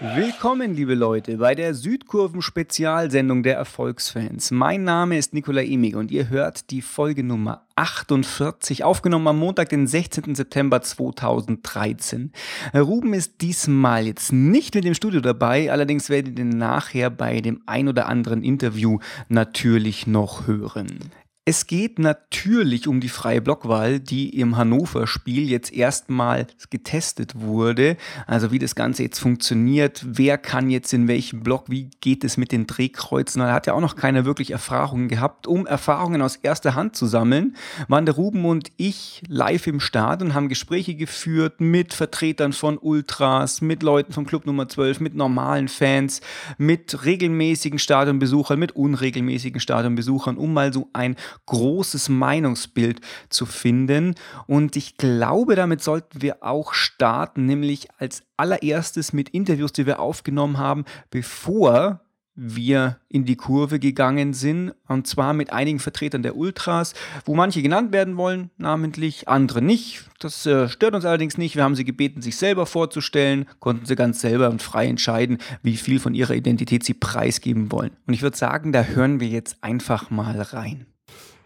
Willkommen, 0.00 0.76
liebe 0.76 0.94
Leute, 0.94 1.38
bei 1.38 1.56
der 1.56 1.74
Südkurven-Spezialsendung 1.74 3.42
der 3.42 3.56
Erfolgsfans. 3.56 4.52
Mein 4.52 4.84
Name 4.84 5.18
ist 5.18 5.34
Nikola 5.34 5.60
Emig 5.60 5.96
und 5.96 6.12
ihr 6.12 6.28
hört 6.28 6.70
die 6.70 6.82
Folge 6.82 7.24
Nummer 7.24 7.66
48, 7.74 8.84
aufgenommen 8.84 9.26
am 9.26 9.40
Montag, 9.40 9.70
den 9.70 9.88
16. 9.88 10.36
September 10.36 10.82
2013. 10.82 12.30
Ruben 12.76 13.12
ist 13.12 13.40
diesmal 13.40 14.06
jetzt 14.06 14.32
nicht 14.32 14.76
mit 14.76 14.84
dem 14.84 14.94
Studio 14.94 15.20
dabei, 15.20 15.72
allerdings 15.72 16.08
werdet 16.10 16.38
ihr 16.38 16.44
nachher 16.44 17.10
bei 17.10 17.40
dem 17.40 17.62
ein 17.66 17.88
oder 17.88 18.06
anderen 18.06 18.44
Interview 18.44 19.00
natürlich 19.28 20.06
noch 20.06 20.46
hören. 20.46 21.10
Es 21.50 21.66
geht 21.66 21.98
natürlich 21.98 22.88
um 22.88 23.00
die 23.00 23.08
freie 23.08 23.40
Blockwahl, 23.40 24.00
die 24.00 24.38
im 24.38 24.58
Hannover-Spiel 24.58 25.48
jetzt 25.48 25.72
erstmal 25.72 26.46
getestet 26.68 27.40
wurde. 27.40 27.96
Also 28.26 28.52
wie 28.52 28.58
das 28.58 28.74
Ganze 28.74 29.04
jetzt 29.04 29.18
funktioniert, 29.18 30.04
wer 30.06 30.36
kann 30.36 30.68
jetzt 30.68 30.92
in 30.92 31.08
welchem 31.08 31.42
Block, 31.42 31.70
wie 31.70 31.88
geht 32.02 32.22
es 32.22 32.36
mit 32.36 32.52
den 32.52 32.66
Drehkreuzen. 32.66 33.40
Da 33.40 33.54
hat 33.54 33.66
ja 33.66 33.72
auch 33.72 33.80
noch 33.80 33.96
keiner 33.96 34.26
wirklich 34.26 34.50
Erfahrungen 34.50 35.08
gehabt. 35.08 35.46
Um 35.46 35.66
Erfahrungen 35.66 36.20
aus 36.20 36.36
erster 36.36 36.74
Hand 36.74 36.96
zu 36.96 37.06
sammeln, 37.06 37.56
waren 37.88 38.04
der 38.04 38.16
Ruben 38.16 38.44
und 38.44 38.70
ich 38.76 39.22
live 39.26 39.68
im 39.68 39.80
Start 39.80 40.20
und 40.20 40.34
haben 40.34 40.50
Gespräche 40.50 40.96
geführt 40.96 41.62
mit 41.62 41.94
Vertretern 41.94 42.52
von 42.52 42.76
Ultras, 42.76 43.62
mit 43.62 43.82
Leuten 43.82 44.12
vom 44.12 44.26
Club 44.26 44.44
Nummer 44.44 44.68
12, 44.68 45.00
mit 45.00 45.14
normalen 45.14 45.68
Fans, 45.68 46.20
mit 46.58 47.06
regelmäßigen 47.06 47.78
Stadionbesuchern, 47.78 48.58
mit 48.58 48.72
unregelmäßigen 48.72 49.62
Stadionbesuchern, 49.62 50.36
um 50.36 50.52
mal 50.52 50.74
so 50.74 50.90
ein 50.92 51.16
großes 51.46 52.08
Meinungsbild 52.08 53.00
zu 53.28 53.46
finden. 53.46 54.14
Und 54.46 54.76
ich 54.76 54.96
glaube, 54.96 55.54
damit 55.54 55.82
sollten 55.82 56.22
wir 56.22 56.42
auch 56.42 56.74
starten, 56.74 57.46
nämlich 57.46 57.88
als 57.98 58.22
allererstes 58.36 59.12
mit 59.12 59.30
Interviews, 59.30 59.72
die 59.72 59.86
wir 59.86 60.00
aufgenommen 60.00 60.58
haben, 60.58 60.84
bevor 61.10 62.00
wir 62.40 62.98
in 63.08 63.24
die 63.24 63.34
Kurve 63.34 63.80
gegangen 63.80 64.32
sind, 64.32 64.72
und 64.86 65.08
zwar 65.08 65.32
mit 65.32 65.52
einigen 65.52 65.80
Vertretern 65.80 66.22
der 66.22 66.36
Ultras, 66.36 66.94
wo 67.24 67.34
manche 67.34 67.62
genannt 67.62 67.92
werden 67.92 68.16
wollen, 68.16 68.50
namentlich, 68.58 69.26
andere 69.26 69.60
nicht. 69.60 70.04
Das 70.20 70.46
äh, 70.46 70.68
stört 70.68 70.94
uns 70.94 71.04
allerdings 71.04 71.36
nicht. 71.36 71.56
Wir 71.56 71.64
haben 71.64 71.74
sie 71.74 71.84
gebeten, 71.84 72.22
sich 72.22 72.36
selber 72.36 72.64
vorzustellen, 72.66 73.46
konnten 73.58 73.86
sie 73.86 73.96
ganz 73.96 74.20
selber 74.20 74.50
und 74.50 74.62
frei 74.62 74.86
entscheiden, 74.86 75.38
wie 75.62 75.76
viel 75.76 75.98
von 75.98 76.14
ihrer 76.14 76.34
Identität 76.34 76.84
sie 76.84 76.94
preisgeben 76.94 77.72
wollen. 77.72 77.90
Und 78.06 78.14
ich 78.14 78.22
würde 78.22 78.36
sagen, 78.36 78.70
da 78.70 78.84
hören 78.84 79.18
wir 79.18 79.28
jetzt 79.28 79.56
einfach 79.64 80.10
mal 80.10 80.40
rein. 80.40 80.86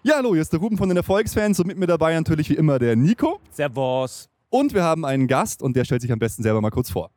Ja, 0.04 0.16
hallo, 0.16 0.32
hier 0.32 0.42
ist 0.42 0.52
der 0.52 0.58
Ruben 0.58 0.76
von 0.76 0.88
den 0.88 0.96
Erfolgsfans 0.96 1.60
und 1.60 1.68
mit 1.68 1.78
mir 1.78 1.86
dabei 1.86 2.12
natürlich 2.14 2.50
wie 2.50 2.54
immer 2.54 2.80
der 2.80 2.96
Nico. 2.96 3.38
Servus. 3.52 4.28
Und 4.50 4.74
wir 4.74 4.82
haben 4.82 5.04
einen 5.04 5.28
Gast 5.28 5.62
und 5.62 5.76
der 5.76 5.84
stellt 5.84 6.02
sich 6.02 6.10
am 6.10 6.18
besten 6.18 6.42
selber 6.42 6.60
mal 6.60 6.70
kurz 6.70 6.90
vor. 6.90 7.12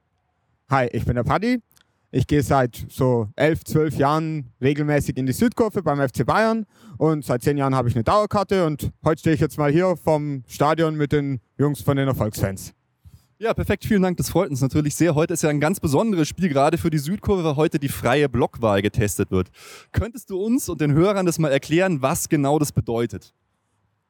Hi, 0.69 0.87
ich 0.91 1.03
bin 1.03 1.15
der 1.15 1.23
Paddy. 1.23 1.63
Ich 2.11 2.27
gehe 2.27 2.43
seit 2.43 2.85
so 2.89 3.27
elf, 3.35 3.63
zwölf 3.63 3.97
Jahren 3.97 4.51
regelmäßig 4.61 5.17
in 5.17 5.25
die 5.25 5.33
Südkurve 5.33 5.81
beim 5.81 5.97
FC 5.97 6.27
Bayern 6.27 6.67
und 6.99 7.25
seit 7.25 7.41
zehn 7.41 7.57
Jahren 7.57 7.73
habe 7.73 7.89
ich 7.89 7.95
eine 7.95 8.03
Dauerkarte 8.03 8.67
und 8.67 8.91
heute 9.03 9.19
stehe 9.19 9.33
ich 9.33 9.41
jetzt 9.41 9.57
mal 9.57 9.71
hier 9.71 9.95
vom 9.97 10.43
Stadion 10.47 10.95
mit 10.95 11.11
den 11.11 11.41
Jungs 11.57 11.81
von 11.81 11.97
den 11.97 12.07
Erfolgsfans. 12.07 12.75
Ja, 13.37 13.53
perfekt, 13.53 13.83
vielen 13.83 14.01
Dank. 14.01 14.15
Das 14.15 14.29
freut 14.29 14.49
uns 14.49 14.61
natürlich 14.61 14.95
sehr. 14.95 15.13
Heute 15.13 15.33
ist 15.33 15.43
ja 15.43 15.49
ein 15.49 15.59
ganz 15.59 15.81
besonderes 15.81 16.25
Spiel, 16.25 16.47
gerade 16.47 16.77
für 16.77 16.89
die 16.89 16.97
Südkurve, 16.99 17.43
weil 17.43 17.57
heute 17.57 17.79
die 17.79 17.89
freie 17.89 18.29
Blockwahl 18.29 18.81
getestet 18.81 19.29
wird. 19.29 19.49
Könntest 19.91 20.29
du 20.29 20.41
uns 20.41 20.69
und 20.69 20.79
den 20.79 20.93
Hörern 20.93 21.25
das 21.25 21.37
mal 21.37 21.51
erklären, 21.51 22.01
was 22.01 22.29
genau 22.29 22.59
das 22.59 22.71
bedeutet? 22.71 23.33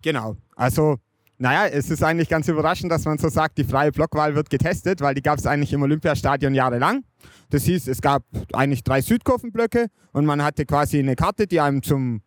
Genau. 0.03 0.37
Also, 0.55 0.97
naja, 1.39 1.65
es 1.65 1.89
ist 1.89 2.03
eigentlich 2.03 2.29
ganz 2.29 2.47
überraschend, 2.47 2.91
dass 2.91 3.05
man 3.05 3.17
so 3.17 3.27
sagt, 3.29 3.57
die 3.57 3.63
freie 3.63 3.91
Blockwahl 3.91 4.35
wird 4.35 4.51
getestet, 4.51 5.01
weil 5.01 5.15
die 5.15 5.23
gab 5.23 5.39
es 5.39 5.47
eigentlich 5.47 5.73
im 5.73 5.81
Olympiastadion 5.81 6.53
jahrelang. 6.53 7.03
Das 7.49 7.63
hieß, 7.63 7.87
es 7.87 8.01
gab 8.01 8.23
eigentlich 8.53 8.83
drei 8.83 9.01
Südkurvenblöcke 9.01 9.87
und 10.11 10.25
man 10.25 10.43
hatte 10.43 10.67
quasi 10.67 10.99
eine 10.99 11.15
Karte, 11.15 11.47
die 11.47 11.59
einem 11.59 11.81
zum 11.81 12.21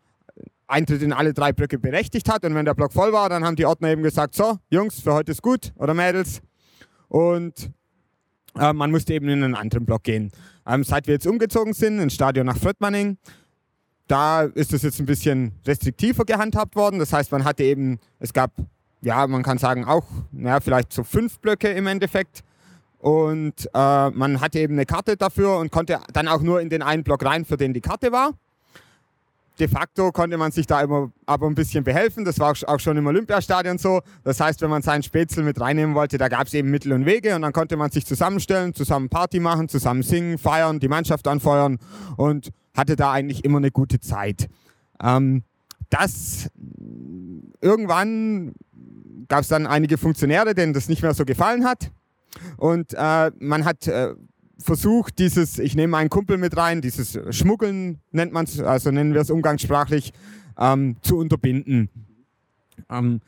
Eintritt 0.67 1.03
in 1.03 1.13
alle 1.13 1.33
drei 1.33 1.53
Blöcke 1.53 1.79
berechtigt 1.79 2.29
hat. 2.29 2.45
Und 2.45 2.57
wenn 2.57 2.65
der 2.65 2.75
Block 2.75 2.93
voll 2.93 3.13
war, 3.13 3.29
dann 3.29 3.45
haben 3.45 3.55
die 3.55 3.67
Ordner 3.67 3.91
eben 3.91 4.03
gesagt, 4.03 4.35
so, 4.35 4.59
Jungs, 4.69 5.01
für 5.01 5.15
heute 5.15 5.31
ist 5.31 5.43
gut 5.43 5.73
oder 5.77 5.95
Mädels, 5.95 6.43
und 7.09 7.71
äh, 8.59 8.73
man 8.73 8.91
musste 8.91 9.15
eben 9.15 9.29
in 9.29 9.43
einen 9.43 9.55
anderen 9.55 9.85
Block 9.85 10.05
gehen. 10.05 10.31
Ähm, 10.67 10.85
seit 10.85 11.07
wir 11.07 11.15
jetzt 11.15 11.27
umgezogen 11.27 11.73
sind, 11.73 11.99
ins 11.99 12.15
Stadion 12.15 12.47
nach 12.47 12.57
Fröttmanning, 12.57 13.19
da 14.07 14.43
ist 14.43 14.73
es 14.73 14.83
jetzt 14.83 15.01
ein 15.01 15.07
bisschen 15.07 15.53
restriktiver 15.67 16.25
gehandhabt 16.25 16.77
worden. 16.77 16.99
Das 16.99 17.13
heißt, 17.13 17.31
man 17.31 17.45
hatte 17.45 17.63
eben, 17.65 17.99
es 18.19 18.33
gab, 18.33 18.53
ja, 19.03 19.27
man 19.27 19.43
kann 19.43 19.59
sagen, 19.59 19.85
auch, 19.85 20.07
naja, 20.33 20.61
vielleicht 20.61 20.93
so 20.93 21.05
fünf 21.05 21.39
Blöcke 21.41 21.69
im 21.69 21.87
Endeffekt. 21.87 22.43
Und 22.99 23.69
äh, 23.75 24.11
man 24.11 24.41
hatte 24.41 24.59
eben 24.59 24.75
eine 24.75 24.87
Karte 24.87 25.17
dafür 25.17 25.59
und 25.59 25.71
konnte 25.71 26.01
dann 26.13 26.27
auch 26.27 26.41
nur 26.41 26.61
in 26.61 26.69
den 26.69 26.83
einen 26.83 27.05
Block 27.05 27.25
rein, 27.25 27.45
für 27.45 27.57
den 27.57 27.73
die 27.73 27.81
Karte 27.81 28.13
war 28.13 28.35
de 29.59 29.69
facto 29.69 30.13
konnte 30.13 30.37
man 30.37 30.53
sich 30.53 30.67
da 30.67 30.81
immer 30.83 31.11
aber 31.27 31.47
ein 31.47 31.55
bisschen 31.55 31.85
behelfen. 31.85 32.25
Das 32.25 32.39
war 32.39 32.55
auch 32.67 32.81
schon 32.81 32.97
im 32.97 33.07
Olympiastadion 33.07 33.79
so. 33.79 34.01
Das 34.25 34.41
heißt, 34.41 34.61
wenn 34.63 34.71
man 34.71 34.83
seinen 34.83 35.03
Spätzle 35.03 35.43
mit 35.43 35.61
reinnehmen 35.61 35.95
wollte, 35.95 36.19
da 36.19 36.29
gab 36.29 36.47
es 36.47 36.55
eben 36.55 36.71
Mittel 36.71 36.93
und 36.93 37.07
Wege 37.07 37.35
und 37.35 37.43
dann 37.43 37.53
konnte 37.53 37.77
man 37.77 37.91
sich 37.91 38.07
zusammenstellen, 38.07 38.75
zusammen 38.75 39.09
Party 39.09 39.41
machen, 39.41 39.69
zusammen 39.69 40.03
singen, 40.03 40.39
feiern, 40.39 40.81
die 40.81 40.89
Mannschaft 40.89 41.27
anfeuern 41.27 41.79
und 42.17 42.51
hatte 42.77 42.97
da 42.97 43.13
eigentlich 43.13 43.45
immer 43.45 43.59
eine 43.59 43.71
gute 43.71 44.01
Zeit. 44.01 44.49
Ähm, 45.03 45.43
das 45.91 46.51
irgendwann 47.61 48.55
gab 49.29 49.41
es 49.41 49.49
dann 49.49 49.67
einige 49.67 49.99
Funktionäre, 49.99 50.55
denen 50.55 50.73
das 50.73 50.89
nicht 50.89 51.03
mehr 51.03 51.15
so 51.15 51.25
gefallen 51.25 51.65
hat. 51.65 51.91
Und 52.57 52.95
äh, 52.95 53.31
man 53.39 53.65
hat 53.65 53.87
äh, 53.89 54.15
versucht, 54.59 55.19
dieses, 55.19 55.59
ich 55.59 55.75
nehme 55.75 55.97
einen 55.97 56.11
Kumpel 56.11 56.37
mit 56.37 56.57
rein, 56.57 56.81
dieses 56.81 57.19
Schmuggeln 57.31 58.01
nennt 58.11 58.33
man 58.33 58.45
es, 58.45 58.61
also 58.61 58.91
nennen 58.91 59.15
wir 59.15 59.21
es 59.21 59.31
umgangssprachlich, 59.31 60.13
ähm, 60.59 60.97
zu 61.03 61.17
unterbinden. 61.17 61.89
Ähm, 62.91 63.21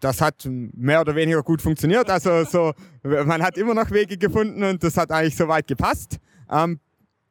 das 0.00 0.20
hat 0.20 0.48
mehr 0.50 1.00
oder 1.00 1.14
weniger 1.14 1.42
gut 1.42 1.62
funktioniert. 1.62 2.10
Also 2.10 2.44
so, 2.44 2.72
man 3.02 3.42
hat 3.42 3.56
immer 3.56 3.74
noch 3.74 3.90
Wege 3.90 4.18
gefunden 4.18 4.62
und 4.62 4.82
das 4.82 4.96
hat 4.96 5.10
eigentlich 5.10 5.36
soweit 5.36 5.66
gepasst. 5.66 6.18
Ähm, 6.50 6.78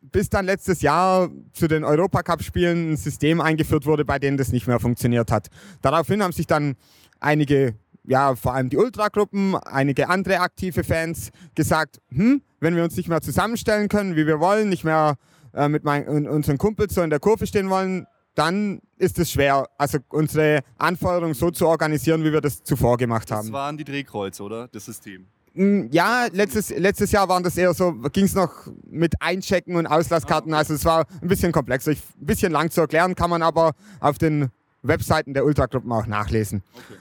bis 0.01 0.29
dann 0.29 0.45
letztes 0.45 0.81
Jahr 0.81 1.29
zu 1.53 1.67
den 1.67 1.83
Europacup-Spielen 1.83 2.93
ein 2.93 2.97
System 2.97 3.41
eingeführt 3.41 3.85
wurde, 3.85 4.03
bei 4.03 4.19
dem 4.19 4.37
das 4.37 4.51
nicht 4.51 4.67
mehr 4.67 4.79
funktioniert 4.79 5.31
hat. 5.31 5.47
Daraufhin 5.81 6.21
haben 6.21 6.33
sich 6.33 6.47
dann 6.47 6.75
einige 7.19 7.75
ja, 8.05 8.35
vor 8.35 8.53
allem 8.53 8.69
die 8.69 8.77
Ultragruppen, 8.77 9.55
einige 9.55 10.09
andere 10.09 10.39
aktive 10.39 10.83
Fans 10.83 11.31
gesagt, 11.55 12.01
hm, 12.09 12.41
wenn 12.59 12.75
wir 12.75 12.83
uns 12.83 12.95
nicht 12.95 13.09
mehr 13.09 13.21
zusammenstellen 13.21 13.89
können, 13.89 14.15
wie 14.15 14.27
wir 14.27 14.39
wollen, 14.39 14.69
nicht 14.69 14.83
mehr 14.83 15.15
äh, 15.53 15.69
mit 15.69 15.83
mein, 15.83 16.07
unseren 16.27 16.57
Kumpels 16.57 16.93
so 16.93 17.01
in 17.01 17.09
der 17.09 17.19
Kurve 17.19 17.47
stehen 17.47 17.69
wollen, 17.69 18.07
dann 18.35 18.81
ist 18.97 19.19
es 19.19 19.31
schwer, 19.31 19.67
also 19.77 19.99
unsere 20.09 20.61
Anforderungen 20.77 21.35
so 21.35 21.51
zu 21.51 21.67
organisieren, 21.67 22.23
wie 22.23 22.33
wir 22.33 22.41
das 22.41 22.63
zuvor 22.63 22.97
gemacht 22.97 23.31
haben. 23.31 23.47
Das 23.47 23.53
waren 23.53 23.77
die 23.77 23.83
Drehkreuze, 23.83 24.43
oder? 24.43 24.67
Das 24.69 24.85
System. 24.85 25.27
Hm, 25.53 25.89
ja, 25.91 26.27
letztes, 26.31 26.71
letztes 26.71 27.11
Jahr 27.11 27.29
waren 27.29 27.43
das 27.43 27.57
eher 27.57 27.73
so, 27.75 27.93
ging 28.11 28.25
es 28.25 28.33
noch 28.33 28.67
mit 28.89 29.13
Einchecken 29.21 29.75
und 29.75 29.85
Auslasskarten. 29.85 30.51
Ah, 30.51 30.57
okay. 30.57 30.59
Also 30.59 30.73
es 30.73 30.85
war 30.85 31.05
ein 31.21 31.27
bisschen 31.27 31.51
komplexer. 31.51 31.91
ein 31.91 31.97
bisschen 32.17 32.51
lang 32.51 32.71
zu 32.71 32.81
erklären, 32.81 33.13
kann 33.13 33.29
man 33.29 33.43
aber 33.43 33.73
auf 33.99 34.17
den 34.17 34.49
Webseiten 34.81 35.33
der 35.33 35.45
Ultragruppen 35.45 35.91
auch 35.91 36.07
nachlesen. 36.07 36.63
Okay. 36.73 36.99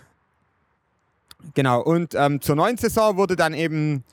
Genau, 1.55 1.83
und 1.83 2.15
ähm, 2.15 2.41
zur 2.41 2.57
neuen 2.57 2.77
Saison 2.77 3.17
wurde 3.17 3.37
dann 3.37 3.55
eben 3.55 4.05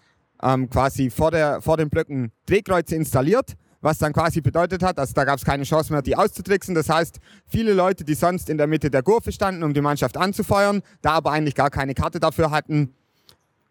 ähm, 0.42 0.70
quasi 0.70 1.10
vor, 1.10 1.32
der, 1.32 1.62
vor 1.62 1.78
den 1.78 1.90
Blöcken 1.90 2.32
Drehkreuze 2.46 2.96
installiert, 2.96 3.56
was 3.82 3.98
dann 3.98 4.14
quasi 4.14 4.42
bedeutet 4.42 4.84
hat, 4.84 5.00
also 5.00 5.14
da 5.14 5.24
gab 5.24 5.38
es 5.38 5.46
keine 5.46 5.64
Chance 5.64 5.94
mehr, 5.94 6.02
die 6.02 6.16
auszutricksen. 6.16 6.76
Das 6.76 6.90
heißt, 6.90 7.20
viele 7.48 7.74
Leute, 7.74 8.04
die 8.04 8.14
sonst 8.14 8.50
in 8.50 8.58
der 8.58 8.68
Mitte 8.68 8.90
der 8.90 9.04
Kurve 9.04 9.32
standen, 9.32 9.64
um 9.64 9.74
die 9.74 9.82
Mannschaft 9.82 10.18
anzufeuern, 10.18 10.82
da 11.02 11.12
aber 11.12 11.32
eigentlich 11.32 11.56
gar 11.56 11.70
keine 11.70 11.94
Karte 11.94 12.20
dafür 12.20 12.52
hatten, 12.52 12.94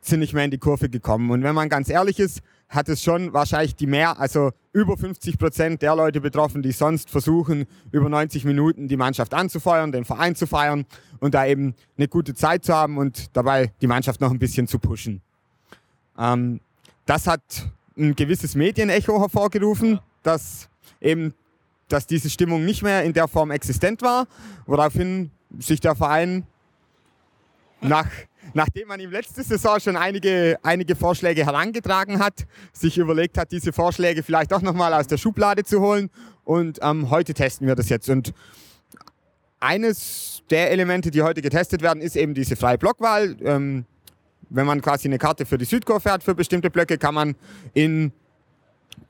sind 0.00 0.20
nicht 0.20 0.32
mehr 0.32 0.44
in 0.44 0.50
die 0.50 0.58
Kurve 0.58 0.88
gekommen. 0.88 1.30
Und 1.30 1.42
wenn 1.42 1.54
man 1.54 1.68
ganz 1.68 1.90
ehrlich 1.90 2.18
ist, 2.18 2.40
hat 2.68 2.88
es 2.88 3.02
schon 3.02 3.32
wahrscheinlich 3.32 3.74
die 3.76 3.86
mehr, 3.86 4.18
also 4.18 4.52
über 4.72 4.96
50 4.96 5.38
Prozent 5.38 5.82
der 5.82 5.96
Leute 5.96 6.20
betroffen, 6.20 6.62
die 6.62 6.72
sonst 6.72 7.08
versuchen, 7.08 7.66
über 7.92 8.08
90 8.08 8.44
Minuten 8.44 8.88
die 8.88 8.96
Mannschaft 8.96 9.32
anzufeuern, 9.32 9.90
den 9.90 10.04
Verein 10.04 10.34
zu 10.34 10.46
feiern 10.46 10.84
und 11.20 11.34
da 11.34 11.46
eben 11.46 11.74
eine 11.96 12.08
gute 12.08 12.34
Zeit 12.34 12.64
zu 12.64 12.74
haben 12.74 12.98
und 12.98 13.34
dabei 13.34 13.72
die 13.80 13.86
Mannschaft 13.86 14.20
noch 14.20 14.30
ein 14.30 14.38
bisschen 14.38 14.66
zu 14.66 14.78
pushen. 14.78 15.22
Ähm, 16.18 16.60
das 17.06 17.26
hat 17.26 17.42
ein 17.96 18.14
gewisses 18.14 18.54
Medienecho 18.54 19.18
hervorgerufen, 19.18 20.00
dass 20.22 20.68
eben, 21.00 21.32
dass 21.88 22.06
diese 22.06 22.28
Stimmung 22.28 22.66
nicht 22.66 22.82
mehr 22.82 23.02
in 23.04 23.14
der 23.14 23.28
Form 23.28 23.50
existent 23.50 24.02
war, 24.02 24.26
woraufhin 24.66 25.30
sich 25.58 25.80
der 25.80 25.94
Verein 25.94 26.46
nach 27.80 28.08
nachdem 28.54 28.88
man 28.88 29.00
ihm 29.00 29.10
letzte 29.10 29.42
Saison 29.42 29.80
schon 29.80 29.96
einige, 29.96 30.58
einige 30.62 30.96
Vorschläge 30.96 31.44
herangetragen 31.44 32.18
hat, 32.18 32.46
sich 32.72 32.98
überlegt 32.98 33.38
hat, 33.38 33.52
diese 33.52 33.72
Vorschläge 33.72 34.22
vielleicht 34.22 34.52
doch 34.52 34.62
nochmal 34.62 34.92
aus 34.94 35.06
der 35.06 35.16
Schublade 35.16 35.64
zu 35.64 35.80
holen. 35.80 36.10
Und 36.44 36.78
ähm, 36.82 37.10
heute 37.10 37.34
testen 37.34 37.66
wir 37.66 37.74
das 37.74 37.88
jetzt. 37.88 38.08
Und 38.08 38.32
eines 39.60 40.42
der 40.50 40.70
Elemente, 40.70 41.10
die 41.10 41.22
heute 41.22 41.42
getestet 41.42 41.82
werden, 41.82 42.00
ist 42.00 42.16
eben 42.16 42.34
diese 42.34 42.56
freie 42.56 42.78
Blockwahl. 42.78 43.36
Ähm, 43.42 43.84
wenn 44.50 44.66
man 44.66 44.80
quasi 44.80 45.08
eine 45.08 45.18
Karte 45.18 45.44
für 45.44 45.58
die 45.58 45.66
Südkurve 45.66 46.10
hat, 46.10 46.22
für 46.22 46.34
bestimmte 46.34 46.70
Blöcke, 46.70 46.96
kann 46.96 47.14
man 47.14 47.34
in 47.74 48.12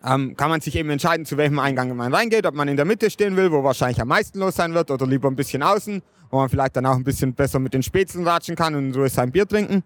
ähm, 0.04 0.36
kann 0.36 0.50
man 0.50 0.60
sich 0.60 0.76
eben 0.76 0.90
entscheiden, 0.90 1.26
zu 1.26 1.36
welchem 1.36 1.58
Eingang 1.58 1.94
man 1.96 2.14
reingeht, 2.14 2.46
ob 2.46 2.54
man 2.54 2.68
in 2.68 2.76
der 2.76 2.84
Mitte 2.84 3.10
stehen 3.10 3.36
will, 3.36 3.50
wo 3.50 3.64
wahrscheinlich 3.64 4.00
am 4.00 4.08
meisten 4.08 4.38
los 4.38 4.56
sein 4.56 4.74
wird, 4.74 4.90
oder 4.90 5.06
lieber 5.06 5.28
ein 5.28 5.36
bisschen 5.36 5.62
außen, 5.62 6.02
wo 6.30 6.38
man 6.38 6.48
vielleicht 6.48 6.76
dann 6.76 6.86
auch 6.86 6.96
ein 6.96 7.04
bisschen 7.04 7.34
besser 7.34 7.58
mit 7.58 7.74
den 7.74 7.82
Spätzeln 7.82 8.26
ratschen 8.26 8.56
kann 8.56 8.74
und 8.74 8.88
in 8.88 8.94
Ruhe 8.94 9.08
sein 9.08 9.30
Bier 9.30 9.46
trinken. 9.46 9.82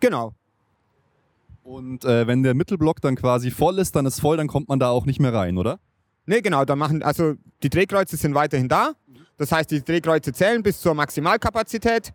Genau. 0.00 0.32
Und 1.62 2.04
äh, 2.04 2.26
wenn 2.26 2.42
der 2.42 2.54
Mittelblock 2.54 3.00
dann 3.00 3.16
quasi 3.16 3.50
voll 3.50 3.78
ist, 3.78 3.94
dann 3.94 4.06
ist 4.06 4.20
voll, 4.20 4.36
dann 4.36 4.48
kommt 4.48 4.68
man 4.68 4.80
da 4.80 4.88
auch 4.88 5.06
nicht 5.06 5.20
mehr 5.20 5.32
rein, 5.32 5.58
oder? 5.58 5.78
Ne, 6.26 6.42
genau, 6.42 6.64
da 6.64 6.76
machen, 6.76 7.02
also 7.02 7.34
die 7.62 7.70
Drehkreuze 7.70 8.16
sind 8.16 8.34
weiterhin 8.34 8.68
da. 8.68 8.92
Das 9.36 9.52
heißt, 9.52 9.70
die 9.70 9.82
Drehkreuze 9.82 10.32
zählen 10.32 10.62
bis 10.62 10.80
zur 10.80 10.94
Maximalkapazität 10.94 12.12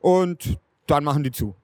und 0.00 0.58
dann 0.86 1.04
machen 1.04 1.22
die 1.22 1.30
zu. 1.30 1.54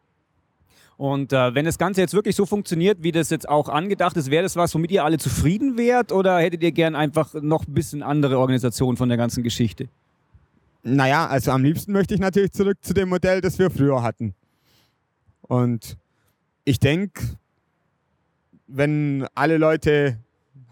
Und 0.97 1.33
äh, 1.33 1.55
wenn 1.55 1.65
das 1.65 1.79
Ganze 1.79 2.01
jetzt 2.01 2.15
wirklich 2.15 2.37
so 2.37 2.47
funktioniert, 2.47 3.03
wie 3.03 3.13
das 3.13 3.31
jetzt 3.31 3.49
auch 3.49 3.69
angedacht 3.69 4.17
ist, 4.17 4.31
wäre 4.31 4.45
das 4.45 4.57
was, 4.57 4.75
womit 4.75 4.93
ihr 4.93 5.05
alle 5.05 5.19
zufrieden 5.19 5.77
wärt 5.77 6.13
oder 6.13 6.39
hättet 6.39 6.63
ihr 6.63 6.73
gern 6.73 6.95
einfach 6.95 7.35
noch 7.35 7.67
ein 7.67 7.75
bisschen 7.75 8.03
andere 8.03 8.39
Organisation 8.39 8.97
von 8.97 9.09
der 9.09 9.19
ganzen 9.19 9.43
Geschichte? 9.43 9.89
Naja, 10.83 11.27
also 11.27 11.53
am 11.53 11.63
liebsten 11.63 11.93
möchte 11.93 12.15
ich 12.15 12.21
natürlich 12.21 12.53
zurück 12.53 12.79
zu 12.83 12.93
dem 12.93 13.09
Modell, 13.09 13.41
das 13.41 13.59
wir 13.59 13.71
früher 13.71 14.03
hatten. 14.03 14.35
Und 15.43 15.97
ich 16.65 16.81
denke, 16.81 17.23
wenn 18.67 19.27
alle 19.35 19.59
Leute 19.59 20.19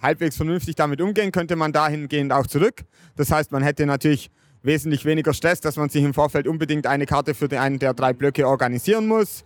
halbwegs 0.02 0.36
vernünftig 0.36 0.74
damit 0.74 1.00
umgehen, 1.00 1.30
könnte 1.30 1.54
man 1.56 1.72
dahingehend 1.72 2.32
auch 2.32 2.46
zurück. 2.46 2.84
Das 3.16 3.30
heißt, 3.30 3.52
man 3.52 3.62
hätte 3.62 3.86
natürlich 3.86 4.30
wesentlich 4.62 5.04
weniger 5.04 5.32
Stress, 5.32 5.60
dass 5.60 5.76
man 5.76 5.88
sich 5.88 6.02
im 6.02 6.14
Vorfeld 6.14 6.46
unbedingt 6.46 6.86
eine 6.86 7.06
Karte 7.06 7.34
für 7.34 7.48
einen 7.60 7.78
der 7.78 7.94
drei 7.94 8.12
Blöcke 8.12 8.46
organisieren 8.46 9.06
muss. 9.06 9.44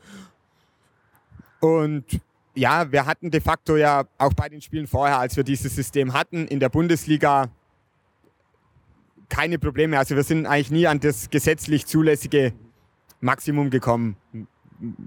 Und 1.61 2.05
ja, 2.55 2.91
wir 2.91 3.07
hatten 3.07 3.31
de 3.31 3.41
facto 3.41 3.77
ja 3.77 4.05
auch 4.19 4.33
bei 4.33 4.49
den 4.49 4.61
Spielen 4.61 4.87
vorher, 4.87 5.19
als 5.19 5.37
wir 5.37 5.45
dieses 5.45 5.75
System 5.75 6.13
hatten, 6.13 6.47
in 6.47 6.61
der 6.61 6.69
Bundesliga 6.69 7.49
keine 9.29 9.59
Probleme. 9.59 9.99
Also 9.99 10.17
wir 10.17 10.23
sind 10.23 10.47
eigentlich 10.47 10.71
nie 10.71 10.87
an 10.87 11.01
das 11.01 11.31
gesetzlich 11.31 11.87
zulässige 11.87 12.53
Maximum 13.21 13.71
gekommen. 13.71 14.17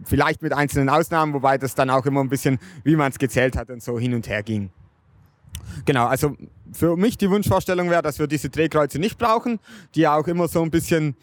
Vielleicht 0.05 0.41
mit 0.41 0.53
einzelnen 0.53 0.89
Ausnahmen, 0.89 1.33
wobei 1.33 1.57
das 1.57 1.75
dann 1.75 1.89
auch 1.89 2.05
immer 2.05 2.21
ein 2.21 2.29
bisschen, 2.29 2.57
wie 2.83 2.95
man 2.95 3.11
es 3.11 3.19
gezählt 3.19 3.55
hat 3.55 3.69
und 3.69 3.83
so 3.83 3.99
hin 3.99 4.13
und 4.13 4.27
her 4.27 4.43
ging. 4.43 4.71
Genau, 5.85 6.07
also 6.07 6.35
für 6.71 6.95
mich 6.95 7.17
die 7.17 7.29
Wunschvorstellung 7.29 7.89
wäre, 7.89 8.01
dass 8.01 8.19
wir 8.19 8.27
diese 8.27 8.49
Drehkreuze 8.49 8.99
nicht 8.99 9.17
brauchen, 9.17 9.59
die 9.95 10.01
ja 10.01 10.15
auch 10.15 10.27
immer 10.27 10.47
so 10.47 10.61
ein 10.61 10.71
bisschen 10.71 11.15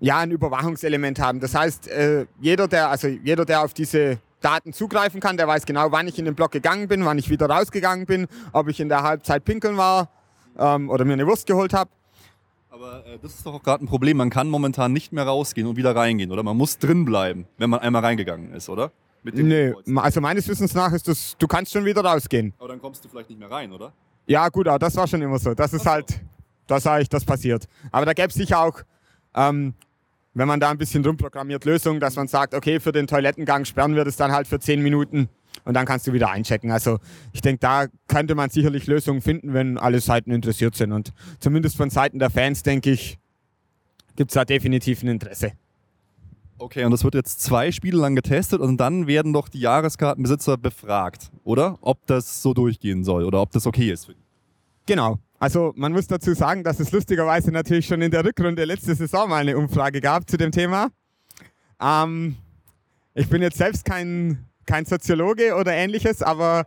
ja, 0.00 0.18
ein 0.18 0.30
Überwachungselement 0.30 1.18
haben. 1.18 1.40
Das 1.40 1.54
heißt, 1.54 1.88
äh, 1.88 2.26
jeder, 2.40 2.68
der, 2.68 2.90
also 2.90 3.08
jeder, 3.08 3.44
der 3.44 3.62
auf 3.62 3.74
diese 3.74 4.18
Daten 4.40 4.72
zugreifen 4.72 5.20
kann, 5.20 5.36
der 5.36 5.48
weiß 5.48 5.64
genau, 5.64 5.90
wann 5.90 6.06
ich 6.06 6.18
in 6.18 6.24
den 6.24 6.34
Block 6.34 6.52
gegangen 6.52 6.88
bin, 6.88 7.04
wann 7.04 7.18
ich 7.18 7.30
wieder 7.30 7.48
rausgegangen 7.48 8.06
bin, 8.06 8.26
ob 8.52 8.68
ich 8.68 8.80
in 8.80 8.88
der 8.88 9.02
Halbzeit 9.02 9.44
pinkeln 9.44 9.76
war 9.76 10.10
ähm, 10.58 10.90
oder 10.90 11.04
mir 11.04 11.14
eine 11.14 11.26
Wurst 11.26 11.46
geholt 11.46 11.72
habe. 11.72 11.90
Aber 12.76 13.06
äh, 13.06 13.18
das 13.22 13.34
ist 13.34 13.46
doch 13.46 13.54
auch 13.54 13.62
gerade 13.62 13.84
ein 13.84 13.88
Problem. 13.88 14.18
Man 14.18 14.28
kann 14.28 14.48
momentan 14.48 14.92
nicht 14.92 15.10
mehr 15.10 15.24
rausgehen 15.24 15.66
und 15.66 15.76
wieder 15.76 15.96
reingehen, 15.96 16.30
oder? 16.30 16.42
Man 16.42 16.58
muss 16.58 16.78
drin 16.78 17.06
bleiben, 17.06 17.46
wenn 17.56 17.70
man 17.70 17.80
einmal 17.80 18.04
reingegangen 18.04 18.52
ist, 18.52 18.68
oder? 18.68 18.92
Nee, 19.24 19.72
also 19.96 20.20
meines 20.20 20.46
Wissens 20.46 20.74
nach 20.74 20.92
ist 20.92 21.08
das, 21.08 21.36
du 21.38 21.46
kannst 21.46 21.72
schon 21.72 21.84
wieder 21.84 22.04
rausgehen. 22.04 22.52
Aber 22.58 22.68
dann 22.68 22.80
kommst 22.80 23.04
du 23.04 23.08
vielleicht 23.08 23.30
nicht 23.30 23.40
mehr 23.40 23.50
rein, 23.50 23.72
oder? 23.72 23.92
Ja, 24.26 24.48
gut, 24.50 24.68
aber 24.68 24.78
das 24.78 24.94
war 24.94 25.08
schon 25.08 25.22
immer 25.22 25.38
so. 25.38 25.54
Das 25.54 25.72
ist 25.72 25.86
halt, 25.86 26.20
das 26.66 26.82
sage 26.82 27.02
ich, 27.02 27.08
das 27.08 27.24
passiert. 27.24 27.66
Aber 27.90 28.04
da 28.04 28.12
gäbe 28.12 28.28
es 28.28 28.34
sicher 28.34 28.60
auch, 28.60 28.82
ähm, 29.34 29.74
wenn 30.34 30.46
man 30.46 30.60
da 30.60 30.70
ein 30.70 30.78
bisschen 30.78 31.04
rumprogrammiert, 31.04 31.64
Lösungen, 31.64 31.98
dass 31.98 32.14
man 32.14 32.28
sagt, 32.28 32.54
okay, 32.54 32.78
für 32.78 32.92
den 32.92 33.06
Toilettengang 33.06 33.64
sperren 33.64 33.96
wir 33.96 34.04
das 34.04 34.16
dann 34.16 34.32
halt 34.32 34.46
für 34.46 34.60
10 34.60 34.82
Minuten 34.82 35.30
und 35.64 35.74
dann 35.74 35.86
kannst 35.86 36.06
du 36.06 36.12
wieder 36.12 36.30
einchecken. 36.30 36.70
Also 36.70 36.98
ich 37.32 37.40
denke, 37.40 37.60
da 37.60 37.86
könnte 38.08 38.34
man 38.34 38.50
sicherlich 38.50 38.86
Lösungen 38.86 39.22
finden, 39.22 39.54
wenn 39.54 39.78
alle 39.78 40.00
Seiten 40.00 40.30
interessiert 40.30 40.74
sind. 40.74 40.92
Und 40.92 41.12
zumindest 41.40 41.76
von 41.76 41.90
Seiten 41.90 42.18
der 42.18 42.30
Fans, 42.30 42.62
denke 42.62 42.90
ich, 42.90 43.18
gibt 44.16 44.30
es 44.30 44.34
da 44.34 44.44
definitiv 44.44 45.02
ein 45.02 45.08
Interesse. 45.08 45.52
Okay, 46.58 46.84
und 46.84 46.90
das 46.90 47.04
wird 47.04 47.14
jetzt 47.14 47.42
zwei 47.42 47.70
Spiele 47.70 47.98
lang 47.98 48.14
getestet 48.14 48.60
und 48.60 48.78
dann 48.78 49.06
werden 49.06 49.32
doch 49.34 49.48
die 49.48 49.60
Jahreskartenbesitzer 49.60 50.56
befragt, 50.56 51.30
oder? 51.44 51.76
Ob 51.82 52.06
das 52.06 52.42
so 52.42 52.54
durchgehen 52.54 53.04
soll 53.04 53.24
oder 53.24 53.42
ob 53.42 53.50
das 53.50 53.66
okay 53.66 53.92
ist. 53.92 54.10
Genau. 54.86 55.18
Also 55.38 55.74
man 55.76 55.92
muss 55.92 56.06
dazu 56.06 56.32
sagen, 56.32 56.64
dass 56.64 56.80
es 56.80 56.92
lustigerweise 56.92 57.52
natürlich 57.52 57.86
schon 57.86 58.00
in 58.00 58.10
der 58.10 58.24
Rückrunde 58.24 58.64
letzte 58.64 58.94
Saison 58.94 59.28
mal 59.28 59.42
eine 59.42 59.58
Umfrage 59.58 60.00
gab 60.00 60.28
zu 60.30 60.38
dem 60.38 60.50
Thema. 60.50 60.88
Ähm, 61.78 62.36
ich 63.14 63.28
bin 63.28 63.42
jetzt 63.42 63.58
selbst 63.58 63.84
kein, 63.84 64.46
kein 64.66 64.84
Soziologe 64.84 65.54
oder 65.54 65.72
ähnliches, 65.72 66.22
aber 66.22 66.66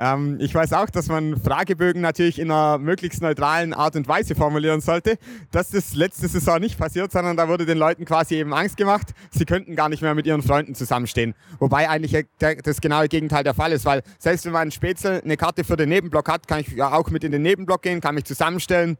ähm, 0.00 0.36
ich 0.40 0.54
weiß 0.54 0.74
auch, 0.74 0.88
dass 0.90 1.08
man 1.08 1.40
Fragebögen 1.40 2.00
natürlich 2.00 2.38
in 2.38 2.50
einer 2.52 2.78
möglichst 2.78 3.20
neutralen 3.20 3.74
Art 3.74 3.96
und 3.96 4.06
Weise 4.06 4.36
formulieren 4.36 4.80
sollte. 4.80 5.18
Das 5.50 5.74
ist 5.74 5.96
letzte 5.96 6.28
Saison 6.28 6.60
nicht 6.60 6.78
passiert, 6.78 7.10
sondern 7.10 7.36
da 7.36 7.48
wurde 7.48 7.66
den 7.66 7.78
Leuten 7.78 8.04
quasi 8.04 8.36
eben 8.36 8.54
Angst 8.54 8.76
gemacht, 8.76 9.08
sie 9.32 9.44
könnten 9.44 9.74
gar 9.74 9.88
nicht 9.88 10.00
mehr 10.00 10.14
mit 10.14 10.24
ihren 10.26 10.42
Freunden 10.42 10.76
zusammenstehen. 10.76 11.34
Wobei 11.58 11.88
eigentlich 11.90 12.26
das 12.38 12.80
genaue 12.80 13.08
Gegenteil 13.08 13.42
der 13.42 13.54
Fall 13.54 13.72
ist, 13.72 13.84
weil 13.84 14.02
selbst 14.18 14.44
wenn 14.44 14.52
man 14.52 14.68
ein 14.68 14.70
Spätzle 14.70 15.20
eine 15.22 15.36
Karte 15.36 15.64
für 15.64 15.76
den 15.76 15.88
Nebenblock 15.88 16.28
hat, 16.28 16.46
kann 16.46 16.60
ich 16.60 16.68
ja 16.68 16.92
auch 16.92 17.10
mit 17.10 17.24
in 17.24 17.32
den 17.32 17.42
Nebenblock 17.42 17.82
gehen, 17.82 18.00
kann 18.00 18.14
mich 18.14 18.24
zusammenstellen. 18.24 18.98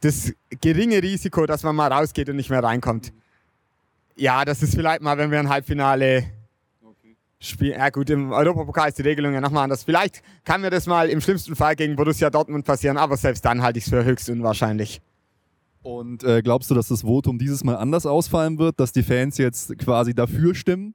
Das 0.00 0.32
geringe 0.60 1.02
Risiko, 1.02 1.46
dass 1.46 1.62
man 1.62 1.76
mal 1.76 1.92
rausgeht 1.92 2.28
und 2.28 2.36
nicht 2.36 2.50
mehr 2.50 2.64
reinkommt. 2.64 3.12
Ja, 4.16 4.44
das 4.44 4.62
ist 4.62 4.74
vielleicht 4.74 5.02
mal, 5.02 5.18
wenn 5.18 5.30
wir 5.30 5.38
ein 5.38 5.48
Halbfinale 5.48 6.24
Spiel, 7.42 7.70
ja 7.70 7.88
gut, 7.88 8.10
im 8.10 8.32
Europapokal 8.32 8.90
ist 8.90 8.98
die 8.98 9.02
Regelung 9.02 9.32
ja 9.32 9.40
nochmal 9.40 9.64
anders. 9.64 9.84
Vielleicht 9.84 10.22
kann 10.44 10.60
mir 10.60 10.68
das 10.68 10.86
mal 10.86 11.08
im 11.08 11.22
schlimmsten 11.22 11.56
Fall 11.56 11.74
gegen 11.74 11.96
Borussia 11.96 12.28
Dortmund 12.28 12.66
passieren, 12.66 12.98
aber 12.98 13.16
selbst 13.16 13.44
dann 13.46 13.62
halte 13.62 13.78
ich 13.78 13.86
es 13.86 13.90
für 13.90 14.04
höchst 14.04 14.28
unwahrscheinlich. 14.28 15.00
Und 15.82 16.22
äh, 16.22 16.42
glaubst 16.42 16.70
du, 16.70 16.74
dass 16.74 16.88
das 16.88 17.02
Votum 17.02 17.38
dieses 17.38 17.64
Mal 17.64 17.76
anders 17.76 18.04
ausfallen 18.04 18.58
wird, 18.58 18.78
dass 18.78 18.92
die 18.92 19.02
Fans 19.02 19.38
jetzt 19.38 19.78
quasi 19.78 20.14
dafür 20.14 20.54
stimmen? 20.54 20.94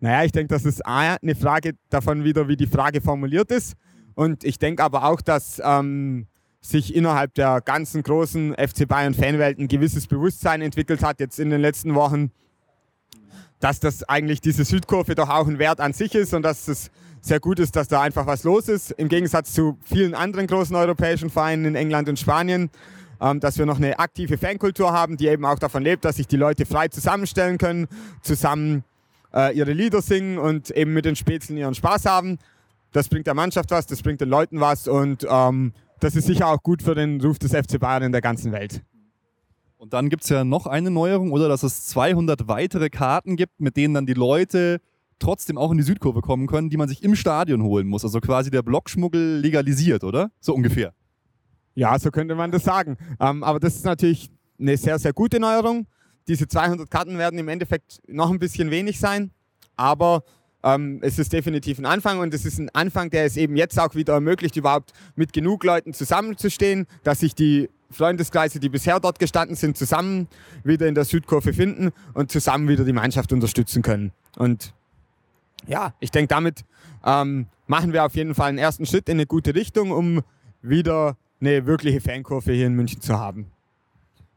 Naja, 0.00 0.24
ich 0.24 0.32
denke, 0.32 0.52
das 0.52 0.64
ist 0.64 0.84
eine 0.84 1.36
Frage 1.36 1.74
davon 1.90 2.24
wieder, 2.24 2.48
wie 2.48 2.56
die 2.56 2.66
Frage 2.66 3.00
formuliert 3.00 3.52
ist. 3.52 3.74
Und 4.14 4.42
ich 4.42 4.58
denke 4.58 4.82
aber 4.82 5.04
auch, 5.04 5.20
dass 5.20 5.62
ähm, 5.64 6.26
sich 6.60 6.94
innerhalb 6.96 7.34
der 7.34 7.60
ganzen 7.60 8.02
großen 8.02 8.54
FC 8.54 8.88
Bayern-Fanwelt 8.88 9.58
ein 9.58 9.68
gewisses 9.68 10.08
Bewusstsein 10.08 10.62
entwickelt 10.62 11.04
hat, 11.04 11.20
jetzt 11.20 11.38
in 11.38 11.50
den 11.50 11.60
letzten 11.60 11.94
Wochen, 11.94 12.32
dass 13.60 13.78
das 13.78 14.02
eigentlich 14.08 14.40
diese 14.40 14.64
Südkurve 14.64 15.14
doch 15.14 15.28
auch 15.28 15.46
ein 15.46 15.58
Wert 15.58 15.80
an 15.80 15.92
sich 15.92 16.14
ist 16.14 16.34
und 16.34 16.42
dass 16.42 16.66
es 16.66 16.90
sehr 17.20 17.40
gut 17.40 17.58
ist, 17.58 17.76
dass 17.76 17.88
da 17.88 18.00
einfach 18.00 18.26
was 18.26 18.44
los 18.44 18.68
ist. 18.68 18.92
Im 18.92 19.08
Gegensatz 19.08 19.52
zu 19.52 19.78
vielen 19.84 20.14
anderen 20.14 20.46
großen 20.46 20.74
europäischen 20.74 21.30
Vereinen 21.30 21.66
in 21.66 21.74
England 21.74 22.08
und 22.08 22.18
Spanien, 22.18 22.70
ähm, 23.20 23.40
dass 23.40 23.58
wir 23.58 23.66
noch 23.66 23.76
eine 23.76 23.98
aktive 23.98 24.38
Fankultur 24.38 24.92
haben, 24.92 25.18
die 25.18 25.28
eben 25.28 25.44
auch 25.44 25.58
davon 25.58 25.82
lebt, 25.82 26.04
dass 26.06 26.16
sich 26.16 26.26
die 26.26 26.38
Leute 26.38 26.64
frei 26.64 26.88
zusammenstellen 26.88 27.58
können, 27.58 27.86
zusammen 28.22 28.84
äh, 29.34 29.54
ihre 29.54 29.72
Lieder 29.72 30.00
singen 30.00 30.38
und 30.38 30.70
eben 30.70 30.94
mit 30.94 31.04
den 31.04 31.16
Spätzeln 31.16 31.58
ihren 31.58 31.74
Spaß 31.74 32.06
haben. 32.06 32.38
Das 32.92 33.08
bringt 33.08 33.26
der 33.26 33.34
Mannschaft 33.34 33.70
was, 33.70 33.86
das 33.86 34.02
bringt 34.02 34.22
den 34.22 34.30
Leuten 34.30 34.60
was 34.60 34.88
und 34.88 35.26
ähm, 35.28 35.74
das 36.00 36.16
ist 36.16 36.26
sicher 36.26 36.48
auch 36.48 36.62
gut 36.62 36.82
für 36.82 36.94
den 36.94 37.20
Ruf 37.20 37.38
des 37.38 37.52
FC 37.52 37.78
Bayern 37.78 38.04
in 38.04 38.12
der 38.12 38.22
ganzen 38.22 38.52
Welt. 38.52 38.82
Und 39.80 39.94
dann 39.94 40.10
gibt 40.10 40.24
es 40.24 40.28
ja 40.28 40.44
noch 40.44 40.66
eine 40.66 40.90
Neuerung, 40.90 41.32
oder 41.32 41.48
dass 41.48 41.62
es 41.62 41.86
200 41.86 42.48
weitere 42.48 42.90
Karten 42.90 43.36
gibt, 43.36 43.60
mit 43.60 43.78
denen 43.78 43.94
dann 43.94 44.04
die 44.04 44.12
Leute 44.12 44.82
trotzdem 45.18 45.56
auch 45.56 45.70
in 45.70 45.78
die 45.78 45.84
Südkurve 45.84 46.20
kommen 46.20 46.46
können, 46.48 46.68
die 46.68 46.76
man 46.76 46.86
sich 46.86 47.02
im 47.02 47.16
Stadion 47.16 47.62
holen 47.62 47.86
muss. 47.86 48.04
Also 48.04 48.20
quasi 48.20 48.50
der 48.50 48.60
Blockschmuggel 48.60 49.38
legalisiert, 49.38 50.04
oder? 50.04 50.30
So 50.38 50.54
ungefähr. 50.54 50.92
Ja, 51.74 51.98
so 51.98 52.10
könnte 52.10 52.34
man 52.34 52.50
das 52.50 52.62
sagen. 52.62 52.98
Ähm, 53.18 53.42
aber 53.42 53.58
das 53.58 53.76
ist 53.76 53.86
natürlich 53.86 54.28
eine 54.58 54.76
sehr, 54.76 54.98
sehr 54.98 55.14
gute 55.14 55.40
Neuerung. 55.40 55.86
Diese 56.28 56.46
200 56.46 56.90
Karten 56.90 57.16
werden 57.16 57.38
im 57.38 57.48
Endeffekt 57.48 58.02
noch 58.06 58.30
ein 58.30 58.38
bisschen 58.38 58.70
wenig 58.70 59.00
sein, 59.00 59.30
aber 59.76 60.24
ähm, 60.62 60.98
es 61.00 61.18
ist 61.18 61.32
definitiv 61.32 61.78
ein 61.78 61.86
Anfang 61.86 62.18
und 62.18 62.34
es 62.34 62.44
ist 62.44 62.58
ein 62.58 62.68
Anfang, 62.74 63.08
der 63.08 63.24
es 63.24 63.38
eben 63.38 63.56
jetzt 63.56 63.80
auch 63.80 63.94
wieder 63.94 64.12
ermöglicht, 64.12 64.56
überhaupt 64.56 64.92
mit 65.14 65.32
genug 65.32 65.64
Leuten 65.64 65.94
zusammenzustehen, 65.94 66.86
dass 67.02 67.20
sich 67.20 67.34
die 67.34 67.70
Freundeskreise, 67.90 68.60
die 68.60 68.68
bisher 68.68 69.00
dort 69.00 69.18
gestanden 69.18 69.56
sind, 69.56 69.76
zusammen 69.76 70.28
wieder 70.64 70.86
in 70.86 70.94
der 70.94 71.04
Südkurve 71.04 71.52
finden 71.52 71.90
und 72.14 72.30
zusammen 72.30 72.68
wieder 72.68 72.84
die 72.84 72.92
Mannschaft 72.92 73.32
unterstützen 73.32 73.82
können. 73.82 74.12
Und 74.36 74.74
ja, 75.66 75.94
ich 76.00 76.10
denke, 76.10 76.28
damit 76.28 76.64
ähm, 77.04 77.46
machen 77.66 77.92
wir 77.92 78.04
auf 78.04 78.14
jeden 78.14 78.34
Fall 78.34 78.48
einen 78.48 78.58
ersten 78.58 78.86
Schritt 78.86 79.08
in 79.08 79.16
eine 79.16 79.26
gute 79.26 79.54
Richtung, 79.54 79.90
um 79.90 80.22
wieder 80.62 81.16
eine 81.40 81.66
wirkliche 81.66 82.00
Fankurve 82.00 82.52
hier 82.52 82.66
in 82.66 82.74
München 82.74 83.00
zu 83.00 83.18
haben. 83.18 83.50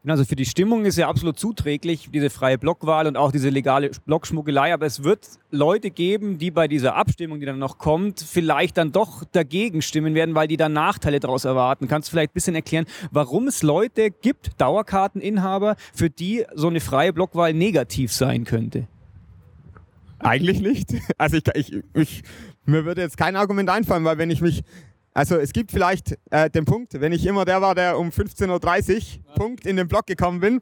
Also 0.06 0.24
für 0.26 0.36
die 0.36 0.44
Stimmung 0.44 0.84
ist 0.84 0.98
ja 0.98 1.08
absolut 1.08 1.38
zuträglich, 1.38 2.10
diese 2.12 2.28
freie 2.28 2.58
Blockwahl 2.58 3.06
und 3.06 3.16
auch 3.16 3.32
diese 3.32 3.48
legale 3.48 3.90
Blockschmuggelei. 4.04 4.74
Aber 4.74 4.84
es 4.84 5.02
wird 5.02 5.26
Leute 5.50 5.90
geben, 5.90 6.36
die 6.36 6.50
bei 6.50 6.68
dieser 6.68 6.94
Abstimmung, 6.94 7.40
die 7.40 7.46
dann 7.46 7.58
noch 7.58 7.78
kommt, 7.78 8.20
vielleicht 8.20 8.76
dann 8.76 8.92
doch 8.92 9.24
dagegen 9.32 9.80
stimmen 9.80 10.14
werden, 10.14 10.34
weil 10.34 10.46
die 10.46 10.58
dann 10.58 10.74
Nachteile 10.74 11.20
daraus 11.20 11.46
erwarten. 11.46 11.88
Kannst 11.88 12.08
du 12.08 12.10
vielleicht 12.10 12.32
ein 12.32 12.34
bisschen 12.34 12.54
erklären, 12.54 12.84
warum 13.12 13.48
es 13.48 13.62
Leute 13.62 14.10
gibt, 14.10 14.60
Dauerkarteninhaber, 14.60 15.76
für 15.94 16.10
die 16.10 16.44
so 16.54 16.68
eine 16.68 16.80
freie 16.80 17.14
Blockwahl 17.14 17.54
negativ 17.54 18.12
sein 18.12 18.44
könnte? 18.44 18.86
Eigentlich 20.18 20.60
nicht. 20.60 20.94
Also 21.18 21.36
ich, 21.36 21.46
ich, 21.54 21.82
ich, 21.94 22.22
mir 22.66 22.84
würde 22.84 23.00
jetzt 23.00 23.16
kein 23.16 23.36
Argument 23.36 23.70
einfallen, 23.70 24.04
weil 24.04 24.18
wenn 24.18 24.30
ich 24.30 24.40
mich 24.40 24.64
also 25.14 25.36
es 25.36 25.52
gibt 25.52 25.70
vielleicht 25.70 26.18
äh, 26.30 26.50
den 26.50 26.64
Punkt, 26.64 27.00
wenn 27.00 27.12
ich 27.12 27.24
immer 27.24 27.44
der 27.44 27.62
war, 27.62 27.74
der 27.74 27.98
um 27.98 28.08
15.30 28.08 29.20
Uhr 29.26 29.34
Punkt 29.34 29.64
in 29.64 29.76
den 29.76 29.88
Block 29.88 30.06
gekommen 30.06 30.40
bin 30.40 30.60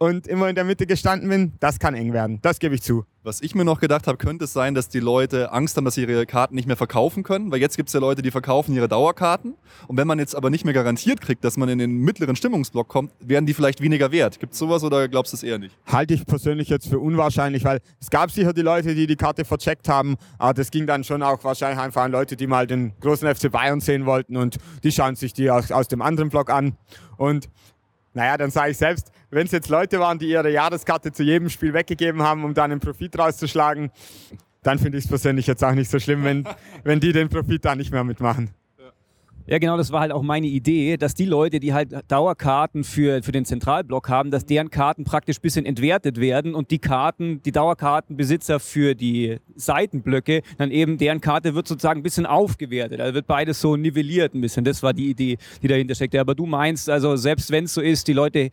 und 0.00 0.26
immer 0.26 0.48
in 0.48 0.54
der 0.54 0.64
Mitte 0.64 0.86
gestanden 0.86 1.28
bin, 1.28 1.52
das 1.60 1.78
kann 1.78 1.94
eng 1.94 2.14
werden. 2.14 2.38
Das 2.40 2.58
gebe 2.58 2.74
ich 2.74 2.82
zu. 2.82 3.04
Was 3.22 3.42
ich 3.42 3.54
mir 3.54 3.66
noch 3.66 3.80
gedacht 3.80 4.06
habe, 4.06 4.16
könnte 4.16 4.46
es 4.46 4.54
sein, 4.54 4.74
dass 4.74 4.88
die 4.88 4.98
Leute 4.98 5.52
Angst 5.52 5.76
haben, 5.76 5.84
dass 5.84 5.96
sie 5.96 6.06
ihre 6.06 6.24
Karten 6.24 6.54
nicht 6.54 6.66
mehr 6.66 6.78
verkaufen 6.78 7.22
können, 7.22 7.52
weil 7.52 7.60
jetzt 7.60 7.76
gibt 7.76 7.90
es 7.90 7.92
ja 7.92 8.00
Leute, 8.00 8.22
die 8.22 8.30
verkaufen 8.30 8.74
ihre 8.74 8.88
Dauerkarten 8.88 9.56
und 9.88 9.96
wenn 9.98 10.06
man 10.06 10.18
jetzt 10.18 10.34
aber 10.34 10.48
nicht 10.48 10.64
mehr 10.64 10.72
garantiert 10.72 11.20
kriegt, 11.20 11.44
dass 11.44 11.58
man 11.58 11.68
in 11.68 11.78
den 11.78 11.98
mittleren 11.98 12.34
Stimmungsblock 12.34 12.88
kommt, 12.88 13.12
werden 13.20 13.44
die 13.44 13.52
vielleicht 13.52 13.82
weniger 13.82 14.10
wert. 14.10 14.40
Gibt 14.40 14.54
es 14.54 14.58
sowas 14.58 14.82
oder 14.82 15.06
glaubst 15.06 15.34
du 15.34 15.36
es 15.36 15.42
eher 15.42 15.58
nicht? 15.58 15.76
Halte 15.84 16.14
ich 16.14 16.24
persönlich 16.24 16.70
jetzt 16.70 16.88
für 16.88 16.98
unwahrscheinlich, 16.98 17.62
weil 17.64 17.80
es 18.00 18.08
gab 18.08 18.30
sicher 18.30 18.54
die 18.54 18.62
Leute, 18.62 18.94
die 18.94 19.06
die 19.06 19.16
Karte 19.16 19.44
vercheckt 19.44 19.86
haben, 19.86 20.16
aber 20.38 20.54
das 20.54 20.70
ging 20.70 20.86
dann 20.86 21.04
schon 21.04 21.22
auch 21.22 21.44
wahrscheinlich 21.44 21.78
einfach 21.78 22.04
an 22.04 22.12
Leute, 22.12 22.36
die 22.36 22.46
mal 22.46 22.66
den 22.66 22.94
großen 23.02 23.34
FC 23.34 23.52
Bayern 23.52 23.80
sehen 23.80 24.06
wollten 24.06 24.38
und 24.38 24.56
die 24.82 24.92
schauen 24.92 25.14
sich 25.14 25.34
die 25.34 25.50
aus, 25.50 25.70
aus 25.70 25.88
dem 25.88 26.00
anderen 26.00 26.30
Block 26.30 26.48
an 26.48 26.78
und 27.18 27.50
naja, 28.12 28.36
dann 28.36 28.50
sage 28.50 28.72
ich 28.72 28.78
selbst, 28.78 29.12
wenn 29.30 29.46
es 29.46 29.52
jetzt 29.52 29.68
Leute 29.68 30.00
waren, 30.00 30.18
die 30.18 30.28
ihre 30.28 30.50
Jahreskarte 30.50 31.12
zu 31.12 31.22
jedem 31.22 31.48
Spiel 31.48 31.72
weggegeben 31.72 32.22
haben, 32.22 32.44
um 32.44 32.54
da 32.54 32.64
einen 32.64 32.80
Profit 32.80 33.18
rauszuschlagen, 33.18 33.90
dann 34.62 34.78
finde 34.78 34.98
ich 34.98 35.04
es 35.04 35.08
persönlich 35.08 35.46
jetzt 35.46 35.64
auch 35.64 35.72
nicht 35.72 35.90
so 35.90 35.98
schlimm, 35.98 36.24
wenn, 36.24 36.46
wenn 36.82 37.00
die 37.00 37.12
den 37.12 37.28
Profit 37.28 37.64
da 37.64 37.74
nicht 37.74 37.92
mehr 37.92 38.04
mitmachen. 38.04 38.50
Ja, 39.50 39.58
genau, 39.58 39.76
das 39.76 39.90
war 39.90 40.00
halt 40.00 40.12
auch 40.12 40.22
meine 40.22 40.46
Idee, 40.46 40.96
dass 40.96 41.14
die 41.14 41.24
Leute, 41.24 41.58
die 41.58 41.74
halt 41.74 41.92
Dauerkarten 42.06 42.84
für, 42.84 43.20
für 43.24 43.32
den 43.32 43.44
Zentralblock 43.44 44.08
haben, 44.08 44.30
dass 44.30 44.46
deren 44.46 44.70
Karten 44.70 45.02
praktisch 45.02 45.38
ein 45.38 45.42
bisschen 45.42 45.66
entwertet 45.66 46.20
werden 46.20 46.54
und 46.54 46.70
die 46.70 46.78
Karten, 46.78 47.42
die 47.42 47.50
Dauerkartenbesitzer 47.50 48.60
für 48.60 48.94
die 48.94 49.40
Seitenblöcke, 49.56 50.42
dann 50.56 50.70
eben 50.70 50.98
deren 50.98 51.20
Karte 51.20 51.56
wird 51.56 51.66
sozusagen 51.66 51.98
ein 51.98 52.02
bisschen 52.04 52.26
aufgewertet. 52.26 53.00
Also 53.00 53.14
wird 53.14 53.26
beides 53.26 53.60
so 53.60 53.74
nivelliert 53.74 54.34
ein 54.34 54.40
bisschen. 54.40 54.64
Das 54.64 54.84
war 54.84 54.92
die 54.92 55.10
Idee, 55.10 55.36
die 55.60 55.66
dahinter 55.66 55.96
steckt. 55.96 56.14
Aber 56.14 56.36
du 56.36 56.46
meinst, 56.46 56.88
also 56.88 57.16
selbst 57.16 57.50
wenn 57.50 57.64
es 57.64 57.74
so 57.74 57.80
ist, 57.80 58.06
die 58.06 58.12
Leute 58.12 58.50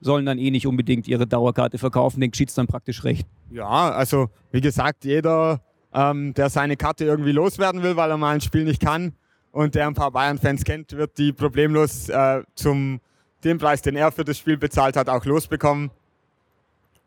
sollen 0.00 0.26
dann 0.26 0.38
eh 0.38 0.50
nicht 0.50 0.66
unbedingt 0.66 1.06
ihre 1.06 1.28
Dauerkarte 1.28 1.78
verkaufen, 1.78 2.20
den 2.20 2.32
geschieht 2.32 2.50
dann 2.58 2.66
praktisch 2.66 3.04
recht. 3.04 3.28
Ja, 3.52 3.92
also 3.92 4.28
wie 4.50 4.60
gesagt, 4.60 5.04
jeder, 5.04 5.60
ähm, 5.94 6.34
der 6.34 6.50
seine 6.50 6.76
Karte 6.76 7.04
irgendwie 7.04 7.30
loswerden 7.30 7.84
will, 7.84 7.94
weil 7.94 8.10
er 8.10 8.16
mal 8.16 8.34
ein 8.34 8.40
Spiel 8.40 8.64
nicht 8.64 8.82
kann, 8.82 9.12
und 9.52 9.74
der 9.74 9.86
ein 9.86 9.94
paar 9.94 10.10
Bayern-Fans 10.10 10.64
kennt, 10.64 10.92
wird 10.92 11.16
die 11.18 11.32
problemlos 11.32 12.08
äh, 12.08 12.42
zum 12.54 13.00
dem 13.44 13.58
Preis, 13.58 13.82
den 13.82 13.96
er 13.96 14.10
für 14.10 14.24
das 14.24 14.38
Spiel 14.38 14.56
bezahlt 14.56 14.96
hat, 14.96 15.08
auch 15.08 15.24
losbekommen. 15.24 15.90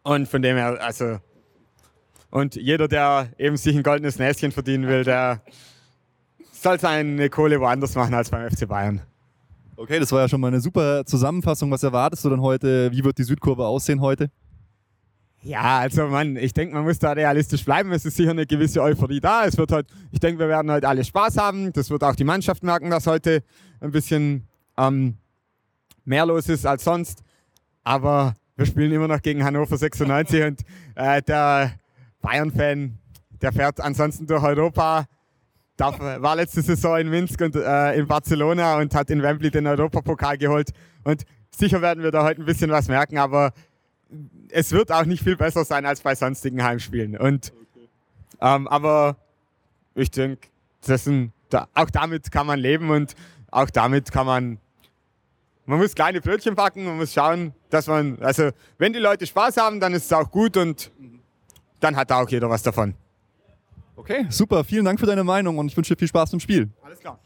Und 0.03 0.27
von 0.27 0.41
dem 0.41 0.55
her, 0.55 0.77
also 0.81 1.19
und 2.29 2.55
jeder, 2.55 2.87
der 2.87 3.29
eben 3.37 3.55
sich 3.55 3.75
ein 3.75 3.83
goldenes 3.83 4.19
Näschen 4.19 4.51
verdienen 4.51 4.87
will, 4.87 5.03
der 5.03 5.41
soll 6.51 6.79
seine 6.79 7.29
Kohle 7.29 7.59
woanders 7.59 7.95
machen 7.95 8.13
als 8.13 8.29
beim 8.29 8.49
FC 8.49 8.67
Bayern. 8.67 9.01
Okay, 9.77 9.99
das 9.99 10.11
war 10.11 10.21
ja 10.21 10.29
schon 10.29 10.41
mal 10.41 10.47
eine 10.47 10.59
super 10.59 11.05
Zusammenfassung. 11.05 11.71
Was 11.71 11.83
erwartest 11.83 12.25
du 12.25 12.29
denn 12.29 12.41
heute? 12.41 12.91
Wie 12.91 13.03
wird 13.03 13.17
die 13.17 13.23
Südkurve 13.23 13.65
aussehen 13.65 14.01
heute? 14.01 14.29
Ja, 15.45 15.77
also 15.77 16.07
man, 16.07 16.37
ich 16.37 16.53
denke, 16.53 16.73
man 16.73 16.85
muss 16.85 16.97
da 16.97 17.11
realistisch 17.11 17.63
bleiben. 17.63 17.91
Es 17.91 18.03
ist 18.03 18.17
sicher 18.17 18.31
eine 18.31 18.47
gewisse 18.47 18.81
Euphorie 18.81 19.19
da. 19.19 19.45
Es 19.45 19.55
wird 19.59 19.71
heute, 19.71 19.93
ich 20.11 20.19
denke, 20.19 20.39
wir 20.39 20.47
werden 20.47 20.71
heute 20.71 20.87
alle 20.87 21.03
Spaß 21.03 21.37
haben. 21.37 21.71
Das 21.71 21.91
wird 21.91 22.03
auch 22.03 22.15
die 22.15 22.23
Mannschaft 22.23 22.63
merken, 22.63 22.89
dass 22.89 23.05
heute 23.05 23.43
ein 23.79 23.91
bisschen 23.91 24.47
ähm, 24.75 25.17
mehr 26.03 26.25
los 26.25 26.49
ist 26.49 26.65
als 26.65 26.83
sonst. 26.83 27.21
Aber 27.83 28.33
wir 28.55 28.65
spielen 28.65 28.91
immer 28.91 29.07
noch 29.07 29.21
gegen 29.21 29.43
Hannover 29.43 29.77
96 29.77 30.43
und 30.45 30.61
äh, 30.95 31.21
der 31.21 31.73
Bayern-Fan, 32.23 32.97
der 33.39 33.53
fährt 33.53 33.79
ansonsten 33.79 34.25
durch 34.25 34.41
Europa. 34.41 35.05
Darf, 35.77 35.99
war 35.99 36.35
letzte 36.37 36.63
Saison 36.63 36.97
in 36.97 37.09
Minsk 37.11 37.39
und 37.41 37.55
äh, 37.55 37.93
in 37.93 38.07
Barcelona 38.07 38.79
und 38.79 38.95
hat 38.95 39.11
in 39.11 39.21
Wembley 39.21 39.51
den 39.51 39.67
Europapokal 39.67 40.39
geholt. 40.39 40.71
Und 41.03 41.21
sicher 41.55 41.83
werden 41.83 42.01
wir 42.01 42.09
da 42.09 42.23
heute 42.23 42.41
ein 42.41 42.45
bisschen 42.45 42.71
was 42.71 42.87
merken, 42.87 43.19
aber 43.19 43.51
es 44.49 44.71
wird 44.71 44.91
auch 44.91 45.05
nicht 45.05 45.23
viel 45.23 45.35
besser 45.35 45.65
sein 45.65 45.85
als 45.85 46.01
bei 46.01 46.15
sonstigen 46.15 46.63
Heimspielen. 46.63 47.17
Und, 47.17 47.53
okay. 47.73 47.87
ähm, 48.41 48.67
aber 48.67 49.17
ich 49.95 50.11
denke, 50.11 50.47
da, 51.49 51.67
auch 51.73 51.89
damit 51.89 52.31
kann 52.31 52.47
man 52.47 52.59
leben 52.59 52.89
und 52.89 53.15
auch 53.51 53.69
damit 53.69 54.11
kann 54.11 54.25
man. 54.25 54.59
Man 55.67 55.79
muss 55.79 55.95
kleine 55.95 56.21
Brötchen 56.21 56.53
backen, 56.53 56.85
man 56.85 56.97
muss 56.97 57.11
schauen, 57.11 57.51
dass 57.71 57.87
man, 57.87 58.21
also 58.21 58.51
wenn 58.77 58.93
die 58.93 58.99
Leute 58.99 59.25
Spaß 59.25 59.57
haben, 59.57 59.79
dann 59.79 59.95
ist 59.95 60.05
es 60.05 60.13
auch 60.13 60.29
gut 60.29 60.57
und 60.57 60.91
dann 61.79 61.95
hat 61.95 62.11
da 62.11 62.21
auch 62.21 62.29
jeder 62.29 62.47
was 62.51 62.61
davon. 62.61 62.93
Okay, 63.95 64.27
super. 64.29 64.63
Vielen 64.63 64.85
Dank 64.85 64.99
für 64.99 65.07
deine 65.07 65.23
Meinung 65.23 65.57
und 65.57 65.67
ich 65.67 65.75
wünsche 65.75 65.95
dir 65.95 65.99
viel 65.99 66.07
Spaß 66.07 66.33
im 66.33 66.39
Spiel. 66.39 66.69
Alles 66.83 66.99
klar. 66.99 67.17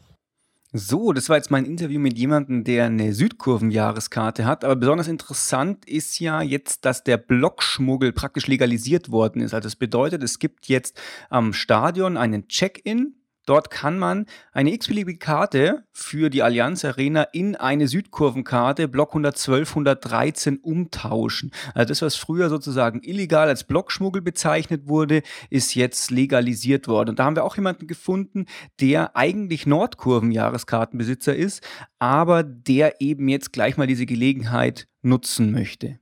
So, 0.72 1.12
das 1.12 1.28
war 1.28 1.36
jetzt 1.36 1.50
mein 1.50 1.64
Interview 1.64 1.98
mit 1.98 2.16
jemandem, 2.16 2.62
der 2.62 2.86
eine 2.86 3.12
Südkurvenjahreskarte 3.12 4.44
hat. 4.44 4.64
Aber 4.64 4.76
besonders 4.76 5.08
interessant 5.08 5.84
ist 5.84 6.20
ja 6.20 6.42
jetzt, 6.42 6.84
dass 6.84 7.02
der 7.02 7.16
Blockschmuggel 7.16 8.12
praktisch 8.12 8.46
legalisiert 8.46 9.10
worden 9.10 9.42
ist. 9.42 9.52
Also 9.52 9.66
das 9.66 9.74
bedeutet, 9.74 10.22
es 10.22 10.38
gibt 10.38 10.66
jetzt 10.66 11.00
am 11.28 11.52
Stadion 11.54 12.16
einen 12.16 12.46
Check-in 12.46 13.16
Dort 13.50 13.68
kann 13.68 13.98
man 13.98 14.26
eine 14.52 14.72
x-beliebige 14.72 15.18
Karte 15.18 15.82
für 15.90 16.30
die 16.30 16.44
Allianz 16.44 16.84
Arena 16.84 17.24
in 17.32 17.56
eine 17.56 17.88
Südkurvenkarte 17.88 18.86
Block 18.86 19.08
112, 19.08 19.70
113 19.70 20.58
umtauschen. 20.58 21.50
Also 21.74 21.88
das, 21.88 22.00
was 22.00 22.14
früher 22.14 22.48
sozusagen 22.48 23.02
illegal 23.02 23.48
als 23.48 23.64
Blockschmuggel 23.64 24.22
bezeichnet 24.22 24.86
wurde, 24.86 25.22
ist 25.48 25.74
jetzt 25.74 26.12
legalisiert 26.12 26.86
worden. 26.86 27.10
Und 27.10 27.18
da 27.18 27.24
haben 27.24 27.34
wir 27.34 27.42
auch 27.42 27.56
jemanden 27.56 27.88
gefunden, 27.88 28.46
der 28.78 29.16
eigentlich 29.16 29.66
Nordkurven-Jahreskartenbesitzer 29.66 31.34
ist, 31.34 31.66
aber 31.98 32.44
der 32.44 33.00
eben 33.00 33.28
jetzt 33.28 33.52
gleich 33.52 33.76
mal 33.76 33.88
diese 33.88 34.06
Gelegenheit 34.06 34.86
nutzen 35.02 35.50
möchte. 35.50 35.98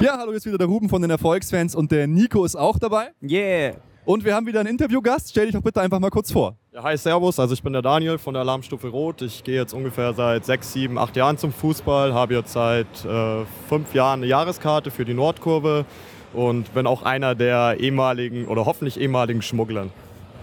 Ja, 0.00 0.18
hallo, 0.18 0.32
jetzt 0.32 0.46
wieder 0.46 0.58
der 0.58 0.66
Ruben 0.66 0.88
von 0.88 1.00
den 1.00 1.12
Erfolgsfans 1.12 1.76
und 1.76 1.92
der 1.92 2.08
Nico 2.08 2.44
ist 2.44 2.56
auch 2.56 2.80
dabei. 2.80 3.12
Yeah. 3.22 3.76
Und 4.04 4.24
wir 4.24 4.34
haben 4.34 4.46
wieder 4.46 4.58
einen 4.58 4.68
Interviewgast. 4.68 5.30
Stell 5.30 5.46
dich 5.46 5.54
doch 5.54 5.62
bitte 5.62 5.80
einfach 5.80 6.00
mal 6.00 6.10
kurz 6.10 6.32
vor. 6.32 6.56
Ja, 6.72 6.82
hi, 6.82 6.96
Servus. 6.96 7.38
Also 7.38 7.54
ich 7.54 7.62
bin 7.62 7.72
der 7.72 7.82
Daniel 7.82 8.18
von 8.18 8.34
der 8.34 8.40
Alarmstufe 8.40 8.88
Rot. 8.88 9.22
Ich 9.22 9.44
gehe 9.44 9.54
jetzt 9.54 9.72
ungefähr 9.72 10.12
seit 10.12 10.44
sechs, 10.44 10.72
sieben, 10.72 10.98
acht 10.98 11.14
Jahren 11.16 11.38
zum 11.38 11.52
Fußball. 11.52 12.12
Habe 12.12 12.34
jetzt 12.34 12.52
seit 12.52 13.04
äh, 13.04 13.44
fünf 13.68 13.94
Jahren 13.94 14.20
eine 14.20 14.26
Jahreskarte 14.26 14.90
für 14.90 15.04
die 15.04 15.14
Nordkurve 15.14 15.84
und 16.32 16.74
bin 16.74 16.88
auch 16.88 17.02
einer 17.02 17.36
der 17.36 17.76
ehemaligen 17.78 18.46
oder 18.46 18.66
hoffentlich 18.66 18.98
ehemaligen 18.98 19.40
Schmugglern. 19.40 19.92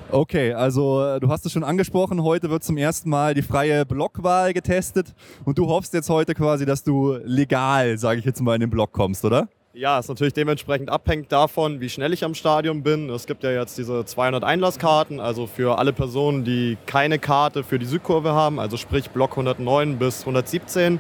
Okay, 0.10 0.54
also 0.54 1.04
äh, 1.04 1.20
du 1.20 1.28
hast 1.28 1.46
es 1.46 1.51
schon 1.51 1.66
angesprochen, 1.66 2.24
heute 2.24 2.50
wird 2.50 2.63
zum 2.63 2.78
ersten 2.78 3.10
Mal 3.10 3.34
die 3.34 3.42
freie 3.42 3.86
Blockwahl 3.86 4.54
getestet 4.54 5.13
und 5.46 5.58
du 5.58 5.68
hoffst 5.68 5.94
jetzt 5.94 6.10
heute 6.10 6.34
quasi, 6.34 6.66
dass 6.66 6.84
du 6.84 7.18
legal, 7.25 7.98
sage 7.98 8.20
ich 8.20 8.25
jetzt 8.25 8.42
mal, 8.42 8.56
in 8.56 8.62
den 8.62 8.70
Block 8.70 8.92
kommst, 8.92 9.24
oder? 9.25 9.50
Ja, 9.74 10.00
ist 10.00 10.10
natürlich 10.10 10.34
dementsprechend 10.34 10.90
abhängig 10.90 11.30
davon, 11.30 11.80
wie 11.80 11.90
schnell 11.90 12.12
ich 12.12 12.24
am 12.24 12.34
Stadion 12.34 12.82
bin. 12.82 13.08
Es 13.12 13.28
gibt 13.28 13.44
ja 13.44 13.52
jetzt 13.52 13.78
diese 13.78 14.04
200 14.04 14.44
Einlasskarten, 14.44 15.20
also 15.20 15.46
für 15.46 15.78
alle 15.78 15.94
Personen, 15.94 16.44
die 16.44 16.76
keine 16.88 17.20
Karte 17.20 17.64
für 17.64 17.78
die 17.78 17.86
Südkurve 17.86 18.34
haben, 18.34 18.60
also 18.60 18.78
sprich 18.78 19.12
Block 19.12 19.32
109 19.32 20.00
bis 20.00 20.22
117. 20.22 20.94
Mhm. 20.94 21.00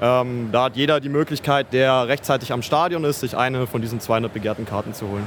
Ähm, 0.00 0.48
da 0.52 0.64
hat 0.64 0.76
jeder 0.76 1.00
die 1.00 1.10
Möglichkeit, 1.10 1.74
der 1.74 2.08
rechtzeitig 2.08 2.50
am 2.50 2.62
Stadion 2.62 3.04
ist, 3.04 3.20
sich 3.20 3.36
eine 3.36 3.66
von 3.66 3.82
diesen 3.82 4.00
200 4.00 4.32
begehrten 4.32 4.64
Karten 4.64 4.94
zu 4.94 5.06
holen. 5.06 5.26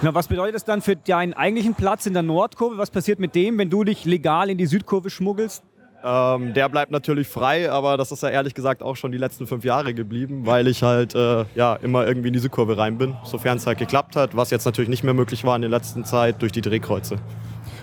Na, 0.00 0.14
was 0.14 0.28
bedeutet 0.28 0.54
das 0.54 0.64
dann 0.64 0.82
für 0.82 0.94
deinen 0.94 1.34
eigentlichen 1.34 1.74
Platz 1.74 2.06
in 2.06 2.12
der 2.12 2.22
Nordkurve? 2.22 2.78
Was 2.78 2.92
passiert 2.92 3.18
mit 3.18 3.34
dem, 3.34 3.58
wenn 3.58 3.68
du 3.68 3.82
dich 3.82 4.04
legal 4.04 4.48
in 4.48 4.58
die 4.58 4.66
Südkurve 4.66 5.10
schmuggelst? 5.10 5.64
Ähm, 6.02 6.54
der 6.54 6.68
bleibt 6.68 6.90
natürlich 6.90 7.28
frei, 7.28 7.70
aber 7.70 7.96
das 7.96 8.10
ist 8.10 8.22
ja 8.22 8.30
ehrlich 8.30 8.54
gesagt 8.54 8.82
auch 8.82 8.96
schon 8.96 9.12
die 9.12 9.18
letzten 9.18 9.46
fünf 9.46 9.64
Jahre 9.64 9.92
geblieben, 9.92 10.46
weil 10.46 10.66
ich 10.66 10.82
halt 10.82 11.14
äh, 11.14 11.44
ja, 11.54 11.74
immer 11.76 12.06
irgendwie 12.06 12.28
in 12.28 12.34
diese 12.34 12.48
Kurve 12.48 12.78
rein 12.78 12.96
bin, 12.96 13.16
sofern 13.24 13.58
es 13.58 13.66
halt 13.66 13.78
geklappt 13.78 14.16
hat, 14.16 14.36
was 14.36 14.50
jetzt 14.50 14.64
natürlich 14.64 14.88
nicht 14.88 15.04
mehr 15.04 15.14
möglich 15.14 15.44
war 15.44 15.56
in 15.56 15.62
der 15.62 15.70
letzten 15.70 16.04
Zeit 16.04 16.40
durch 16.40 16.52
die 16.52 16.62
Drehkreuze. 16.62 17.16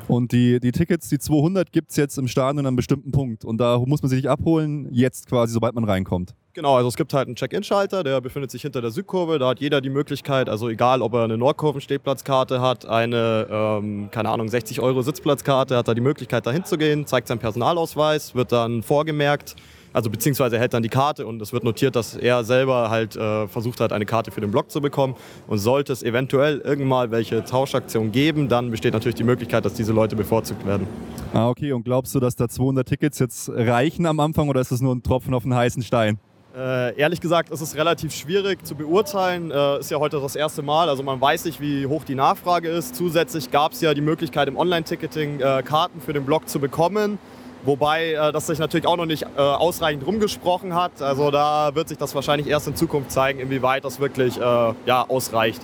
Und 0.08 0.32
die, 0.32 0.60
die 0.60 0.72
Tickets, 0.72 1.10
die 1.10 1.20
200, 1.20 1.72
gibt 1.72 1.92
es 1.92 1.98
jetzt 1.98 2.18
im 2.18 2.28
Stadion 2.28 2.60
an 2.60 2.68
einem 2.68 2.76
bestimmten 2.78 3.12
Punkt. 3.12 3.44
Und 3.44 3.58
da 3.58 3.78
muss 3.78 4.02
man 4.02 4.10
sich 4.10 4.30
abholen, 4.30 4.88
jetzt 4.92 5.28
quasi, 5.28 5.54
sobald 5.54 5.76
man 5.76 5.84
reinkommt. 5.84 6.34
Genau, 6.58 6.76
also 6.76 6.88
es 6.88 6.96
gibt 6.96 7.14
halt 7.14 7.28
einen 7.28 7.36
Check-In-Schalter, 7.36 8.04
der 8.04 8.20
befindet 8.20 8.50
sich 8.50 8.64
hinter 8.64 8.82
der 8.82 8.90
Südkurve. 8.90 9.38
Da 9.38 9.50
hat 9.50 9.60
jeder 9.60 9.80
die 9.80 9.92
Möglichkeit, 9.92 10.50
also 10.50 10.70
egal 10.70 11.04
ob 11.04 11.14
er 11.14 11.24
eine 11.24 11.38
Nordkurven-Stehplatzkarte 11.38 12.62
hat, 12.62 12.84
eine, 12.88 13.46
ähm, 13.48 14.10
keine 14.10 14.30
Ahnung, 14.30 14.50
60 14.50 14.82
Euro 14.82 15.04
Sitzplatzkarte, 15.04 15.78
hat 15.78 15.88
er 15.88 15.94
die 15.94 16.02
Möglichkeit, 16.02 16.48
da 16.48 16.52
hinzugehen, 16.52 17.06
zeigt 17.06 17.28
seinen 17.28 17.38
Personalausweis, 17.38 18.34
wird 18.34 18.52
dann 18.52 18.82
vorgemerkt, 18.82 19.56
also 19.94 20.10
beziehungsweise 20.10 20.56
er 20.56 20.62
hält 20.62 20.74
dann 20.74 20.82
die 20.82 20.90
Karte 20.90 21.28
und 21.28 21.40
es 21.44 21.54
wird 21.54 21.64
notiert, 21.64 21.96
dass 21.96 22.16
er 22.16 22.44
selber 22.44 22.90
halt 22.90 23.16
äh, 23.16 23.48
versucht 23.48 23.80
hat, 23.80 23.94
eine 23.94 24.08
Karte 24.08 24.32
für 24.32 24.42
den 24.42 24.50
Block 24.50 24.72
zu 24.72 24.82
bekommen. 24.82 25.16
Und 25.46 25.60
sollte 25.60 25.94
es 25.94 26.02
eventuell 26.02 26.58
irgendwann 26.62 27.12
welche 27.12 27.44
Tauschaktion 27.44 28.12
geben, 28.12 28.50
dann 28.50 28.72
besteht 28.72 28.94
natürlich 28.94 29.14
die 29.16 29.24
Möglichkeit, 29.24 29.64
dass 29.64 29.76
diese 29.76 29.94
Leute 29.94 30.16
bevorzugt 30.16 30.66
werden. 30.66 30.88
Ah, 31.36 31.50
okay. 31.50 31.72
Und 31.72 31.84
glaubst 31.84 32.16
du, 32.16 32.20
dass 32.20 32.36
da 32.36 32.50
200 32.50 32.88
Tickets 32.88 33.20
jetzt 33.20 33.48
reichen 33.50 34.08
am 34.08 34.20
Anfang 34.20 34.50
oder 34.50 34.60
ist 34.60 34.72
das 34.72 34.82
nur 34.82 34.96
ein 34.96 35.04
Tropfen 35.04 35.36
auf 35.36 35.44
den 35.44 35.54
heißen 35.54 35.84
Stein? 35.84 36.18
Äh, 36.58 36.98
ehrlich 36.98 37.22
gesagt 37.22 37.52
ist 37.52 37.62
es 37.62 37.76
relativ 37.76 38.16
schwierig 38.16 38.66
zu 38.66 38.74
beurteilen. 38.74 39.52
Äh, 39.52 39.80
ist 39.80 39.92
ja 39.92 40.00
heute 40.00 40.20
das 40.20 40.36
erste 40.36 40.64
Mal, 40.64 40.90
also 40.90 41.04
man 41.04 41.22
weiß 41.22 41.46
nicht, 41.46 41.62
wie 41.62 41.86
hoch 41.86 42.04
die 42.04 42.16
Nachfrage 42.16 42.68
ist. 42.70 42.96
Zusätzlich 42.96 43.52
gab 43.52 43.74
es 43.74 43.82
ja 43.82 43.94
die 43.94 44.02
Möglichkeit 44.02 44.48
im 44.48 44.58
Online-Ticketing 44.58 45.40
äh, 45.40 45.62
Karten 45.64 46.02
für 46.02 46.14
den 46.14 46.26
Blog 46.26 46.50
zu 46.50 46.60
bekommen. 46.60 47.20
Wobei 47.64 48.14
äh, 48.14 48.32
das 48.32 48.48
sich 48.48 48.58
natürlich 48.58 48.88
auch 48.88 48.98
noch 48.98 49.06
nicht 49.06 49.22
äh, 49.22 49.40
ausreichend 49.40 50.08
rumgesprochen 50.08 50.74
hat. 50.74 51.00
Also 51.00 51.30
da 51.30 51.76
wird 51.76 51.90
sich 51.90 52.00
das 52.00 52.16
wahrscheinlich 52.16 52.48
erst 52.48 52.68
in 52.68 52.76
Zukunft 52.76 53.12
zeigen, 53.12 53.40
inwieweit 53.40 53.86
das 53.86 54.00
wirklich 54.00 54.38
äh, 54.38 54.42
ja, 54.42 55.08
ausreicht. 55.08 55.62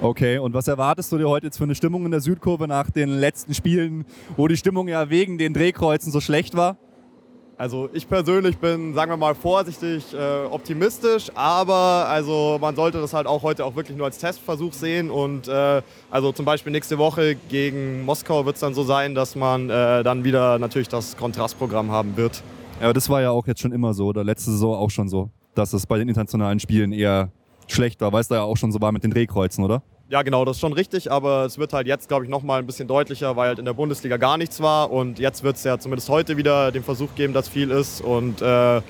Okay, 0.00 0.38
und 0.38 0.54
was 0.54 0.66
erwartest 0.66 1.12
du 1.12 1.18
dir 1.18 1.28
heute 1.28 1.48
jetzt 1.48 1.58
für 1.58 1.64
eine 1.64 1.74
Stimmung 1.74 2.06
in 2.06 2.10
der 2.10 2.22
Südkurve 2.22 2.66
nach 2.66 2.90
den 2.90 3.10
letzten 3.10 3.52
Spielen, 3.52 4.06
wo 4.38 4.48
die 4.48 4.56
Stimmung 4.56 4.88
ja 4.88 5.10
wegen 5.10 5.36
den 5.36 5.52
Drehkreuzen 5.52 6.10
so 6.10 6.22
schlecht 6.22 6.56
war? 6.56 6.78
Also 7.60 7.90
ich 7.92 8.08
persönlich 8.08 8.56
bin, 8.56 8.94
sagen 8.94 9.12
wir 9.12 9.18
mal, 9.18 9.34
vorsichtig 9.34 10.14
äh, 10.14 10.46
optimistisch, 10.46 11.30
aber 11.34 12.06
also 12.08 12.56
man 12.58 12.74
sollte 12.74 13.02
das 13.02 13.12
halt 13.12 13.26
auch 13.26 13.42
heute 13.42 13.66
auch 13.66 13.76
wirklich 13.76 13.98
nur 13.98 14.06
als 14.06 14.16
Testversuch 14.16 14.72
sehen 14.72 15.10
und 15.10 15.46
äh, 15.46 15.82
also 16.10 16.32
zum 16.32 16.46
Beispiel 16.46 16.72
nächste 16.72 16.96
Woche 16.96 17.36
gegen 17.50 18.02
Moskau 18.06 18.46
wird 18.46 18.54
es 18.54 18.60
dann 18.60 18.72
so 18.72 18.82
sein, 18.82 19.14
dass 19.14 19.36
man 19.36 19.68
äh, 19.68 20.02
dann 20.02 20.24
wieder 20.24 20.58
natürlich 20.58 20.88
das 20.88 21.18
Kontrastprogramm 21.18 21.90
haben 21.90 22.16
wird. 22.16 22.42
Ja, 22.80 22.94
das 22.94 23.10
war 23.10 23.20
ja 23.20 23.30
auch 23.30 23.46
jetzt 23.46 23.60
schon 23.60 23.72
immer 23.72 23.92
so, 23.92 24.06
oder 24.06 24.24
letzte 24.24 24.52
Saison 24.52 24.74
auch 24.74 24.90
schon 24.90 25.10
so, 25.10 25.28
dass 25.54 25.74
es 25.74 25.86
bei 25.86 25.98
den 25.98 26.08
internationalen 26.08 26.60
Spielen 26.60 26.92
eher 26.92 27.30
schlecht 27.68 28.00
war, 28.00 28.10
weil 28.10 28.22
es 28.22 28.28
da 28.28 28.36
ja 28.36 28.42
auch 28.42 28.56
schon 28.56 28.72
so 28.72 28.80
war 28.80 28.90
mit 28.90 29.04
den 29.04 29.10
Drehkreuzen, 29.10 29.62
oder? 29.62 29.82
Ja, 30.10 30.22
genau, 30.22 30.44
das 30.44 30.56
ist 30.56 30.60
schon 30.60 30.72
richtig, 30.72 31.12
aber 31.12 31.44
es 31.44 31.56
wird 31.56 31.72
halt 31.72 31.86
jetzt, 31.86 32.08
glaube 32.08 32.24
ich, 32.24 32.30
nochmal 32.30 32.58
ein 32.58 32.66
bisschen 32.66 32.88
deutlicher, 32.88 33.36
weil 33.36 33.50
halt 33.50 33.60
in 33.60 33.64
der 33.64 33.74
Bundesliga 33.74 34.16
gar 34.16 34.38
nichts 34.38 34.60
war 34.60 34.90
und 34.90 35.20
jetzt 35.20 35.44
wird 35.44 35.54
es 35.54 35.62
ja 35.62 35.78
zumindest 35.78 36.08
heute 36.08 36.36
wieder 36.36 36.72
den 36.72 36.82
Versuch 36.82 37.14
geben, 37.14 37.32
dass 37.32 37.48
viel 37.48 37.70
ist 37.70 38.00
und 38.00 38.42
äh, 38.42 38.44
ja, 38.44 38.82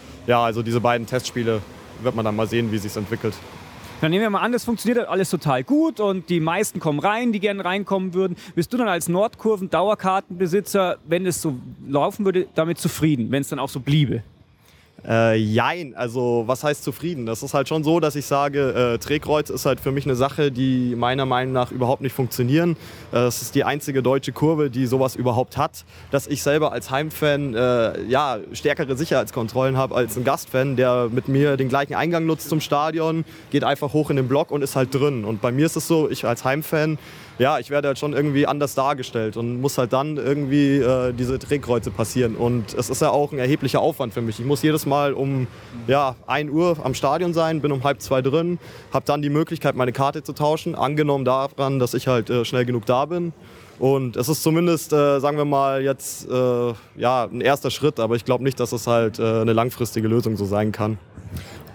also 0.42 0.62
diese 0.62 0.80
beiden 0.80 1.06
Testspiele 1.06 1.60
wird 2.02 2.14
man 2.14 2.24
dann 2.24 2.34
mal 2.34 2.46
sehen, 2.46 2.72
wie 2.72 2.78
sich 2.78 2.96
entwickelt. 2.96 3.34
Dann 4.00 4.12
nehmen 4.12 4.22
wir 4.22 4.30
mal 4.30 4.40
an, 4.40 4.52
das 4.52 4.64
funktioniert 4.64 5.06
alles 5.08 5.28
total 5.28 5.62
gut 5.62 6.00
und 6.00 6.30
die 6.30 6.40
meisten 6.40 6.80
kommen 6.80 7.00
rein, 7.00 7.32
die 7.32 7.40
gerne 7.40 7.66
reinkommen 7.66 8.14
würden. 8.14 8.38
Bist 8.54 8.72
du 8.72 8.78
dann 8.78 8.88
als 8.88 9.10
Nordkurven-Dauerkartenbesitzer, 9.10 10.96
wenn 11.04 11.26
es 11.26 11.42
so 11.42 11.54
laufen 11.86 12.24
würde, 12.24 12.46
damit 12.54 12.78
zufrieden, 12.78 13.30
wenn 13.30 13.42
es 13.42 13.48
dann 13.48 13.58
auch 13.58 13.68
so 13.68 13.80
bliebe? 13.80 14.22
Äh, 15.08 15.36
jein, 15.36 15.94
also 15.94 16.44
was 16.46 16.62
heißt 16.62 16.84
zufrieden? 16.84 17.26
Das 17.26 17.42
ist 17.42 17.54
halt 17.54 17.68
schon 17.68 17.84
so, 17.84 18.00
dass 18.00 18.16
ich 18.16 18.26
sage, 18.26 18.94
äh, 18.94 18.98
Drehkreuz 18.98 19.50
ist 19.50 19.66
halt 19.66 19.80
für 19.80 19.92
mich 19.92 20.04
eine 20.04 20.14
Sache, 20.14 20.52
die 20.52 20.94
meiner 20.96 21.26
Meinung 21.26 21.52
nach 21.52 21.72
überhaupt 21.72 22.02
nicht 22.02 22.12
funktionieren. 22.12 22.76
Äh, 23.12 23.20
es 23.20 23.42
ist 23.42 23.54
die 23.54 23.64
einzige 23.64 24.02
deutsche 24.02 24.32
Kurve, 24.32 24.70
die 24.70 24.86
sowas 24.86 25.16
überhaupt 25.16 25.56
hat. 25.56 25.84
Dass 26.10 26.26
ich 26.26 26.42
selber 26.42 26.72
als 26.72 26.90
Heimfan 26.90 27.54
äh, 27.54 28.02
ja, 28.04 28.38
stärkere 28.52 28.96
Sicherheitskontrollen 28.96 29.76
habe 29.76 29.94
als 29.94 30.16
ein 30.16 30.24
Gastfan, 30.24 30.76
der 30.76 31.08
mit 31.10 31.28
mir 31.28 31.56
den 31.56 31.68
gleichen 31.68 31.94
Eingang 31.94 32.26
nutzt 32.26 32.48
zum 32.48 32.60
Stadion, 32.60 33.24
geht 33.50 33.64
einfach 33.64 33.92
hoch 33.92 34.10
in 34.10 34.16
den 34.16 34.28
Block 34.28 34.50
und 34.50 34.62
ist 34.62 34.76
halt 34.76 34.94
drin. 34.94 35.24
Und 35.24 35.40
bei 35.40 35.52
mir 35.52 35.66
ist 35.66 35.76
es 35.76 35.88
so, 35.88 36.10
ich 36.10 36.24
als 36.26 36.44
Heimfan 36.44 36.98
ja, 37.40 37.58
ich 37.58 37.70
werde 37.70 37.88
halt 37.88 37.98
schon 37.98 38.12
irgendwie 38.12 38.46
anders 38.46 38.74
dargestellt 38.74 39.38
und 39.38 39.62
muss 39.62 39.78
halt 39.78 39.94
dann 39.94 40.18
irgendwie 40.18 40.76
äh, 40.76 41.14
diese 41.14 41.38
Drehkreuze 41.38 41.90
passieren. 41.90 42.36
Und 42.36 42.74
es 42.74 42.90
ist 42.90 43.00
ja 43.00 43.08
auch 43.08 43.32
ein 43.32 43.38
erheblicher 43.38 43.80
Aufwand 43.80 44.12
für 44.12 44.20
mich. 44.20 44.38
Ich 44.38 44.44
muss 44.44 44.60
jedes 44.60 44.84
Mal 44.84 45.14
um 45.14 45.46
ja, 45.86 46.16
1 46.26 46.50
Uhr 46.50 46.76
am 46.84 46.92
Stadion 46.92 47.32
sein, 47.32 47.62
bin 47.62 47.72
um 47.72 47.82
halb 47.82 48.02
zwei 48.02 48.20
drin, 48.20 48.58
habe 48.92 49.06
dann 49.06 49.22
die 49.22 49.30
Möglichkeit, 49.30 49.74
meine 49.74 49.92
Karte 49.92 50.22
zu 50.22 50.34
tauschen, 50.34 50.74
angenommen 50.74 51.24
daran, 51.24 51.78
dass 51.78 51.94
ich 51.94 52.08
halt 52.08 52.28
äh, 52.28 52.44
schnell 52.44 52.66
genug 52.66 52.84
da 52.84 53.06
bin. 53.06 53.32
Und 53.78 54.16
es 54.18 54.28
ist 54.28 54.42
zumindest, 54.42 54.92
äh, 54.92 55.20
sagen 55.20 55.38
wir 55.38 55.46
mal, 55.46 55.82
jetzt 55.82 56.28
äh, 56.28 56.74
ja, 56.96 57.24
ein 57.24 57.40
erster 57.40 57.70
Schritt, 57.70 57.98
aber 57.98 58.16
ich 58.16 58.26
glaube 58.26 58.44
nicht, 58.44 58.60
dass 58.60 58.72
es 58.72 58.86
halt 58.86 59.18
äh, 59.18 59.22
eine 59.22 59.54
langfristige 59.54 60.06
Lösung 60.06 60.36
so 60.36 60.44
sein 60.44 60.72
kann. 60.72 60.98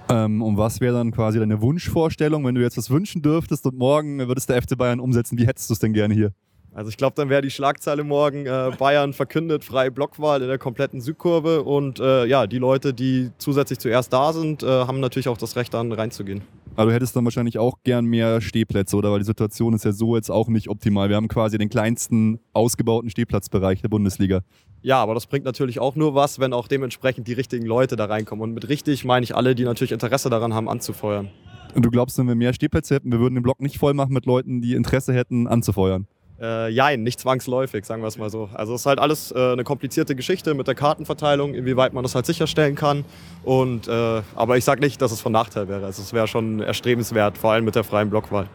Ähm, 0.09 0.41
und 0.41 0.57
was 0.57 0.81
wäre 0.81 0.93
dann 0.93 1.11
quasi 1.11 1.39
deine 1.39 1.61
Wunschvorstellung, 1.61 2.45
wenn 2.45 2.55
du 2.55 2.61
jetzt 2.61 2.77
was 2.77 2.89
wünschen 2.89 3.21
dürftest 3.21 3.65
und 3.65 3.77
morgen 3.77 4.19
würdest 4.27 4.49
der 4.49 4.61
FC 4.61 4.77
Bayern 4.77 4.99
umsetzen? 4.99 5.37
Wie 5.37 5.47
hättest 5.47 5.69
du 5.69 5.73
es 5.73 5.79
denn 5.79 5.93
gerne 5.93 6.13
hier? 6.13 6.31
Also 6.73 6.89
ich 6.89 6.97
glaube, 6.97 7.15
dann 7.15 7.29
wäre 7.29 7.41
die 7.41 7.49
Schlagzeile 7.49 8.03
morgen, 8.03 8.45
äh, 8.45 8.71
Bayern 8.77 9.13
verkündet 9.13 9.63
freie 9.63 9.91
Blockwahl 9.91 10.41
in 10.41 10.49
der 10.49 10.57
kompletten 10.57 10.99
Südkurve 10.99 11.63
und 11.63 12.01
äh, 12.01 12.25
ja, 12.25 12.47
die 12.47 12.57
Leute, 12.57 12.93
die 12.93 13.31
zusätzlich 13.37 13.79
zuerst 13.79 14.11
da 14.11 14.33
sind, 14.33 14.61
äh, 14.61 14.67
haben 14.67 14.99
natürlich 14.99 15.29
auch 15.29 15.37
das 15.37 15.55
Recht 15.55 15.73
dann 15.73 15.93
reinzugehen. 15.93 16.41
Aber 16.77 16.89
du 16.89 16.93
hättest 16.93 17.15
dann 17.15 17.23
wahrscheinlich 17.23 17.57
auch 17.57 17.77
gern 17.83 18.05
mehr 18.05 18.41
Stehplätze, 18.41 18.97
oder? 18.97 19.11
Weil 19.11 19.19
die 19.19 19.25
Situation 19.25 19.73
ist 19.73 19.85
ja 19.85 19.93
so 19.93 20.15
jetzt 20.15 20.29
auch 20.29 20.49
nicht 20.49 20.69
optimal. 20.69 21.07
Wir 21.07 21.15
haben 21.15 21.29
quasi 21.29 21.57
den 21.57 21.69
kleinsten 21.69 22.39
ausgebauten 22.51 23.09
Stehplatzbereich 23.09 23.81
der 23.81 23.87
Bundesliga. 23.87 24.41
Ja, 24.81 25.01
aber 25.01 25.13
das 25.13 25.25
bringt 25.25 25.45
natürlich 25.45 25.79
auch 25.79 25.95
nur 25.95 26.15
was, 26.15 26.39
wenn 26.39 26.51
auch 26.51 26.67
dementsprechend 26.67 27.29
die 27.29 27.33
richtigen 27.33 27.65
Leute 27.65 27.95
da 27.95 28.05
reinkommen. 28.05 28.43
Und 28.43 28.53
mit 28.53 28.67
richtig 28.67 29.05
meine 29.05 29.23
ich 29.23 29.35
alle, 29.35 29.55
die 29.55 29.63
natürlich 29.63 29.93
Interesse 29.93 30.29
daran 30.29 30.53
haben, 30.53 30.67
anzufeuern. 30.67 31.29
Und 31.73 31.85
du 31.85 31.89
glaubst, 31.89 32.17
wenn 32.17 32.27
wir 32.27 32.35
mehr 32.35 32.53
Stehplätze 32.53 32.95
hätten, 32.95 33.11
wir 33.11 33.19
würden 33.19 33.35
den 33.35 33.43
Block 33.43 33.61
nicht 33.61 33.77
voll 33.77 33.93
machen 33.93 34.13
mit 34.13 34.25
Leuten, 34.25 34.61
die 34.61 34.75
Interesse 34.75 35.13
hätten, 35.13 35.47
anzufeuern? 35.47 36.07
Äh, 36.39 36.69
jein, 36.69 37.03
nicht 37.03 37.19
zwangsläufig, 37.19 37.85
sagen 37.85 38.01
wir 38.01 38.07
es 38.07 38.17
mal 38.17 38.29
so. 38.29 38.49
Also 38.53 38.73
es 38.73 38.81
ist 38.81 38.85
halt 38.85 38.99
alles 38.99 39.31
äh, 39.31 39.53
eine 39.53 39.63
komplizierte 39.63 40.15
Geschichte 40.15 40.53
mit 40.53 40.67
der 40.67 40.75
Kartenverteilung, 40.75 41.53
inwieweit 41.53 41.93
man 41.93 42.03
das 42.03 42.15
halt 42.15 42.25
sicherstellen 42.25 42.75
kann. 42.75 43.05
Und, 43.43 43.87
äh, 43.87 44.21
aber 44.35 44.57
ich 44.57 44.65
sage 44.65 44.81
nicht, 44.81 45.01
dass 45.01 45.11
es 45.11 45.21
von 45.21 45.31
Nachteil 45.31 45.67
wäre. 45.67 45.85
Also 45.85 46.01
es 46.01 46.13
wäre 46.13 46.27
schon 46.27 46.59
erstrebenswert, 46.59 47.37
vor 47.37 47.51
allem 47.51 47.65
mit 47.65 47.75
der 47.75 47.83
freien 47.83 48.09
Blockwahl. 48.09 48.49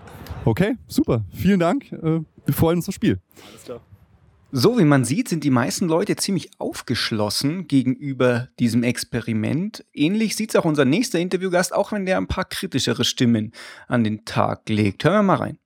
Okay, 0.44 0.76
super. 0.88 1.22
Vielen 1.32 1.60
Dank. 1.60 1.90
Äh, 1.92 2.20
wir 2.44 2.54
freuen 2.54 2.78
uns 2.78 2.88
aufs 2.88 2.96
Spiel. 2.96 3.18
Alles 3.50 3.64
klar. 3.64 3.80
So 4.52 4.78
wie 4.78 4.84
man 4.84 5.04
sieht, 5.04 5.28
sind 5.28 5.44
die 5.44 5.50
meisten 5.50 5.86
Leute 5.86 6.16
ziemlich 6.16 6.50
aufgeschlossen 6.58 7.68
gegenüber 7.68 8.48
diesem 8.58 8.82
Experiment. 8.82 9.84
Ähnlich 9.94 10.34
sieht 10.34 10.50
es 10.50 10.56
auch 10.56 10.64
unser 10.64 10.84
nächster 10.84 11.20
Interviewgast, 11.20 11.72
auch 11.72 11.92
wenn 11.92 12.04
der 12.04 12.16
ein 12.16 12.26
paar 12.26 12.46
kritischere 12.46 13.04
Stimmen 13.04 13.52
an 13.86 14.02
den 14.02 14.24
Tag 14.24 14.68
legt. 14.68 15.04
Hören 15.04 15.14
wir 15.14 15.22
mal 15.22 15.36
rein. 15.36 15.58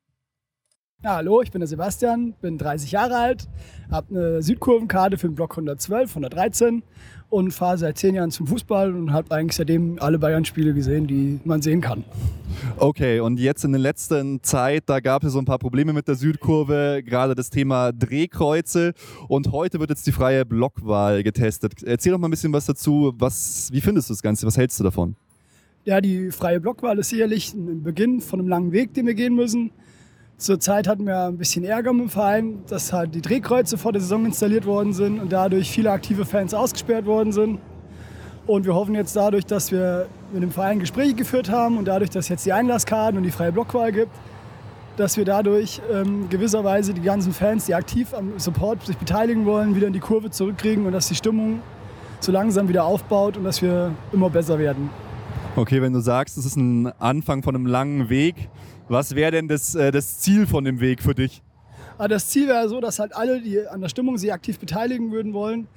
Ja, 1.04 1.16
hallo, 1.16 1.42
ich 1.42 1.52
bin 1.52 1.60
der 1.60 1.68
Sebastian, 1.68 2.32
bin 2.40 2.56
30 2.56 2.90
Jahre 2.92 3.18
alt, 3.18 3.46
habe 3.90 4.06
eine 4.08 4.42
Südkurvenkarte 4.42 5.18
für 5.18 5.28
den 5.28 5.34
Block 5.34 5.50
112, 5.50 6.08
113 6.08 6.82
und 7.28 7.52
fahre 7.52 7.76
seit 7.76 7.98
zehn 7.98 8.14
Jahren 8.14 8.30
zum 8.30 8.46
Fußball 8.46 8.94
und 8.94 9.12
habe 9.12 9.30
eigentlich 9.34 9.54
seitdem 9.54 9.98
alle 10.00 10.18
Bayern-Spiele 10.18 10.72
gesehen, 10.72 11.06
die 11.06 11.40
man 11.44 11.60
sehen 11.60 11.82
kann. 11.82 12.04
Okay, 12.78 13.20
und 13.20 13.38
jetzt 13.38 13.66
in 13.66 13.72
der 13.72 13.82
letzten 13.82 14.42
Zeit, 14.42 14.84
da 14.86 15.00
gab 15.00 15.24
es 15.24 15.34
so 15.34 15.38
ein 15.38 15.44
paar 15.44 15.58
Probleme 15.58 15.92
mit 15.92 16.08
der 16.08 16.14
Südkurve, 16.14 17.02
gerade 17.04 17.34
das 17.34 17.50
Thema 17.50 17.92
Drehkreuze 17.92 18.94
und 19.28 19.52
heute 19.52 19.80
wird 19.80 19.90
jetzt 19.90 20.06
die 20.06 20.12
freie 20.12 20.46
Blockwahl 20.46 21.22
getestet. 21.22 21.82
Erzähl 21.82 22.12
doch 22.12 22.18
mal 22.18 22.28
ein 22.28 22.30
bisschen 22.30 22.54
was 22.54 22.64
dazu, 22.64 23.12
was, 23.18 23.68
wie 23.70 23.82
findest 23.82 24.08
du 24.08 24.14
das 24.14 24.22
Ganze, 24.22 24.46
was 24.46 24.56
hältst 24.56 24.80
du 24.80 24.84
davon? 24.84 25.16
Ja, 25.84 26.00
die 26.00 26.30
freie 26.30 26.60
Blockwahl 26.60 26.98
ist 26.98 27.10
sicherlich 27.10 27.52
ein 27.52 27.82
Beginn 27.82 28.22
von 28.22 28.40
einem 28.40 28.48
langen 28.48 28.72
Weg, 28.72 28.94
den 28.94 29.06
wir 29.06 29.12
gehen 29.12 29.34
müssen. 29.34 29.70
Zurzeit 30.36 30.88
hatten 30.88 31.06
wir 31.06 31.26
ein 31.26 31.38
bisschen 31.38 31.64
Ärger 31.64 31.92
mit 31.92 32.02
dem 32.02 32.10
Verein, 32.10 32.64
dass 32.66 32.92
halt 32.92 33.14
die 33.14 33.22
Drehkreuze 33.22 33.78
vor 33.78 33.92
der 33.92 34.00
Saison 34.00 34.26
installiert 34.26 34.66
worden 34.66 34.92
sind 34.92 35.20
und 35.20 35.32
dadurch 35.32 35.70
viele 35.70 35.92
aktive 35.92 36.24
Fans 36.24 36.52
ausgesperrt 36.52 37.06
worden 37.06 37.32
sind. 37.32 37.60
Und 38.46 38.66
wir 38.66 38.74
hoffen 38.74 38.94
jetzt 38.94 39.14
dadurch, 39.14 39.46
dass 39.46 39.70
wir 39.70 40.06
mit 40.32 40.42
dem 40.42 40.50
Verein 40.50 40.80
Gespräche 40.80 41.14
geführt 41.14 41.50
haben 41.50 41.78
und 41.78 41.86
dadurch, 41.86 42.10
dass 42.10 42.28
jetzt 42.28 42.44
die 42.44 42.52
Einlasskarten 42.52 43.16
und 43.16 43.22
die 43.22 43.30
freie 43.30 43.52
Blockwahl 43.52 43.92
gibt, 43.92 44.10
dass 44.96 45.16
wir 45.16 45.24
dadurch 45.24 45.80
ähm, 45.92 46.28
gewisserweise 46.28 46.94
die 46.94 47.00
ganzen 47.00 47.32
Fans, 47.32 47.66
die 47.66 47.74
aktiv 47.74 48.12
am 48.12 48.38
Support 48.38 48.84
sich 48.86 48.96
beteiligen 48.98 49.46
wollen, 49.46 49.74
wieder 49.74 49.86
in 49.86 49.92
die 49.92 50.00
Kurve 50.00 50.30
zurückkriegen 50.30 50.84
und 50.84 50.92
dass 50.92 51.08
die 51.08 51.14
Stimmung 51.14 51.60
so 52.20 52.32
langsam 52.32 52.68
wieder 52.68 52.84
aufbaut 52.84 53.36
und 53.36 53.44
dass 53.44 53.62
wir 53.62 53.92
immer 54.12 54.30
besser 54.30 54.58
werden. 54.58 54.90
Okay, 55.56 55.80
wenn 55.80 55.92
du 55.92 56.00
sagst, 56.00 56.36
es 56.36 56.44
ist 56.44 56.56
ein 56.56 56.92
Anfang 56.98 57.42
von 57.44 57.54
einem 57.54 57.66
langen 57.66 58.08
Weg, 58.08 58.48
was 58.88 59.14
wäre 59.14 59.30
denn 59.30 59.48
das, 59.48 59.74
äh, 59.74 59.90
das 59.90 60.20
Ziel 60.20 60.46
von 60.46 60.64
dem 60.64 60.80
Weg 60.80 61.02
für 61.02 61.14
dich? 61.14 61.42
Ah, 61.96 62.08
das 62.08 62.28
Ziel 62.28 62.48
wäre 62.48 62.68
so, 62.68 62.80
dass 62.80 62.98
halt 62.98 63.14
alle, 63.14 63.40
die 63.40 63.66
an 63.66 63.80
der 63.80 63.88
Stimmung 63.88 64.18
sich 64.18 64.32
aktiv 64.32 64.58
beteiligen 64.58 65.12
würden 65.12 65.32
wollen, 65.32 65.68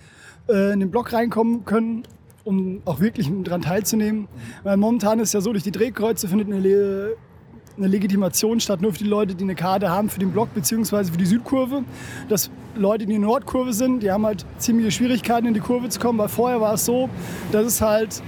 äh, 0.50 0.74
in 0.74 0.80
den 0.80 0.90
Block 0.90 1.14
reinkommen 1.14 1.64
können, 1.64 2.04
um 2.44 2.82
auch 2.86 3.00
wirklich 3.00 3.30
daran 3.44 3.62
teilzunehmen. 3.62 4.28
Weil 4.64 4.78
momentan 4.78 5.20
ist 5.20 5.34
ja 5.34 5.42
so, 5.42 5.52
durch 5.52 5.64
die 5.64 5.72
Drehkreuze 5.72 6.28
findet 6.28 6.48
eine, 6.48 6.60
Le 6.60 7.16
eine 7.78 7.88
Legitimation 7.88 8.60
statt, 8.60 8.82
nur 8.82 8.92
für 8.94 9.00
die 9.00 9.10
Leute, 9.10 9.36
die 9.36 9.44
eine 9.44 9.54
Karte 9.54 9.90
haben 9.90 10.10
für 10.10 10.20
den 10.20 10.32
Block 10.32 10.52
bzw. 10.56 11.12
für 11.12 11.18
die 11.18 11.28
Südkurve. 11.28 11.84
Dass 12.28 12.50
Leute, 12.76 13.06
die 13.06 13.14
in 13.14 13.22
der 13.22 13.30
Nordkurve 13.30 13.72
sind, 13.74 14.02
die 14.02 14.10
haben 14.10 14.26
halt 14.26 14.46
ziemliche 14.58 14.90
Schwierigkeiten 14.90 15.46
in 15.46 15.54
die 15.54 15.60
Kurve 15.60 15.88
zu 15.90 16.00
kommen, 16.00 16.18
weil 16.18 16.30
vorher 16.30 16.60
war 16.60 16.74
es 16.74 16.86
so, 16.86 17.10
dass 17.52 17.66
es 17.66 17.82
halt 17.82 18.24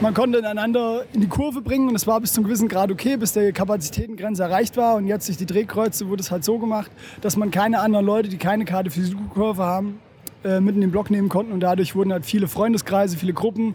man 0.00 0.14
konnte 0.14 0.46
einander 0.46 1.04
in 1.12 1.20
die 1.20 1.26
Kurve 1.26 1.62
bringen 1.62 1.88
und 1.88 1.94
es 1.94 2.06
war 2.06 2.20
bis 2.20 2.32
zum 2.32 2.44
gewissen 2.44 2.68
Grad 2.68 2.90
okay, 2.90 3.16
bis 3.16 3.32
die 3.32 3.52
Kapazitätengrenze 3.52 4.42
erreicht 4.42 4.76
war. 4.76 4.96
Und 4.96 5.06
jetzt 5.06 5.28
durch 5.28 5.38
die 5.38 5.46
Drehkreuze 5.46 6.08
wurde 6.08 6.22
es 6.22 6.30
halt 6.30 6.44
so 6.44 6.58
gemacht, 6.58 6.90
dass 7.20 7.36
man 7.36 7.50
keine 7.50 7.80
anderen 7.80 8.04
Leute, 8.04 8.28
die 8.28 8.36
keine 8.36 8.64
Karte 8.64 8.90
für 8.90 9.00
die 9.00 9.16
Kurve 9.32 9.64
haben, 9.64 9.98
äh, 10.44 10.60
mitten 10.60 10.82
im 10.82 10.90
Block 10.90 11.10
nehmen 11.10 11.28
konnten 11.28 11.52
und 11.52 11.60
dadurch 11.60 11.94
wurden 11.94 12.12
halt 12.12 12.26
viele 12.26 12.46
Freundeskreise, 12.46 13.16
viele 13.16 13.32
Gruppen, 13.32 13.74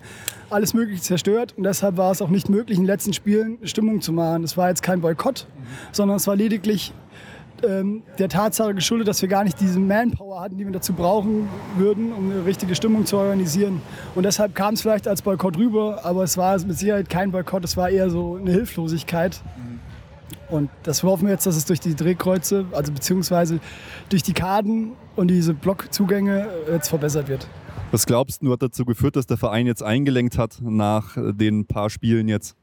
alles 0.49 0.73
Mögliche 0.73 1.01
zerstört 1.01 1.53
und 1.57 1.63
deshalb 1.63 1.97
war 1.97 2.12
es 2.12 2.21
auch 2.21 2.29
nicht 2.29 2.49
möglich, 2.49 2.77
in 2.77 2.84
den 2.84 2.88
letzten 2.88 3.13
Spielen 3.13 3.57
Stimmung 3.63 4.01
zu 4.01 4.13
machen. 4.13 4.43
Es 4.43 4.57
war 4.57 4.69
jetzt 4.69 4.84
kein 4.84 5.01
Boykott, 5.01 5.47
sondern 5.91 6.17
es 6.17 6.27
war 6.27 6.36
lediglich 6.36 6.93
ähm, 7.67 8.04
der 8.19 8.30
Tatsache 8.30 8.74
geschuldet, 8.74 9.08
dass 9.08 9.21
wir 9.21 9.30
gar 9.30 9.43
nicht 9.43 9.60
diese 9.60 9.80
Manpower 9.80 10.41
hatten, 10.41 10.58
die 10.58 10.65
wir 10.65 10.71
dazu 10.71 10.93
brauchen 10.93 11.47
würden, 11.78 12.12
um 12.13 12.32
eine 12.32 12.45
richtige 12.45 12.76
Stimmung 12.76 13.06
zu 13.06 13.17
organisieren. 13.17 13.82
Und 14.15 14.24
deshalb 14.24 14.56
kam 14.56 14.74
es 14.74 14.82
vielleicht 14.82 15.08
als 15.08 15.21
Boykott 15.21 15.58
rüber, 15.58 16.04
aber 16.04 16.24
es 16.24 16.38
war 16.38 16.60
mit 16.60 16.78
Sicherheit 16.78 17.10
kein 17.10 17.32
Boykott, 17.32 17.63
es 17.63 17.78
war 17.78 17.89
eher 17.89 18.10
so 18.10 18.36
eine 18.36 18.52
Hilflosigkeit. 18.52 19.41
Und 20.50 20.69
das 20.84 21.02
hoffen 21.04 21.28
wir 21.28 21.34
jetzt, 21.34 21.45
dass 21.45 21.56
es 21.56 21.65
durch 21.65 21.80
die 21.80 21.95
Drehkreuze, 21.95 22.65
also 22.74 22.91
beziehungsweise 22.91 23.60
durch 24.10 24.21
die 24.21 24.34
Karten 24.34 24.91
und 25.15 25.30
diese 25.30 25.54
Blockzugänge 25.54 26.47
jetzt 26.69 26.89
verbessert 26.89 27.30
wird. 27.30 27.47
Was 27.91 28.06
glaubst 28.06 28.41
du, 28.41 28.52
hat 28.52 28.62
dazu 28.62 28.86
geführt, 28.86 29.15
dass 29.15 29.28
der 29.28 29.38
Verein 29.38 29.65
jetzt 29.65 29.84
eingelenkt 29.84 30.38
hat 30.38 30.60
nach 30.62 31.17
den 31.17 31.65
paar 31.65 31.89
Spielen 31.89 32.28
jetzt? 32.28 32.56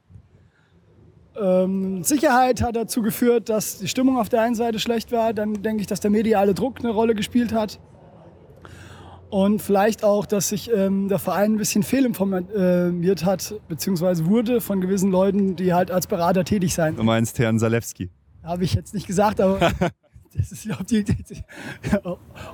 Ähm, 1.41 2.03
Sicherheit 2.03 2.61
hat 2.61 2.75
dazu 2.75 3.01
geführt, 3.01 3.49
dass 3.49 3.79
die 3.79 3.87
Stimmung 3.87 4.17
auf 4.17 4.29
der 4.29 4.41
einen 4.41 4.55
Seite 4.55 4.79
schlecht 4.79 5.11
war. 5.11 5.33
Dann 5.33 5.61
denke 5.61 5.81
ich, 5.81 5.87
dass 5.87 5.99
der 5.99 6.11
mediale 6.11 6.53
Druck 6.53 6.79
eine 6.79 6.89
Rolle 6.89 7.15
gespielt 7.15 7.53
hat. 7.53 7.79
Und 9.29 9.61
vielleicht 9.61 10.03
auch, 10.03 10.25
dass 10.25 10.49
sich 10.49 10.71
ähm, 10.75 11.07
der 11.07 11.19
Verein 11.19 11.53
ein 11.53 11.57
bisschen 11.57 11.83
fehlinformiert 11.83 13.25
hat, 13.25 13.53
beziehungsweise 13.67 14.25
wurde 14.25 14.59
von 14.59 14.81
gewissen 14.81 15.11
Leuten, 15.11 15.55
die 15.55 15.73
halt 15.73 15.91
als 15.91 16.07
Berater 16.07 16.43
tätig 16.43 16.73
sein. 16.73 16.95
Du 16.95 17.03
meinst 17.03 17.37
Herrn 17.37 17.59
Salewski? 17.59 18.09
Habe 18.43 18.63
ich 18.63 18.73
jetzt 18.73 18.95
nicht 18.95 19.05
gesagt, 19.05 19.39
aber 19.39 19.59
das 20.35 20.51
ist 20.51 20.65
ja 20.65 20.75
die, 20.89 21.03
die, 21.03 21.23
die, 21.23 21.43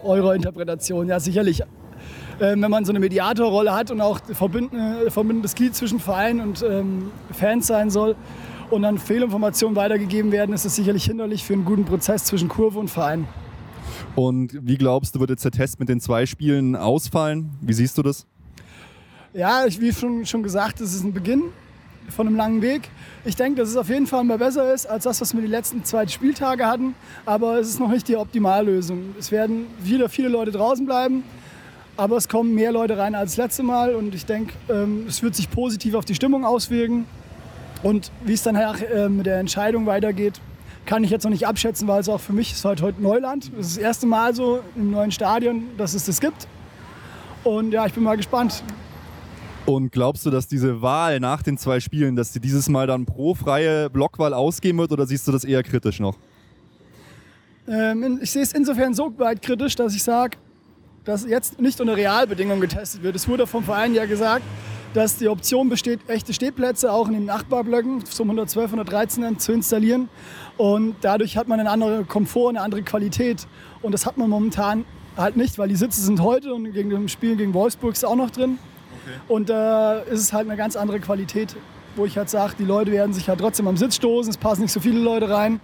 eure 0.03 0.35
Interpretation. 0.35 1.07
Ja, 1.07 1.19
sicherlich. 1.21 1.61
Ähm, 2.41 2.61
wenn 2.61 2.71
man 2.71 2.83
so 2.83 2.91
eine 2.91 2.99
Mediatorrolle 2.99 3.73
hat 3.73 3.89
und 3.91 4.01
auch 4.01 4.19
verbindendes 4.33 5.55
Glied 5.55 5.75
zwischen 5.75 6.01
Verein 6.01 6.41
und 6.41 6.61
ähm, 6.61 7.09
Fans 7.31 7.67
sein 7.67 7.89
soll 7.89 8.17
und 8.69 8.81
dann 8.81 8.97
Fehlinformationen 8.97 9.75
weitergegeben 9.75 10.31
werden, 10.31 10.53
ist 10.53 10.65
das 10.65 10.75
sicherlich 10.75 11.05
hinderlich 11.05 11.43
für 11.43 11.53
einen 11.53 11.65
guten 11.65 11.85
Prozess 11.85 12.25
zwischen 12.25 12.49
Kurve 12.49 12.79
und 12.79 12.89
Verein. 12.89 13.27
Und 14.15 14.57
wie 14.61 14.77
glaubst 14.77 15.15
du, 15.15 15.19
wird 15.19 15.29
jetzt 15.29 15.43
der 15.43 15.51
Test 15.51 15.79
mit 15.79 15.89
den 15.89 15.99
zwei 15.99 16.25
Spielen 16.25 16.75
ausfallen? 16.75 17.51
Wie 17.61 17.73
siehst 17.73 17.97
du 17.97 18.03
das? 18.03 18.25
Ja, 19.33 19.65
wie 19.67 19.91
schon, 19.91 20.25
schon 20.25 20.43
gesagt, 20.43 20.79
es 20.79 20.93
ist 20.93 21.03
ein 21.03 21.13
Beginn 21.13 21.43
von 22.09 22.27
einem 22.27 22.35
langen 22.37 22.61
Weg. 22.61 22.89
Ich 23.25 23.35
denke, 23.35 23.61
dass 23.61 23.69
es 23.69 23.77
auf 23.77 23.89
jeden 23.89 24.07
Fall 24.07 24.23
mal 24.23 24.37
besser 24.37 24.73
ist 24.73 24.85
als 24.85 25.03
das, 25.03 25.19
was 25.21 25.33
wir 25.33 25.41
die 25.41 25.47
letzten 25.47 25.83
zwei 25.83 26.07
Spieltage 26.07 26.65
hatten. 26.65 26.95
Aber 27.25 27.59
es 27.59 27.67
ist 27.67 27.79
noch 27.79 27.89
nicht 27.89 28.07
die 28.07 28.15
Optimallösung. 28.15 29.15
Es 29.19 29.31
werden 29.31 29.65
wieder 29.83 30.07
viele 30.07 30.29
Leute 30.29 30.51
draußen 30.51 30.85
bleiben. 30.85 31.23
Aber 31.97 32.17
es 32.17 32.27
kommen 32.27 32.53
mehr 32.53 32.71
Leute 32.71 32.97
rein 32.97 33.15
als 33.15 33.31
das 33.31 33.37
letzte 33.37 33.63
Mal. 33.63 33.95
Und 33.95 34.13
ich 34.15 34.25
denke, 34.25 34.53
ähm, 34.69 35.05
es 35.07 35.23
wird 35.23 35.35
sich 35.35 35.49
positiv 35.49 35.95
auf 35.95 36.05
die 36.05 36.15
Stimmung 36.15 36.45
auswirken. 36.45 37.05
Und 37.85 38.11
wie 38.23 38.33
es 38.33 38.41
dann 38.41 38.55
äh, 38.55 39.09
mit 39.09 39.27
der 39.27 39.37
Entscheidung 39.37 39.85
weitergeht, 39.85 40.41
kann 40.87 41.03
ich 41.03 41.11
jetzt 41.11 41.23
noch 41.23 41.29
nicht 41.29 41.45
abschätzen, 41.45 41.87
weil 41.87 42.01
es 42.01 42.09
auch 42.09 42.19
für 42.19 42.33
mich 42.33 42.51
ist 42.53 42.65
halt 42.65 42.81
heute 42.81 42.99
Neuland. 42.99 43.51
Es 43.59 43.67
ist 43.67 43.77
das 43.77 43.83
erste 43.83 44.07
Mal 44.07 44.33
so 44.33 44.61
im 44.75 44.89
neuen 44.89 45.11
Stadion, 45.11 45.65
dass 45.77 45.93
es 45.93 46.05
das 46.05 46.19
gibt. 46.19 46.47
Und 47.43 47.73
ja, 47.73 47.85
ich 47.85 47.93
bin 47.93 48.01
mal 48.01 48.17
gespannt. 48.17 48.63
Und 49.67 49.91
glaubst 49.91 50.25
du, 50.25 50.31
dass 50.31 50.47
diese 50.47 50.81
Wahl 50.81 51.19
nach 51.19 51.43
den 51.43 51.59
zwei 51.59 51.79
Spielen, 51.79 52.15
dass 52.15 52.33
sie 52.33 52.39
dieses 52.39 52.69
Mal 52.69 52.87
dann 52.87 53.05
pro 53.05 53.35
freie 53.35 53.91
Blockwahl 53.91 54.33
ausgehen 54.33 54.79
wird 54.79 54.91
oder 54.91 55.05
siehst 55.05 55.27
du 55.27 55.31
das 55.31 55.43
eher 55.43 55.61
kritisch 55.61 55.99
noch? 55.99 56.17
Ähm, 57.67 58.17
ich 58.19 58.31
sehe 58.31 58.41
es 58.41 58.53
insofern 58.53 58.95
so 58.95 59.13
weit 59.19 59.43
kritisch, 59.43 59.75
dass 59.75 59.93
ich 59.93 60.01
sage, 60.01 60.39
dass 61.03 61.23
jetzt 61.23 61.61
nicht 61.61 61.79
unter 61.79 61.95
Realbedingungen 61.95 62.61
getestet 62.61 63.03
wird. 63.03 63.15
Es 63.15 63.27
wurde 63.27 63.45
vom 63.45 63.63
Verein 63.63 63.93
ja 63.93 64.05
gesagt, 64.05 64.43
dass 64.95 65.17
die 65.17 65.27
Option 65.27 65.67
besteht, 65.67 65.99
echte 66.07 66.33
Stehplätze 66.33 66.91
auch 66.91 67.07
in 67.07 67.13
den 67.13 67.25
Nachbarblöcken 67.25 68.05
zum 68.05 68.29
112, 68.29 68.71
113 68.71 69.39
zu 69.39 69.51
installieren. 69.51 70.07
Und 70.57 70.95
dadurch 71.01 71.35
hat 71.35 71.49
man 71.49 71.59
einen 71.59 71.67
anderen 71.67 72.07
Komfort, 72.07 72.49
eine 72.49 72.61
andere 72.61 72.81
Qualität. 72.81 73.45
Und 73.81 73.91
das 73.91 74.05
hat 74.05 74.17
man 74.17 74.29
momentan 74.29 74.85
halt 75.17 75.35
nicht, 75.35 75.57
weil 75.57 75.67
die 75.67 75.75
Sitze 75.75 76.01
sind 76.01 76.21
heute 76.21 76.53
und 76.53 76.71
gegen 76.71 76.89
dem 76.89 77.09
Spiel 77.09 77.35
gegen 77.35 77.53
Wolfsburg 77.53 77.93
ist 77.93 78.05
auch 78.05 78.15
noch 78.15 78.29
drin. 78.29 78.57
Okay. 79.03 79.17
Und 79.27 79.49
da 79.49 79.99
äh, 79.99 80.13
ist 80.13 80.21
es 80.21 80.33
halt 80.33 80.47
eine 80.47 80.57
ganz 80.57 80.77
andere 80.77 80.99
Qualität, 81.01 81.55
wo 81.97 82.05
ich 82.05 82.17
halt 82.17 82.29
sage, 82.29 82.53
die 82.57 82.65
Leute 82.65 82.91
werden 82.91 83.13
sich 83.13 83.27
halt 83.27 83.39
trotzdem 83.39 83.67
am 83.67 83.77
Sitz 83.77 83.95
stoßen, 83.95 84.29
es 84.29 84.37
passen 84.37 84.61
nicht 84.61 84.71
so 84.71 84.79
viele 84.79 84.99
Leute 84.99 85.29
rein. 85.29 85.59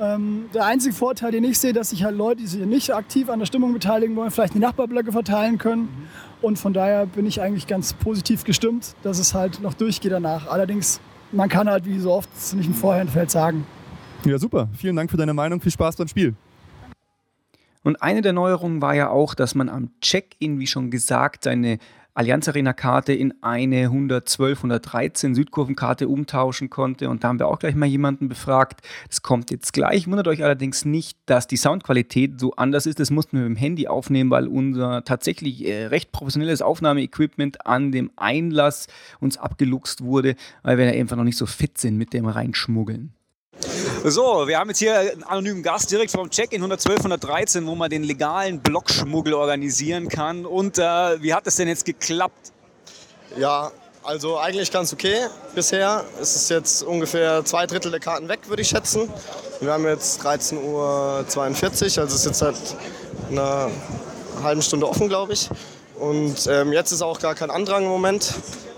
Ähm, 0.00 0.46
der 0.54 0.64
einzige 0.64 0.94
Vorteil, 0.94 1.32
den 1.32 1.44
ich 1.44 1.58
sehe, 1.58 1.72
dass 1.72 1.90
sich 1.90 2.02
halt 2.04 2.16
Leute, 2.16 2.40
die 2.40 2.46
sich 2.46 2.64
nicht 2.64 2.94
aktiv 2.94 3.28
an 3.28 3.40
der 3.40 3.46
Stimmung 3.46 3.72
beteiligen 3.72 4.16
wollen, 4.16 4.30
vielleicht 4.30 4.54
die 4.54 4.58
Nachbarblöcke 4.58 5.12
verteilen 5.12 5.58
können. 5.58 5.82
Mhm. 5.82 6.06
Und 6.42 6.58
von 6.58 6.72
daher 6.72 7.06
bin 7.06 7.24
ich 7.24 7.40
eigentlich 7.40 7.66
ganz 7.68 7.92
positiv 7.94 8.44
gestimmt, 8.44 8.96
dass 9.02 9.18
es 9.18 9.32
halt 9.32 9.60
noch 9.60 9.74
durchgeht 9.74 10.12
danach. 10.12 10.48
Allerdings, 10.48 11.00
man 11.30 11.48
kann 11.48 11.68
halt 11.70 11.86
wie 11.86 11.98
so 12.00 12.12
oft 12.12 12.28
nicht 12.54 12.66
im 12.66 12.74
Vorhinein 12.74 13.28
sagen. 13.28 13.64
Ja, 14.24 14.38
super. 14.38 14.68
Vielen 14.76 14.96
Dank 14.96 15.10
für 15.10 15.16
deine 15.16 15.34
Meinung. 15.34 15.60
Viel 15.60 15.72
Spaß 15.72 15.96
beim 15.96 16.08
Spiel. 16.08 16.34
Und 17.84 18.02
eine 18.02 18.22
der 18.22 18.32
Neuerungen 18.32 18.82
war 18.82 18.94
ja 18.94 19.08
auch, 19.08 19.34
dass 19.34 19.54
man 19.54 19.68
am 19.68 19.90
Check-in, 20.00 20.58
wie 20.58 20.66
schon 20.66 20.90
gesagt, 20.90 21.44
seine 21.44 21.78
Allianz 22.14 22.46
Arena 22.46 22.74
Karte 22.74 23.14
in 23.14 23.32
eine 23.42 23.84
112, 23.84 24.58
113 24.58 25.34
Südkurvenkarte 25.34 26.08
umtauschen 26.08 26.68
konnte. 26.68 27.08
Und 27.08 27.24
da 27.24 27.28
haben 27.28 27.38
wir 27.38 27.48
auch 27.48 27.58
gleich 27.58 27.74
mal 27.74 27.86
jemanden 27.86 28.28
befragt. 28.28 28.82
Das 29.08 29.22
kommt 29.22 29.50
jetzt 29.50 29.72
gleich. 29.72 30.06
Wundert 30.06 30.28
euch 30.28 30.44
allerdings 30.44 30.84
nicht, 30.84 31.18
dass 31.24 31.46
die 31.46 31.56
Soundqualität 31.56 32.38
so 32.38 32.52
anders 32.56 32.84
ist. 32.84 33.00
Das 33.00 33.10
mussten 33.10 33.38
wir 33.38 33.48
mit 33.48 33.56
dem 33.56 33.60
Handy 33.60 33.88
aufnehmen, 33.88 34.30
weil 34.30 34.46
unser 34.46 35.04
tatsächlich 35.04 35.66
äh, 35.66 35.86
recht 35.86 36.12
professionelles 36.12 36.60
Aufnahmeequipment 36.60 37.66
an 37.66 37.92
dem 37.92 38.10
Einlass 38.16 38.88
uns 39.20 39.38
abgeluchst 39.38 40.04
wurde, 40.04 40.34
weil 40.62 40.76
wir 40.76 40.84
da 40.84 40.92
einfach 40.92 41.16
noch 41.16 41.24
nicht 41.24 41.38
so 41.38 41.46
fit 41.46 41.78
sind 41.78 41.96
mit 41.96 42.12
dem 42.12 42.26
Reinschmuggeln. 42.26 43.14
So, 44.04 44.48
wir 44.48 44.58
haben 44.58 44.68
jetzt 44.68 44.80
hier 44.80 44.98
einen 44.98 45.22
anonymen 45.22 45.62
Gast 45.62 45.88
direkt 45.92 46.10
vom 46.10 46.28
Check-in 46.28 46.60
112, 46.60 46.98
113, 46.98 47.64
wo 47.68 47.76
man 47.76 47.88
den 47.88 48.02
legalen 48.02 48.58
Blockschmuggel 48.58 49.32
organisieren 49.32 50.08
kann. 50.08 50.44
Und 50.44 50.76
äh, 50.76 50.82
wie 51.22 51.32
hat 51.32 51.46
es 51.46 51.54
denn 51.54 51.68
jetzt 51.68 51.84
geklappt? 51.84 52.50
Ja, 53.36 53.70
also 54.02 54.38
eigentlich 54.38 54.72
ganz 54.72 54.92
okay 54.92 55.28
bisher. 55.54 56.04
Es 56.20 56.34
ist 56.34 56.50
jetzt 56.50 56.82
ungefähr 56.82 57.44
zwei 57.44 57.64
Drittel 57.66 57.92
der 57.92 58.00
Karten 58.00 58.28
weg, 58.28 58.40
würde 58.48 58.62
ich 58.62 58.68
schätzen. 58.68 59.08
Wir 59.60 59.72
haben 59.72 59.86
jetzt 59.86 60.20
13.42 60.22 60.58
Uhr, 60.64 62.02
also 62.02 62.02
ist 62.02 62.26
jetzt 62.26 62.38
seit 62.38 62.56
einer 63.30 63.70
halben 64.42 64.62
Stunde 64.62 64.88
offen, 64.88 65.08
glaube 65.08 65.34
ich. 65.34 65.48
Und 66.00 66.48
ähm, 66.48 66.72
jetzt 66.72 66.90
ist 66.90 67.02
auch 67.02 67.20
gar 67.20 67.36
kein 67.36 67.52
Andrang 67.52 67.84
im 67.84 67.90
Moment. 67.90 68.34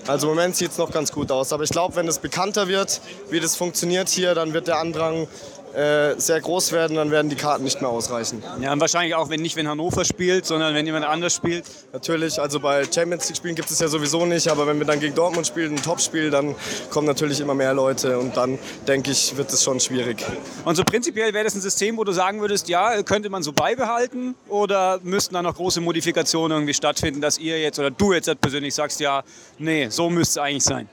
Also 0.07 0.29
im 0.29 0.35
Moment 0.37 0.55
sieht 0.55 0.71
es 0.71 0.79
noch 0.79 0.91
ganz 0.91 1.13
gut 1.13 1.31
aus. 1.31 1.53
Aber 1.53 1.63
ich 1.63 1.71
glaube, 1.71 1.97
wenn 1.97 2.07
es 2.07 2.19
bekannter 2.19 2.69
wird, 2.69 3.01
wie 3.31 3.41
das 3.41 3.57
funktioniert 3.57 4.11
hier, 4.11 4.35
dann 4.35 4.53
wird 4.53 4.67
der 4.67 4.79
Andrang 4.79 5.29
äh, 5.75 6.15
sehr 6.19 6.41
groß 6.41 6.73
werden, 6.73 6.97
dann 6.97 7.11
werden 7.11 7.29
die 7.29 7.37
Karten 7.37 7.65
nicht 7.65 7.81
mehr 7.81 7.91
ausreichen. 7.91 8.43
Ja, 8.61 8.73
und 8.73 8.81
wahrscheinlich 8.81 9.15
auch, 9.15 9.29
wenn 9.29 9.41
nicht, 9.41 9.57
wenn 9.57 9.69
Hannover 9.69 10.05
spielt, 10.05 10.47
sondern 10.47 10.75
wenn 10.75 10.87
jemand 10.87 11.05
anders 11.05 11.35
spielt. 11.35 11.65
Natürlich, 11.93 12.41
also 12.41 12.61
bei 12.61 12.85
Champions 12.85 13.27
League 13.29 13.37
Spielen 13.37 13.55
gibt 13.55 13.71
es 13.71 13.81
ja 13.81 13.89
sowieso 13.89 14.25
nicht, 14.25 14.49
aber 14.49 14.67
wenn 14.67 14.79
wir 14.79 14.87
dann 14.87 15.01
gegen 15.01 15.15
Dortmund 15.15 15.47
spielen, 15.47 15.75
ein 15.75 15.83
Topspiel, 15.83 16.31
dann 16.31 16.55
kommen 16.91 17.07
natürlich 17.07 17.41
immer 17.41 17.55
mehr 17.55 17.75
Leute 17.75 18.19
und 18.19 18.37
dann 18.37 18.59
denke 18.87 19.11
ich, 19.11 19.37
wird 19.37 19.53
es 19.53 19.65
schon 19.65 19.81
schwierig. 19.81 20.25
Und 20.65 20.77
so 20.77 20.85
prinzipiell 20.85 21.33
wäre 21.35 21.45
das 21.45 21.55
ein 21.55 21.61
System, 21.61 21.97
wo 21.97 22.05
du 22.05 22.13
sagen 22.13 22.41
würdest, 22.41 22.69
ja, 22.69 23.03
könnte 23.03 23.29
man 23.29 23.43
so 23.43 23.53
beibehalten 23.53 24.35
oder 24.49 25.01
müssten 25.03 25.35
da 25.35 25.43
noch 25.43 25.57
große 25.57 25.81
Modifikationen 25.81 26.57
irgendwie 26.59 26.75
stattfinden, 26.75 27.21
dass 27.21 27.39
ihr 27.39 27.61
jetzt 27.61 27.79
oder 27.79 27.91
du 27.91 28.13
jetzt 28.13 28.31
persönlich 28.41 28.75
sagst, 28.75 29.01
ja, 29.01 29.23
nee, 29.59 29.89
so 29.89 30.09
müsste 30.09 30.41
es 30.41 30.45
eigentlich 30.45 30.65
sein? 30.65 30.89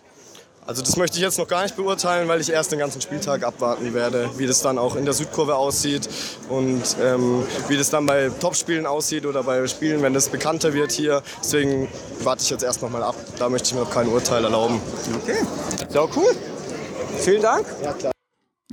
Also 0.66 0.84
das 0.84 0.96
möchte 0.96 1.18
ich 1.18 1.24
jetzt 1.24 1.40
noch 1.40 1.48
gar 1.48 1.64
nicht 1.64 1.76
beurteilen, 1.76 2.28
weil 2.28 2.40
ich 2.40 2.50
erst 2.50 2.72
den 2.72 2.80
ganzen 2.80 3.02
Spieltag 3.02 3.44
abwarten 3.44 3.94
werde, 3.94 4.30
wie 4.38 4.46
das 4.46 4.62
dann 4.62 4.78
auch 4.78 4.96
in 4.96 5.06
der 5.06 5.14
Südkurve 5.14 5.56
aussieht 5.56 6.08
und 6.50 6.84
ähm, 7.02 7.44
wie 7.68 7.78
das 7.78 7.90
dann 7.90 8.06
bei 8.06 8.30
Topspielen 8.30 8.86
aussieht 8.86 9.26
oder 9.26 9.44
bei 9.44 9.68
Spielen, 9.68 10.04
wenn 10.04 10.14
das 10.14 10.30
bekannter 10.30 10.74
wird 10.74 10.92
hier. 10.92 11.24
Deswegen 11.42 11.88
warte 12.24 12.44
ich 12.44 12.50
jetzt 12.52 12.64
erst 12.64 12.84
noch 12.84 12.92
mal 12.92 13.02
ab. 13.02 13.16
Da 13.40 13.50
möchte 13.50 13.70
ich 13.70 13.74
mir 13.74 13.82
noch 13.82 13.92
kein 13.92 14.08
Urteil 14.08 14.44
erlauben. 14.44 14.80
Okay, 15.24 15.38
ja 15.94 16.04
cool. 16.16 16.36
Vielen 17.18 17.42
Dank. 17.42 17.66
Ja, 17.84 17.94
klar. 17.94 18.12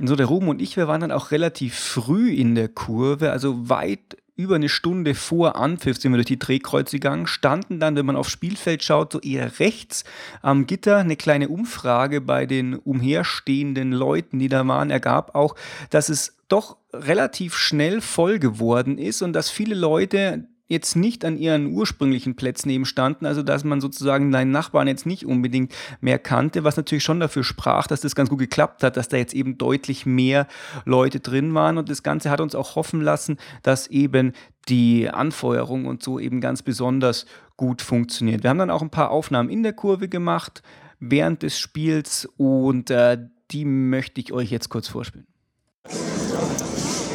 So, 0.01 0.15
der 0.15 0.27
Ruben 0.27 0.47
und 0.47 0.61
ich, 0.61 0.77
wir 0.77 0.87
waren 0.87 1.01
dann 1.01 1.11
auch 1.11 1.31
relativ 1.31 1.77
früh 1.77 2.31
in 2.31 2.55
der 2.55 2.69
Kurve, 2.69 3.31
also 3.31 3.67
weit 3.67 4.15
über 4.39 4.55
eine 4.55 4.69
Stunde 4.69 5.15
vor 5.15 5.57
Anpfiff 5.57 5.99
sind 5.99 6.13
wir 6.13 6.17
durch 6.17 6.27
die 6.27 6.39
Drehkreuze 6.39 6.95
gegangen, 6.95 7.27
standen 7.27 7.81
dann, 7.81 7.97
wenn 7.97 8.05
man 8.05 8.15
aufs 8.15 8.31
Spielfeld 8.31 8.81
schaut, 8.81 9.11
so 9.11 9.19
eher 9.19 9.59
rechts 9.59 10.05
am 10.41 10.65
Gitter. 10.65 10.99
Eine 10.99 11.17
kleine 11.17 11.49
Umfrage 11.49 12.21
bei 12.21 12.45
den 12.45 12.75
umherstehenden 12.75 13.91
Leuten, 13.91 14.39
die 14.39 14.47
da 14.47 14.65
waren, 14.65 14.91
ergab 14.91 15.35
auch, 15.35 15.55
dass 15.89 16.07
es 16.07 16.37
doch 16.47 16.77
relativ 16.93 17.57
schnell 17.57 17.99
voll 17.99 18.39
geworden 18.39 18.97
ist 18.97 19.21
und 19.21 19.33
dass 19.33 19.49
viele 19.49 19.75
Leute 19.75 20.47
jetzt 20.69 20.95
nicht 20.95 21.25
an 21.25 21.37
ihren 21.37 21.73
ursprünglichen 21.73 22.35
Plätzen 22.35 22.69
eben 22.69 22.85
standen, 22.85 23.25
also 23.25 23.41
dass 23.43 23.63
man 23.63 23.81
sozusagen 23.81 24.31
deinen 24.31 24.51
Nachbarn 24.51 24.87
jetzt 24.87 25.05
nicht 25.05 25.25
unbedingt 25.25 25.73
mehr 25.99 26.19
kannte, 26.19 26.63
was 26.63 26.77
natürlich 26.77 27.03
schon 27.03 27.19
dafür 27.19 27.43
sprach, 27.43 27.87
dass 27.87 28.01
das 28.01 28.15
ganz 28.15 28.29
gut 28.29 28.39
geklappt 28.39 28.83
hat, 28.83 28.95
dass 28.95 29.09
da 29.09 29.17
jetzt 29.17 29.33
eben 29.33 29.57
deutlich 29.57 30.05
mehr 30.05 30.47
Leute 30.85 31.19
drin 31.19 31.53
waren 31.55 31.77
und 31.77 31.89
das 31.89 32.03
Ganze 32.03 32.29
hat 32.29 32.39
uns 32.39 32.55
auch 32.55 32.75
hoffen 32.75 33.01
lassen, 33.01 33.37
dass 33.63 33.87
eben 33.87 34.33
die 34.69 35.09
Anfeuerung 35.09 35.85
und 35.85 36.03
so 36.03 36.19
eben 36.19 36.39
ganz 36.39 36.61
besonders 36.61 37.25
gut 37.57 37.81
funktioniert. 37.81 38.43
Wir 38.43 38.51
haben 38.51 38.59
dann 38.59 38.69
auch 38.69 38.83
ein 38.83 38.91
paar 38.91 39.09
Aufnahmen 39.09 39.49
in 39.49 39.63
der 39.63 39.73
Kurve 39.73 40.07
gemacht 40.07 40.61
während 40.99 41.41
des 41.41 41.57
Spiels 41.57 42.29
und 42.37 42.91
äh, 42.91 43.17
die 43.51 43.65
möchte 43.65 44.21
ich 44.21 44.31
euch 44.31 44.51
jetzt 44.51 44.69
kurz 44.69 44.87
vorspielen. 44.87 45.25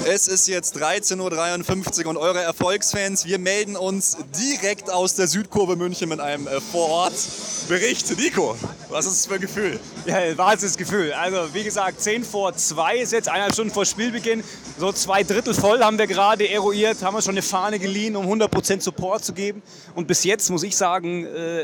Es 0.07 0.29
ist 0.29 0.49
jetzt 0.49 0.77
13.53 0.77 2.05
Uhr 2.05 2.11
und 2.11 2.17
eure 2.19 2.43
Erfolgsfans, 2.43 3.25
wir 3.25 3.38
melden 3.38 3.75
uns 3.75 4.19
direkt 4.38 4.90
aus 4.90 5.14
der 5.14 5.29
Südkurve 5.29 5.77
München 5.77 6.11
mit 6.11 6.21
einem 6.21 6.47
äh, 6.47 6.61
Vorortbericht. 6.61 8.14
Nico, 8.19 8.55
was 8.90 9.07
ist 9.07 9.21
das 9.21 9.27
für 9.27 9.37
ein 9.37 9.40
Gefühl? 9.40 9.81
Ja, 10.05 10.37
wahnsinniges 10.37 10.77
Gefühl. 10.77 11.14
Also 11.14 11.55
wie 11.55 11.64
gesagt, 11.64 12.03
10 12.03 12.23
vor 12.23 12.55
2 12.55 12.99
ist 12.99 13.12
jetzt 13.12 13.29
eineinhalb 13.29 13.55
Stunden 13.55 13.73
vor 13.73 13.87
Spielbeginn. 13.87 14.45
So 14.79 14.93
zwei 14.93 15.23
Drittel 15.23 15.55
voll 15.55 15.83
haben 15.83 15.99
wir 15.99 16.07
gerade 16.07 16.51
eruiert, 16.51 17.03
haben 17.03 17.14
wir 17.14 17.23
schon 17.23 17.35
eine 17.35 17.43
Fahne 17.43 17.79
geliehen, 17.79 18.14
um 18.14 18.27
100% 18.27 18.83
Support 18.83 19.25
zu 19.25 19.33
geben. 19.33 19.62
Und 19.95 20.07
bis 20.07 20.25
jetzt 20.25 20.51
muss 20.51 20.64
ich 20.64 20.77
sagen, 20.77 21.25
äh, 21.25 21.62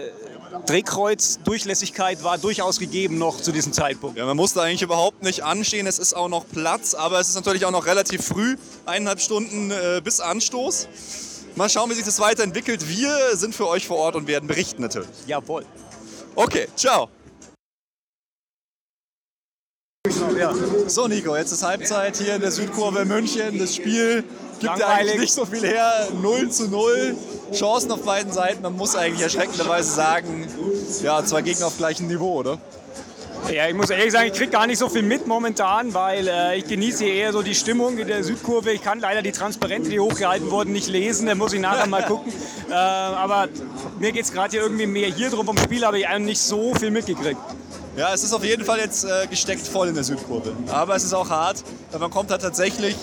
Drehkreuz, 0.66 1.38
Durchlässigkeit 1.44 2.24
war 2.24 2.38
durchaus 2.38 2.78
gegeben 2.78 3.18
noch 3.18 3.40
zu 3.40 3.52
diesem 3.52 3.72
Zeitpunkt. 3.72 4.18
Ja, 4.18 4.26
man 4.26 4.36
musste 4.36 4.62
eigentlich 4.62 4.82
überhaupt 4.82 5.22
nicht 5.22 5.44
anstehen. 5.44 5.86
Es 5.86 5.98
ist 5.98 6.14
auch 6.14 6.28
noch 6.28 6.46
Platz, 6.48 6.94
aber 6.94 7.20
es 7.20 7.28
ist 7.28 7.34
natürlich 7.36 7.64
auch 7.64 7.70
noch 7.70 7.86
relativ 7.86 8.24
früh, 8.24 8.56
eineinhalb 8.86 9.20
Stunden 9.20 9.70
äh, 9.70 10.00
bis 10.02 10.20
Anstoß. 10.20 10.88
Mal 11.56 11.68
schauen, 11.68 11.90
wie 11.90 11.94
sich 11.94 12.04
das 12.04 12.20
weiterentwickelt. 12.20 12.88
Wir 12.88 13.36
sind 13.36 13.54
für 13.54 13.68
euch 13.68 13.86
vor 13.86 13.98
Ort 13.98 14.16
und 14.16 14.26
werden 14.26 14.46
berichten 14.46 14.82
natürlich. 14.82 15.08
Jawohl. 15.26 15.64
Okay, 16.34 16.68
ciao. 16.76 17.08
So 20.86 21.06
Nico, 21.08 21.36
jetzt 21.36 21.52
ist 21.52 21.62
Halbzeit 21.62 22.16
hier 22.16 22.36
in 22.36 22.40
der 22.40 22.50
Südkurve 22.50 23.04
München. 23.04 23.58
Das 23.58 23.76
Spiel 23.76 24.24
gibt 24.58 24.78
ja 24.78 24.88
eigentlich 24.88 25.20
nicht 25.20 25.32
so 25.32 25.44
viel 25.44 25.62
her. 25.62 26.08
0 26.20 26.50
zu 26.50 26.68
0. 26.68 27.16
Chancen 27.52 27.90
auf 27.92 28.02
beiden 28.02 28.32
Seiten. 28.32 28.62
Man 28.62 28.76
muss 28.76 28.96
eigentlich 28.96 29.22
erschreckenderweise 29.22 29.90
sagen, 29.90 30.46
ja, 31.02 31.24
zwei 31.24 31.42
Gegner 31.42 31.66
auf 31.66 31.76
gleichem 31.76 32.06
Niveau, 32.06 32.38
oder? 32.38 32.58
Ja, 33.52 33.66
ich 33.66 33.74
muss 33.74 33.90
ehrlich 33.90 34.12
sagen, 34.12 34.28
ich 34.28 34.34
kriege 34.34 34.50
gar 34.50 34.66
nicht 34.66 34.78
so 34.78 34.88
viel 34.88 35.02
mit 35.02 35.26
momentan, 35.26 35.92
weil 35.92 36.28
äh, 36.28 36.58
ich 36.58 36.68
genieße 36.68 37.04
hier 37.04 37.14
eher 37.14 37.32
so 37.32 37.42
die 37.42 37.54
Stimmung 37.54 37.98
in 37.98 38.06
der 38.06 38.22
Südkurve. 38.22 38.70
Ich 38.70 38.82
kann 38.82 39.00
leider 39.00 39.22
die 39.22 39.32
Transparente, 39.32 39.90
die 39.90 39.98
hochgehalten 39.98 40.50
wurden, 40.50 40.72
nicht 40.72 40.86
lesen. 40.86 41.26
Da 41.26 41.34
muss 41.34 41.52
ich 41.52 41.60
nachher 41.60 41.86
mal 41.86 42.04
gucken. 42.04 42.32
Äh, 42.70 42.74
aber 42.74 43.48
mir 43.98 44.12
geht 44.12 44.26
es 44.26 44.32
gerade 44.32 44.52
hier 44.52 44.60
irgendwie 44.60 44.86
mehr 44.86 45.08
hier 45.08 45.28
drum 45.28 45.44
vom 45.44 45.58
Spiel, 45.58 45.84
habe 45.84 45.98
ich 45.98 46.06
nicht 46.20 46.40
so 46.40 46.72
viel 46.72 46.92
mitgekriegt. 46.92 47.40
Ja, 47.96 48.14
es 48.14 48.22
ist 48.22 48.32
auf 48.32 48.44
jeden 48.44 48.64
Fall 48.64 48.78
jetzt 48.78 49.02
äh, 49.02 49.26
gesteckt 49.28 49.66
voll 49.66 49.88
in 49.88 49.94
der 49.94 50.04
Südkurve. 50.04 50.52
Aber 50.68 50.94
es 50.94 51.02
ist 51.02 51.12
auch 51.12 51.30
hart, 51.30 51.64
weil 51.90 51.98
man 51.98 52.12
kommt 52.12 52.30
da 52.30 52.38
tatsächlich 52.38 52.94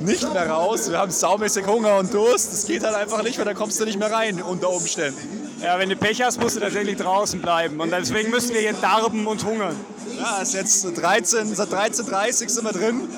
nicht 0.00 0.32
mehr 0.32 0.48
raus. 0.48 0.90
Wir 0.90 0.98
haben 0.98 1.10
saumäßig 1.10 1.66
Hunger 1.66 1.98
und 1.98 2.12
Durst. 2.12 2.52
Das 2.52 2.66
geht 2.66 2.84
halt 2.84 2.94
einfach 2.94 3.22
nicht, 3.22 3.38
weil 3.38 3.44
dann 3.44 3.54
kommst 3.54 3.80
du 3.80 3.84
nicht 3.84 3.98
mehr 3.98 4.10
rein 4.10 4.42
unter 4.42 4.70
Umständen. 4.70 5.18
Ja, 5.62 5.78
wenn 5.78 5.90
du 5.90 5.96
Pech 5.96 6.22
hast, 6.22 6.40
musst 6.40 6.56
du 6.56 6.60
tatsächlich 6.60 6.96
draußen 6.96 7.40
bleiben. 7.40 7.78
Und 7.80 7.90
deswegen 7.90 8.30
müssen 8.30 8.54
wir 8.54 8.60
hier 8.60 8.72
darben 8.72 9.26
und 9.26 9.44
hungern. 9.44 9.76
Ja, 10.18 10.40
ist 10.40 10.54
jetzt 10.54 10.84
13, 10.96 11.54
seit 11.54 11.68
13.30 11.68 12.42
Uhr 12.44 12.48
sind 12.48 12.64
wir 12.64 12.72
drin. 12.72 13.08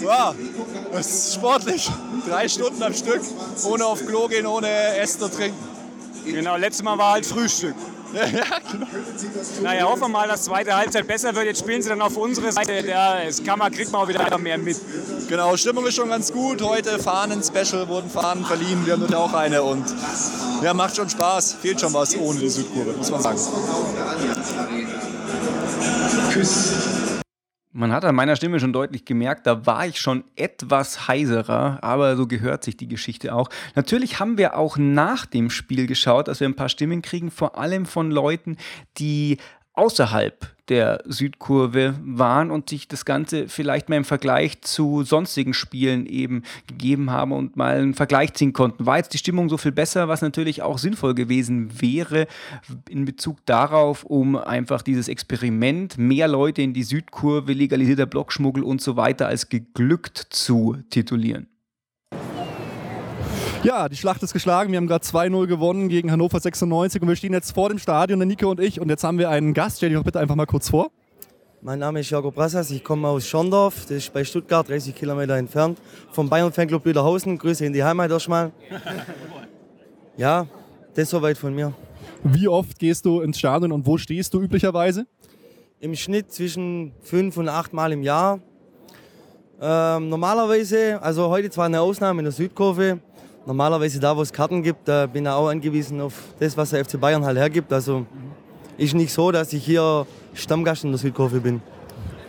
Ja, 0.00 0.34
es 0.94 1.06
ist 1.06 1.34
sportlich. 1.34 1.90
Drei 2.28 2.48
Stunden 2.48 2.82
am 2.82 2.94
Stück, 2.94 3.20
ohne 3.64 3.84
auf 3.84 4.04
Klo 4.06 4.26
gehen, 4.28 4.46
ohne 4.46 4.68
Essen 4.96 5.22
und 5.22 5.34
Trinken. 5.34 5.56
Genau, 6.24 6.56
letztes 6.56 6.82
Mal 6.82 6.96
war 6.98 7.12
halt 7.12 7.26
Frühstück. 7.26 7.74
Ja, 8.12 8.26
ja. 8.26 8.44
Naja, 9.62 9.84
hoffen 9.84 10.02
wir 10.02 10.08
mal, 10.08 10.28
dass 10.28 10.44
zweite 10.44 10.76
Halbzeit 10.76 11.06
besser 11.06 11.34
wird. 11.34 11.46
Jetzt 11.46 11.60
spielen 11.60 11.82
sie 11.82 11.88
dann 11.88 12.02
auf 12.02 12.16
unsere 12.16 12.52
Seite. 12.52 12.86
Ja, 12.86 13.24
das 13.24 13.42
kann 13.42 13.58
man, 13.58 13.72
kriegt 13.72 13.90
man 13.92 14.02
auch 14.02 14.08
wieder 14.08 14.38
mehr 14.38 14.58
mit. 14.58 14.76
Genau, 15.28 15.56
Stimmung 15.56 15.86
ist 15.86 15.94
schon 15.94 16.08
ganz 16.08 16.32
gut. 16.32 16.62
Heute 16.62 16.98
Fahnen-Special 16.98 17.88
wurden 17.88 18.10
Fahnen 18.10 18.44
verliehen. 18.44 18.84
Wir 18.84 18.94
haben 18.94 19.00
dort 19.00 19.14
auch 19.14 19.32
eine 19.34 19.62
und 19.62 19.84
ja, 20.62 20.74
macht 20.74 20.96
schon 20.96 21.08
Spaß. 21.08 21.54
Fehlt 21.60 21.80
schon 21.80 21.92
was 21.94 22.16
ohne 22.16 22.38
die 22.38 22.48
Südkurve, 22.48 22.92
muss 22.92 23.10
man 23.10 23.22
sagen. 23.22 23.38
Man 27.74 27.90
hat 27.90 28.04
an 28.04 28.14
meiner 28.14 28.36
Stimme 28.36 28.60
schon 28.60 28.74
deutlich 28.74 29.06
gemerkt, 29.06 29.46
da 29.46 29.64
war 29.64 29.86
ich 29.86 29.98
schon 29.98 30.24
etwas 30.36 31.08
heiserer, 31.08 31.78
aber 31.80 32.16
so 32.16 32.26
gehört 32.26 32.64
sich 32.64 32.76
die 32.76 32.86
Geschichte 32.86 33.34
auch. 33.34 33.48
Natürlich 33.74 34.20
haben 34.20 34.36
wir 34.36 34.58
auch 34.58 34.76
nach 34.76 35.24
dem 35.24 35.48
Spiel 35.48 35.86
geschaut, 35.86 36.28
dass 36.28 36.40
wir 36.40 36.48
ein 36.48 36.54
paar 36.54 36.68
Stimmen 36.68 37.00
kriegen, 37.00 37.30
vor 37.30 37.56
allem 37.56 37.86
von 37.86 38.10
Leuten, 38.10 38.58
die 38.98 39.38
außerhalb 39.74 40.52
der 40.68 41.02
Südkurve 41.04 41.94
waren 42.04 42.50
und 42.50 42.70
sich 42.70 42.88
das 42.88 43.04
Ganze 43.04 43.48
vielleicht 43.48 43.88
mal 43.88 43.96
im 43.96 44.04
Vergleich 44.04 44.62
zu 44.62 45.02
sonstigen 45.02 45.54
Spielen 45.54 46.06
eben 46.06 46.44
gegeben 46.66 47.10
haben 47.10 47.32
und 47.32 47.56
mal 47.56 47.76
einen 47.76 47.94
Vergleich 47.94 48.32
ziehen 48.34 48.52
konnten. 48.52 48.86
War 48.86 48.96
jetzt 48.96 49.12
die 49.12 49.18
Stimmung 49.18 49.48
so 49.48 49.58
viel 49.58 49.72
besser, 49.72 50.08
was 50.08 50.22
natürlich 50.22 50.62
auch 50.62 50.78
sinnvoll 50.78 51.14
gewesen 51.14 51.80
wäre 51.80 52.26
in 52.88 53.04
Bezug 53.04 53.44
darauf, 53.44 54.04
um 54.04 54.36
einfach 54.36 54.82
dieses 54.82 55.08
Experiment, 55.08 55.98
mehr 55.98 56.28
Leute 56.28 56.62
in 56.62 56.74
die 56.74 56.84
Südkurve, 56.84 57.52
legalisierter 57.52 58.06
Blockschmuggel 58.06 58.62
und 58.62 58.80
so 58.80 58.96
weiter 58.96 59.26
als 59.26 59.48
geglückt 59.48 60.16
zu 60.30 60.76
titulieren. 60.90 61.48
Ja, 63.62 63.88
die 63.88 63.96
Schlacht 63.96 64.20
ist 64.24 64.32
geschlagen. 64.32 64.72
Wir 64.72 64.78
haben 64.78 64.88
gerade 64.88 65.04
2-0 65.04 65.46
gewonnen 65.46 65.88
gegen 65.88 66.10
Hannover 66.10 66.40
96 66.40 67.00
und 67.00 67.06
wir 67.08 67.14
stehen 67.14 67.32
jetzt 67.32 67.52
vor 67.52 67.68
dem 67.68 67.78
Stadion, 67.78 68.18
der 68.18 68.26
Nico 68.26 68.50
und 68.50 68.58
ich. 68.58 68.80
Und 68.80 68.88
jetzt 68.88 69.04
haben 69.04 69.18
wir 69.18 69.30
einen 69.30 69.54
Gast. 69.54 69.76
Stell 69.76 69.90
dich 69.90 69.98
doch 69.98 70.04
bitte 70.04 70.18
einfach 70.18 70.34
mal 70.34 70.46
kurz 70.46 70.70
vor. 70.70 70.90
Mein 71.60 71.78
Name 71.78 72.00
ist 72.00 72.10
Jakob 72.10 72.34
Brassas, 72.34 72.72
ich 72.72 72.82
komme 72.82 73.06
aus 73.06 73.24
Schorndorf, 73.24 73.82
das 73.82 73.98
ist 73.98 74.12
bei 74.12 74.24
Stuttgart, 74.24 74.68
30 74.68 74.96
Kilometer 74.96 75.36
entfernt. 75.36 75.78
Vom 76.10 76.28
Bayern 76.28 76.52
Fanclub 76.52 76.82
Büderhausen, 76.82 77.38
Grüße 77.38 77.64
in 77.64 77.72
die 77.72 77.84
Heimat 77.84 78.10
erstmal. 78.10 78.50
Ja, 80.18 80.46
das 80.94 81.08
soweit 81.08 81.38
von 81.38 81.54
mir. 81.54 81.72
Wie 82.22 82.46
oft 82.46 82.78
gehst 82.78 83.06
du 83.06 83.22
ins 83.22 83.38
Stadion 83.38 83.72
und 83.72 83.86
wo 83.86 83.96
stehst 83.96 84.34
du 84.34 84.42
üblicherweise? 84.42 85.06
Im 85.80 85.94
Schnitt 85.94 86.30
zwischen 86.30 86.92
fünf 87.00 87.38
und 87.38 87.48
acht 87.48 87.72
Mal 87.72 87.92
im 87.92 88.02
Jahr. 88.02 88.40
Ähm, 89.58 90.10
normalerweise, 90.10 91.00
also 91.00 91.30
heute 91.30 91.48
zwar 91.48 91.64
eine 91.66 91.80
Ausnahme 91.80 92.20
in 92.20 92.24
der 92.24 92.32
Südkurve, 92.32 92.98
normalerweise 93.46 94.00
da, 94.00 94.16
wo 94.16 94.22
es 94.22 94.32
Karten 94.32 94.62
gibt, 94.62 94.88
da 94.88 95.06
bin 95.06 95.24
ich 95.24 95.30
auch 95.30 95.48
angewiesen 95.48 96.00
auf 96.00 96.14
das, 96.38 96.56
was 96.56 96.70
der 96.70 96.84
FC 96.84 97.00
Bayern 97.00 97.24
halt 97.24 97.38
hergibt. 97.38 97.72
Also 97.72 98.06
ist 98.78 98.94
nicht 98.94 99.12
so, 99.12 99.30
dass 99.30 99.52
ich 99.52 99.64
hier 99.64 100.06
Stammgast 100.34 100.84
in 100.84 100.90
der 100.90 100.98
Südkurve 100.98 101.40
bin. 101.40 101.60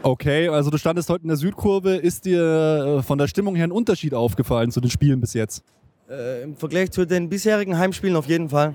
Okay, 0.01 0.49
also 0.49 0.69
du 0.69 0.77
standest 0.77 1.09
heute 1.09 1.23
in 1.23 1.29
der 1.29 1.37
Südkurve. 1.37 1.95
Ist 1.95 2.25
dir 2.25 2.97
äh, 2.99 3.03
von 3.03 3.17
der 3.17 3.27
Stimmung 3.27 3.55
her 3.55 3.65
ein 3.65 3.71
Unterschied 3.71 4.13
aufgefallen 4.13 4.69
zu 4.69 4.81
den 4.81 4.89
Spielen 4.89 5.21
bis 5.21 5.33
jetzt? 5.33 5.63
Äh, 6.09 6.43
Im 6.43 6.57
Vergleich 6.57 6.91
zu 6.91 7.05
den 7.05 7.29
bisherigen 7.29 7.77
Heimspielen 7.77 8.15
auf 8.17 8.27
jeden 8.27 8.49
Fall. 8.49 8.73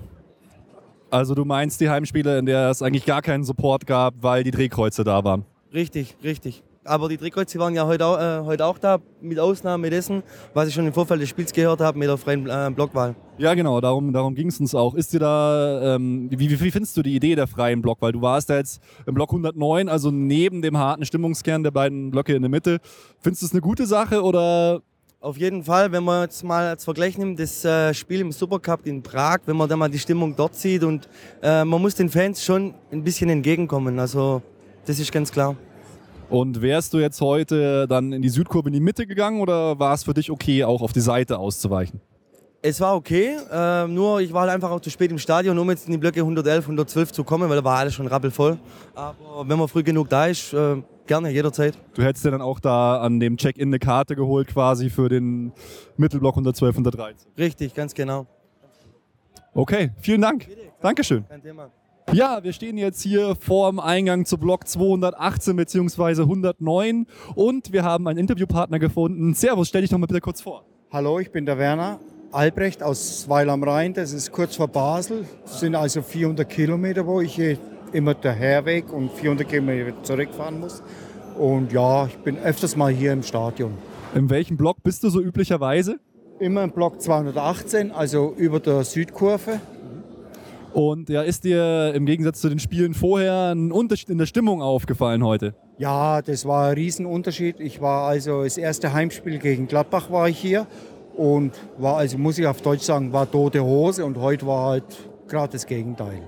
Also 1.11 1.35
du 1.35 1.45
meinst 1.45 1.81
die 1.81 1.91
Heimspiele, 1.91 2.39
in 2.39 2.47
der 2.47 2.71
es 2.71 2.83
eigentlich 2.83 3.05
gar 3.05 3.23
keinen 3.23 3.45
Support 3.45 3.87
gab, 3.87 4.15
weil 4.23 4.43
die 4.43 4.51
Drehkreuze 4.51 5.05
da 5.05 5.23
waren? 5.25 5.45
Richtig, 5.73 6.17
richtig. 6.25 6.63
Aber 6.89 7.09
die 7.09 7.19
Drehkreuze 7.19 7.59
waren 7.59 7.75
ja 7.75 7.87
heute 7.87 8.07
auch, 8.07 8.19
äh, 8.19 8.45
heute 8.45 8.65
auch 8.65 8.79
da, 8.79 8.99
mit 9.21 9.39
Ausnahme 9.39 9.91
dessen, 9.91 10.23
was 10.55 10.69
ich 10.69 10.75
schon 10.75 10.87
im 10.87 10.93
Vorfeld 10.93 11.21
des 11.21 11.29
Spiels 11.29 11.53
gehört 11.53 11.81
habe, 11.81 11.99
mit 11.99 12.09
der 12.09 12.17
freien 12.17 12.47
äh, 12.49 12.71
Blockwahl. 12.75 13.15
Ja, 13.37 13.53
genau, 13.55 13.81
darum, 13.81 14.13
darum 14.13 14.35
ging 14.35 14.49
es 14.49 14.59
uns 14.59 14.75
auch. 14.75 14.95
Ist 14.95 15.13
dir 15.13 15.21
da, 15.21 15.97
ähm, 15.97 16.29
wie, 16.31 16.51
wie, 16.51 16.61
wie 16.61 16.71
findest 16.71 16.97
du 16.97 17.03
die 17.03 17.15
Idee 17.15 17.35
der 17.35 17.47
freien 17.47 17.83
Blockwahl? 17.83 18.13
Du 18.13 18.23
warst 18.23 18.49
da 18.49 18.57
jetzt 18.57 18.81
im 19.07 19.15
Block 19.15 19.31
109, 19.31 19.89
also 19.89 20.11
neben 20.11 20.63
dem 20.63 20.79
harten 20.79 21.05
Stimmungskern 21.05 21.63
der 21.63 21.71
beiden 21.71 22.11
Blöcke 22.11 22.35
in 22.35 22.43
der 22.43 22.49
Mitte. 22.49 22.79
Findest 23.21 23.43
du 23.43 23.47
es 23.47 23.53
eine 23.53 23.61
gute 23.61 23.87
Sache 23.87 24.23
oder 24.23 24.81
Auf 25.21 25.37
jeden 25.37 25.65
Fall, 25.65 25.93
wenn 25.93 26.05
man 26.05 26.23
jetzt 26.23 26.43
mal 26.43 26.69
als 26.69 26.85
Vergleich 26.85 27.19
nimmt, 27.19 27.39
das 27.39 27.65
äh, 27.65 27.93
Spiel 27.93 28.21
im 28.21 28.33
Supercup 28.33 28.87
in 28.87 29.03
Prag, 29.03 29.41
wenn 29.47 29.57
man 29.57 29.69
da 29.69 29.77
mal 29.77 29.91
die 29.91 29.99
Stimmung 29.99 30.35
dort 30.35 30.55
sieht 30.55 30.85
und 30.85 31.09
äh, 31.43 31.65
man 31.65 31.83
muss 31.83 31.95
den 31.97 32.09
Fans 32.09 32.43
schon 32.43 32.73
ein 32.91 33.05
bisschen 33.05 33.29
entgegenkommen. 33.29 33.99
Also 33.99 34.41
das 34.87 34.99
ist 34.99 35.13
ganz 35.13 35.31
klar. 35.31 35.55
Und 36.31 36.61
wärst 36.61 36.93
du 36.93 36.99
jetzt 36.99 37.21
heute 37.21 37.89
dann 37.89 38.13
in 38.13 38.21
die 38.21 38.29
Südkurve 38.29 38.69
in 38.69 38.75
die 38.75 38.81
Mitte 38.81 39.07
gegangen 39.07 39.41
oder 39.41 39.79
war 39.79 39.95
es 39.95 40.05
für 40.05 40.13
dich 40.13 40.31
okay, 40.31 40.65
auch 40.65 40.83
auf 40.83 40.93
die 40.93 41.01
Seite 41.01 41.39
auszuweichen? 41.39 42.01
Es 42.61 42.81
war 42.81 42.97
okay, 42.97 43.37
äh, 43.51 43.87
nur 43.87 44.21
ich 44.21 44.33
war 44.33 44.43
halt 44.43 44.51
einfach 44.51 44.71
auch 44.71 44.81
zu 44.81 44.91
spät 44.91 45.11
im 45.13 45.19
Stadion, 45.19 45.57
um 45.59 45.71
jetzt 45.71 45.87
in 45.87 45.93
die 45.93 45.99
Blöcke 45.99 46.21
111, 46.21 46.65
112 46.65 47.13
zu 47.13 47.25
kommen, 47.25 47.49
weil 47.49 47.57
da 47.57 47.65
war 47.65 47.79
alles 47.79 47.95
schon 47.95 48.09
rappelvoll. 48.09 48.59
Aber 48.95 49.49
wenn 49.49 49.59
man 49.59 49.69
früh 49.69 49.85
genug 49.85 50.09
da 50.09 50.27
ist, 50.27 50.53
äh, 50.53 50.83
gerne, 51.07 51.31
jederzeit. 51.31 51.79
Du 51.95 52.03
hättest 52.03 52.25
dir 52.25 52.33
dann 52.33 52.43
auch 52.43 52.59
da 52.59 53.01
an 53.01 53.21
dem 53.21 53.37
Check-in 53.37 53.69
eine 53.69 53.79
Karte 53.79 54.17
geholt 54.17 54.49
quasi 54.49 54.91
für 54.91 55.09
den 55.09 55.53
Mittelblock 55.97 56.35
112, 56.35 56.75
113. 56.75 57.31
Richtig, 57.39 57.75
ganz 57.75 57.95
genau. 57.95 58.27
Okay, 59.55 59.93
vielen 60.01 60.21
Dank. 60.21 60.49
Dankeschön. 60.81 61.27
Kein 61.29 61.43
Thema. 61.43 61.71
Ja, 62.13 62.43
wir 62.43 62.55
stehen 62.55 62.79
jetzt 62.79 63.03
hier 63.03 63.37
vorm 63.39 63.79
Eingang 63.79 64.25
zu 64.25 64.39
Block 64.39 64.67
218 64.67 65.57
bzw. 65.57 66.23
109 66.23 67.07
und 67.35 67.73
wir 67.73 67.85
haben 67.85 68.09
einen 68.09 68.19
Interviewpartner 68.19 68.79
gefunden. 68.79 69.35
Servus, 69.35 69.69
stell 69.69 69.83
dich 69.83 69.91
doch 69.91 69.99
mal 69.99 70.07
bitte 70.07 70.23
kurz 70.23 70.41
vor. 70.41 70.65
Hallo, 70.91 71.19
ich 71.19 71.31
bin 71.31 71.45
der 71.45 71.59
Werner. 71.59 72.01
Albrecht 72.33 72.83
aus 72.83 73.29
Weil 73.29 73.51
am 73.51 73.63
Rhein, 73.63 73.93
das 73.93 74.15
ist 74.15 74.33
kurz 74.33 74.57
vor 74.57 74.69
Basel. 74.69 75.27
Das 75.45 75.61
sind 75.61 75.75
also 75.75 76.01
400 76.01 76.49
Kilometer, 76.49 77.07
wo 77.07 77.21
ich 77.21 77.39
immer 77.93 78.15
der 78.15 78.33
Herweg 78.33 78.91
und 78.91 79.13
400 79.13 79.47
Kilometer 79.47 80.03
zurückfahren 80.03 80.61
muss. 80.61 80.83
Und 81.39 81.73
ja, 81.73 82.07
ich 82.07 82.17
bin 82.19 82.39
öfters 82.39 82.75
mal 82.75 82.91
hier 82.91 83.13
im 83.13 83.23
Stadion. 83.23 83.73
In 84.15 84.31
welchem 84.31 84.57
Block 84.57 84.83
bist 84.83 85.05
du 85.05 85.11
so 85.11 85.21
üblicherweise? 85.21 86.01
Immer 86.39 86.65
im 86.65 86.71
Block 86.71 87.03
218, 87.03 87.91
also 87.91 88.33
über 88.37 88.61
der 88.61 88.85
Südkurve. 88.85 89.61
Und 90.73 91.09
ja, 91.09 91.23
ist 91.23 91.45
dir 91.45 91.93
im 91.95 92.07
Gegensatz 92.07 92.41
zu 92.41 92.49
den 92.49 92.59
Spielen 92.59 92.95
vorher 92.95 93.55
ein 93.55 93.73
Unterschied 93.73 94.11
in 94.11 94.19
der 94.19 94.27
Stimmung 94.27 94.63
aufgefallen 94.63 95.25
heute? 95.25 95.55
Ja, 95.79 96.23
das 96.23 96.45
war 96.45 96.69
ein 96.69 96.75
Riesenunterschied. 96.75 97.61
Ich 97.61 97.81
war 97.81 98.09
also 98.09 98.45
das 98.45 98.59
erste 98.59 98.93
Heimspiel 98.93 99.39
gegen 99.39 99.67
Gladbach 99.67 100.11
war 100.11 100.29
ich 100.29 100.39
hier 100.39 100.67
und 101.17 101.53
war 101.79 101.97
also, 101.97 102.19
muss 102.19 102.39
ich 102.39 102.47
auf 102.47 102.63
Deutsch 102.63 102.83
sagen, 102.83 103.13
war 103.13 103.31
tote 103.31 103.63
Hose 103.63 104.05
und 104.05 104.19
heute 104.19 104.47
war 104.47 104.71
halt 104.71 104.85
gerade 105.27 105.53
das 105.53 105.67
Gegenteil. 105.67 106.23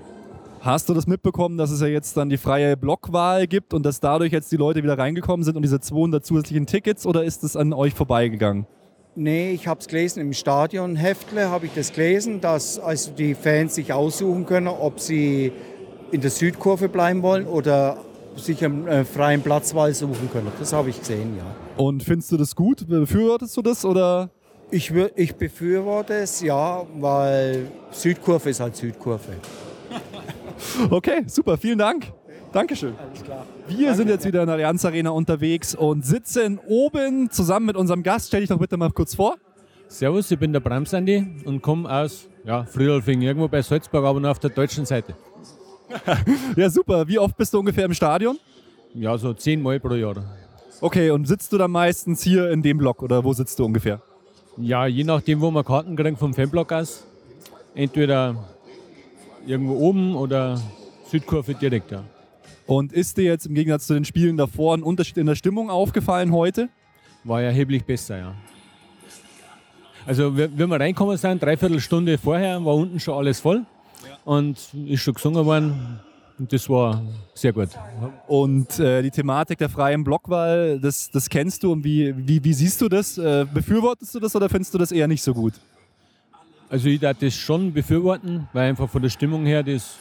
Hast 0.59 0.89
du 0.89 0.93
das 0.93 1.07
mitbekommen, 1.07 1.57
dass 1.57 1.71
es 1.71 1.81
ja 1.81 1.87
jetzt 1.87 2.15
dann 2.17 2.29
die 2.29 2.37
freie 2.37 2.77
Blockwahl 2.77 3.47
gibt 3.47 3.73
und 3.73 3.83
dass 3.83 3.99
dadurch 3.99 4.31
jetzt 4.31 4.51
die 4.51 4.57
Leute 4.57 4.83
wieder 4.83 4.97
reingekommen 4.97 5.43
sind 5.43 5.55
und 5.55 5.63
diese 5.63 5.79
200 5.79 6.23
zusätzlichen 6.23 6.67
Tickets 6.67 7.07
oder 7.07 7.23
ist 7.23 7.43
es 7.43 7.55
an 7.55 7.73
euch 7.73 7.95
vorbeigegangen? 7.95 8.67
Nee, 9.15 9.51
ich 9.51 9.67
habe 9.67 9.81
es 9.81 9.87
gelesen 9.87 10.21
im 10.21 10.31
Stadion 10.31 10.95
Heftle 10.95 11.49
habe 11.49 11.65
ich 11.65 11.73
das 11.73 11.91
gelesen, 11.91 12.39
dass 12.39 12.79
also 12.79 13.11
die 13.11 13.35
Fans 13.35 13.75
sich 13.75 13.91
aussuchen 13.91 14.45
können, 14.45 14.69
ob 14.69 15.01
sie 15.01 15.51
in 16.11 16.21
der 16.21 16.31
Südkurve 16.31 16.87
bleiben 16.87 17.21
wollen 17.21 17.45
oder 17.45 17.97
sich 18.37 18.63
einen 18.63 18.87
äh, 18.87 19.03
freien 19.03 19.41
Platzwahl 19.41 19.93
suchen 19.93 20.29
können. 20.31 20.49
Das 20.59 20.71
habe 20.71 20.89
ich 20.89 20.99
gesehen, 20.99 21.35
ja. 21.37 21.43
Und 21.75 22.03
findest 22.03 22.31
du 22.31 22.37
das 22.37 22.55
gut? 22.55 22.87
Befürwortest 22.87 23.57
du 23.57 23.61
das 23.61 23.83
oder? 23.83 24.29
Ich, 24.69 24.93
ich 25.15 25.35
befürworte 25.35 26.13
es, 26.13 26.41
ja, 26.41 26.85
weil 26.97 27.67
Südkurve 27.91 28.49
ist 28.49 28.61
halt 28.61 28.77
Südkurve. 28.77 29.33
okay, 30.89 31.23
super, 31.27 31.57
vielen 31.57 31.79
Dank. 31.79 32.13
Dankeschön. 32.53 32.93
Alles 32.97 33.23
klar. 33.23 33.45
Wir 33.77 33.95
sind 33.95 34.09
jetzt 34.09 34.25
wieder 34.25 34.41
in 34.41 34.47
der 34.47 34.55
Allianz 34.55 34.83
Arena 34.83 35.11
unterwegs 35.11 35.75
und 35.75 36.05
sitzen 36.05 36.59
oben 36.67 37.29
zusammen 37.29 37.67
mit 37.67 37.77
unserem 37.77 38.03
Gast. 38.03 38.27
Stell 38.27 38.41
dich 38.41 38.49
doch 38.49 38.59
bitte 38.59 38.75
mal 38.75 38.91
kurz 38.91 39.15
vor. 39.15 39.37
Servus, 39.87 40.29
ich 40.31 40.39
bin 40.39 40.51
der 40.51 40.59
Bramsandi 40.59 41.25
und 41.45 41.61
komme 41.61 41.89
aus 41.89 42.27
ja, 42.43 42.65
Friedolfing, 42.65 43.21
irgendwo 43.21 43.47
bei 43.47 43.61
Salzburg, 43.61 44.03
aber 44.03 44.19
nur 44.19 44.31
auf 44.31 44.39
der 44.39 44.49
deutschen 44.49 44.85
Seite. 44.85 45.15
ja, 46.55 46.69
super. 46.69 47.07
Wie 47.07 47.19
oft 47.19 47.37
bist 47.37 47.53
du 47.53 47.59
ungefähr 47.59 47.85
im 47.85 47.93
Stadion? 47.93 48.39
Ja, 48.93 49.17
so 49.17 49.33
zehnmal 49.33 49.79
pro 49.79 49.93
Jahr. 49.93 50.15
Okay, 50.81 51.11
und 51.11 51.27
sitzt 51.27 51.53
du 51.53 51.57
dann 51.57 51.71
meistens 51.71 52.21
hier 52.23 52.49
in 52.51 52.61
dem 52.61 52.77
Block 52.77 53.01
oder 53.01 53.23
wo 53.23 53.33
sitzt 53.33 53.57
du 53.59 53.65
ungefähr? 53.65 54.01
Ja, 54.57 54.85
je 54.85 55.03
nachdem, 55.03 55.39
wo 55.39 55.49
man 55.49 55.63
Karten 55.63 55.95
kriegen 55.95 56.17
vom 56.17 56.33
Fanblock 56.33 56.71
aus. 56.73 57.05
Entweder 57.73 58.35
irgendwo 59.45 59.75
oben 59.75 60.15
oder 60.15 60.59
Südkurve 61.09 61.53
direkt, 61.53 61.91
ja. 61.91 62.03
Und 62.67 62.93
ist 62.93 63.17
dir 63.17 63.25
jetzt 63.25 63.47
im 63.47 63.55
Gegensatz 63.55 63.87
zu 63.87 63.93
den 63.93 64.05
Spielen 64.05 64.37
davor 64.37 64.75
ein 64.75 64.83
Unterschied 64.83 65.17
in 65.17 65.25
der 65.25 65.35
Stimmung 65.35 65.69
aufgefallen 65.69 66.31
heute? 66.31 66.69
War 67.23 67.41
erheblich 67.41 67.83
besser, 67.83 68.17
ja. 68.17 68.35
Also, 70.05 70.35
wie 70.35 70.49
wir 70.57 70.79
reinkommen 70.79 71.15
sind, 71.17 71.43
dreiviertel 71.43 71.79
Stunde 71.79 72.17
vorher, 72.17 72.63
war 72.65 72.73
unten 72.73 72.99
schon 72.99 73.13
alles 73.13 73.39
voll 73.39 73.65
und 74.25 74.57
ist 74.87 75.01
schon 75.01 75.13
gesungen 75.13 75.45
worden. 75.45 75.99
Und 76.39 76.51
das 76.51 76.67
war 76.69 77.03
sehr 77.35 77.53
gut. 77.53 77.69
Und 78.27 78.79
äh, 78.79 79.03
die 79.03 79.11
Thematik 79.11 79.59
der 79.59 79.69
freien 79.69 80.03
Blockwahl, 80.03 80.79
das, 80.79 81.11
das 81.11 81.29
kennst 81.29 81.61
du 81.61 81.71
und 81.71 81.83
wie, 81.83 82.15
wie, 82.17 82.43
wie 82.43 82.53
siehst 82.53 82.81
du 82.81 82.89
das? 82.89 83.19
Äh, 83.19 83.45
befürwortest 83.53 84.15
du 84.15 84.19
das 84.19 84.35
oder 84.35 84.49
findest 84.49 84.73
du 84.73 84.79
das 84.79 84.91
eher 84.91 85.07
nicht 85.07 85.21
so 85.21 85.35
gut? 85.35 85.53
Also 86.67 86.87
ich 86.87 86.99
darf 86.99 87.17
das 87.19 87.35
schon 87.35 87.71
befürworten, 87.71 88.47
weil 88.53 88.69
einfach 88.69 88.89
von 88.89 89.03
der 89.03 89.09
Stimmung 89.09 89.45
her 89.45 89.61
das 89.61 89.97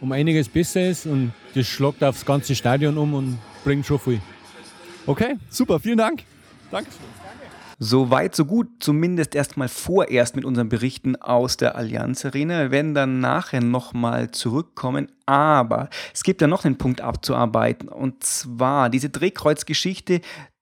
um 0.00 0.12
einiges 0.12 0.48
besser 0.48 0.88
ist 0.88 1.06
und 1.06 1.32
das 1.54 1.66
schlagt 1.66 2.02
aufs 2.02 2.24
ganze 2.24 2.54
Stadion 2.54 2.96
um 2.98 3.14
und 3.14 3.38
bringt 3.64 3.86
schon 3.86 3.98
viel. 3.98 4.20
Okay, 5.06 5.36
super, 5.48 5.80
vielen 5.80 5.98
Dank. 5.98 6.24
Dankeschön. 6.70 7.00
So 7.82 8.10
weit, 8.10 8.36
so 8.36 8.44
gut, 8.44 8.68
zumindest 8.80 9.34
erstmal 9.34 9.68
vorerst 9.68 10.36
mit 10.36 10.44
unseren 10.44 10.68
Berichten 10.68 11.16
aus 11.16 11.56
der 11.56 11.76
Allianz 11.76 12.26
Arena. 12.26 12.60
Wir 12.60 12.70
werden 12.70 12.92
dann 12.92 13.20
nachher 13.20 13.62
nochmal 13.62 14.32
zurückkommen. 14.32 15.10
Aber 15.24 15.88
es 16.12 16.22
gibt 16.22 16.42
ja 16.42 16.46
noch 16.46 16.66
einen 16.66 16.76
Punkt 16.76 17.00
abzuarbeiten. 17.00 17.88
Und 17.88 18.22
zwar 18.22 18.90
diese 18.90 19.08
Drehkreuzgeschichte, 19.08 20.20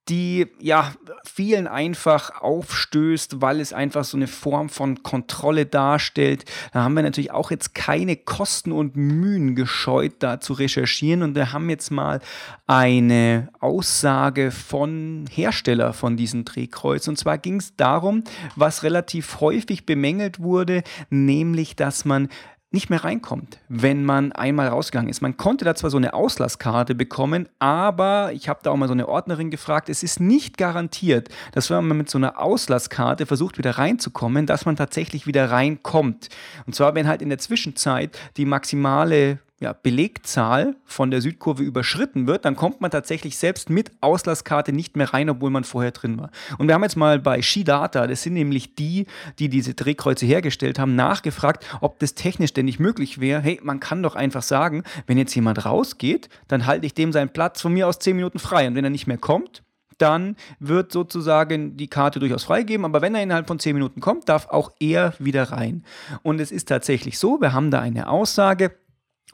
die 0.09 0.47
ja 0.61 0.93
vielen 1.25 1.67
einfach 1.67 2.41
aufstößt, 2.41 3.41
weil 3.41 3.61
es 3.61 3.73
einfach 3.73 4.05
so 4.05 4.17
eine 4.17 4.27
Form 4.27 4.69
von 4.69 5.03
Kontrolle 5.03 5.67
darstellt. 5.67 6.45
Da 6.73 6.85
haben 6.85 6.95
wir 6.95 7.03
natürlich 7.03 7.31
auch 7.31 7.51
jetzt 7.51 7.75
keine 7.75 8.17
Kosten 8.17 8.73
und 8.73 8.97
Mühen 8.97 9.55
gescheut, 9.55 10.15
da 10.21 10.41
zu 10.41 10.55
recherchieren 10.55 11.23
und 11.23 11.35
wir 11.35 11.53
haben 11.53 11.69
jetzt 11.71 11.91
mal 11.91 12.21
eine 12.67 13.49
Aussage 13.61 14.51
von 14.51 15.27
Hersteller 15.31 15.93
von 15.93 16.17
diesen 16.17 16.45
Drehkreuz 16.45 17.09
und 17.09 17.19
zwar 17.19 17.39
ging 17.39 17.57
es 17.57 17.77
darum, 17.77 18.25
was 18.57 18.83
relativ 18.83 19.41
häufig 19.41 19.87
bemängelt 19.87 20.41
wurde, 20.41 20.83
nämlich 21.11 21.77
dass 21.77 22.05
man 22.05 22.29
nicht 22.71 22.91
mehr 22.91 23.03
reinkommt, 23.03 23.61
wenn 23.69 24.05
man 24.05 24.33
einmal 24.33 24.69
rausgegangen 24.69 25.09
ist. 25.09 25.23
Man 25.23 25.39
konnte 25.39 25.65
da 25.65 25.75
zwar 25.75 25.89
so 25.89 25.97
eine 25.97 26.13
Auslasskarte 26.13 26.95
bekommen, 26.95 27.49
aber 27.59 28.31
ich 28.35 28.49
habe 28.49 28.61
da 28.63 28.71
auch 28.71 28.77
mal 28.77 28.89
so 28.89 28.93
eine 28.93 29.09
Ordnerin 29.09 29.51
gefragt, 29.51 29.89
es 29.89 30.03
ist 30.03 30.21
nicht 30.21 30.59
garantiert, 30.59 31.31
dass 31.53 31.71
wenn 31.71 31.87
man 31.87 31.97
mit 31.97 32.11
so 32.11 32.19
einer 32.19 32.39
Auslasskarte 32.39 33.25
versucht 33.25 33.57
wieder 33.57 33.79
reinzukommen, 33.79 34.45
dass 34.45 34.67
man 34.67 34.77
tatsächlich 34.77 35.27
wieder 35.27 35.51
reinkommt. 35.51 36.29
Und 36.67 36.75
zwar, 36.75 36.95
wenn 36.95 37.09
halt 37.09 37.23
in 37.23 37.31
der 37.31 37.39
Zwischenzeit 37.39 38.19
die 38.37 38.45
maximale 38.45 39.39
ja, 39.61 39.73
Belegzahl 39.73 40.77
von 40.85 41.11
der 41.11 41.21
Südkurve 41.21 41.65
überschritten 41.65 42.27
wird, 42.27 42.45
dann 42.45 42.55
kommt 42.55 42.81
man 42.81 42.91
tatsächlich 42.91 43.37
selbst 43.37 43.71
mit 43.71 43.91
Auslasskarte 44.01 44.73
nicht 44.73 44.97
mehr 44.97 45.13
rein, 45.13 45.29
obwohl 45.29 45.51
man 45.51 45.65
vorher 45.65 45.91
drin 45.91 46.19
war. 46.19 46.31
Und 46.59 46.69
wir 46.69 46.75
haben 46.75 46.85
jetzt 46.85 46.97
mal 46.97 47.19
bei 47.19 47.43
Skidata, 47.43 48.07
das 48.07 48.23
sind 48.23 48.35
nämlich 48.35 48.77
die, 48.77 49.07
die 49.39 49.49
diese 49.49 49.75
Drehkreuze 49.75 50.27
hergestellt 50.27 50.79
haben, 50.79 50.95
nachgefragt, 50.95 51.67
ob 51.81 51.99
das 51.99 52.15
technisch 52.15 52.53
denn 52.53 52.67
nicht 52.67 52.79
möglich 52.79 53.21
wäre. 53.21 53.41
Hey, 53.41 53.59
man 53.63 53.81
kann 53.81 54.03
doch 54.03 54.15
einfach 54.15 54.43
sagen, 54.43 54.85
wenn 55.07 55.19
jetzt 55.19 55.35
jemand 55.35 55.65
rausgeht, 55.65 56.29
dann 56.47 56.67
halte 56.67 56.87
ich 56.87 56.95
dem 56.95 57.13
seinen 57.13 57.31
Platz 57.31 57.61
von 57.61 57.73
mir 57.73 57.89
aus 57.89 57.99
10 57.99 58.15
Minuten 58.15 58.39
frei. 58.39 58.69
Und 58.69 58.77
wenn 58.77 58.85
er 58.85 58.91
nicht 58.91 59.09
mehr 59.09 59.19
kommt, 59.19 59.65
dann 59.99 60.37
wird 60.61 60.93
sozusagen 60.93 61.77
die 61.77 61.89
Karte 61.89 62.21
durchaus 62.21 62.45
freigeben. 62.45 62.85
Aber 62.85 63.03
wenn 63.03 63.17
er 63.17 63.23
innerhalb 63.23 63.49
von 63.49 63.59
10 63.59 63.75
Minuten 63.75 64.01
kommt, 64.01 64.29
darf 64.29 64.47
auch 64.47 64.71
er 64.79 65.15
wieder 65.19 65.51
rein. 65.51 65.85
Und 66.23 66.41
es 66.41 66.53
ist 66.53 66.69
tatsächlich 66.69 67.19
so, 67.19 67.41
wir 67.41 67.53
haben 67.53 67.73
da 67.73 67.81
eine 67.81 68.09
Aussage, 68.09 68.71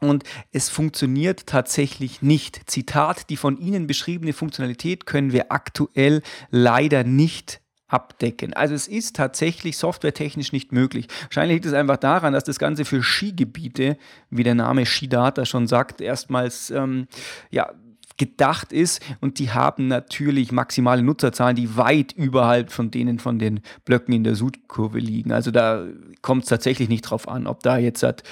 und 0.00 0.24
es 0.52 0.68
funktioniert 0.68 1.46
tatsächlich 1.46 2.22
nicht. 2.22 2.62
Zitat, 2.70 3.30
die 3.30 3.36
von 3.36 3.58
Ihnen 3.58 3.86
beschriebene 3.86 4.32
Funktionalität 4.32 5.06
können 5.06 5.32
wir 5.32 5.50
aktuell 5.52 6.22
leider 6.50 7.04
nicht 7.04 7.60
abdecken. 7.88 8.52
Also 8.54 8.74
es 8.74 8.88
ist 8.88 9.16
tatsächlich 9.16 9.78
softwaretechnisch 9.78 10.52
nicht 10.52 10.72
möglich. 10.72 11.06
Wahrscheinlich 11.22 11.56
liegt 11.56 11.66
es 11.66 11.74
einfach 11.74 11.98
daran, 11.98 12.32
dass 12.32 12.44
das 12.44 12.58
Ganze 12.58 12.84
für 12.84 13.02
Skigebiete, 13.02 13.96
wie 14.30 14.42
der 14.42 14.54
Name 14.54 14.84
Skidata 14.84 15.44
schon 15.44 15.66
sagt, 15.68 16.00
erstmals 16.00 16.70
ähm, 16.70 17.06
ja, 17.50 17.70
gedacht 18.16 18.72
ist 18.72 19.02
und 19.20 19.38
die 19.38 19.50
haben 19.50 19.88
natürlich 19.88 20.52
maximale 20.52 21.02
Nutzerzahlen, 21.02 21.56
die 21.56 21.76
weit 21.76 22.12
überhalb 22.12 22.70
von 22.70 22.90
denen 22.90 23.18
von 23.18 23.38
den 23.38 23.60
Blöcken 23.84 24.14
in 24.14 24.24
der 24.24 24.34
Südkurve 24.34 24.98
liegen. 24.98 25.32
Also 25.32 25.50
da 25.50 25.84
kommt 26.22 26.44
es 26.44 26.48
tatsächlich 26.48 26.88
nicht 26.88 27.02
drauf 27.02 27.28
an, 27.28 27.46
ob 27.46 27.62
da 27.62 27.76
jetzt 27.76 28.02
hat 28.02 28.22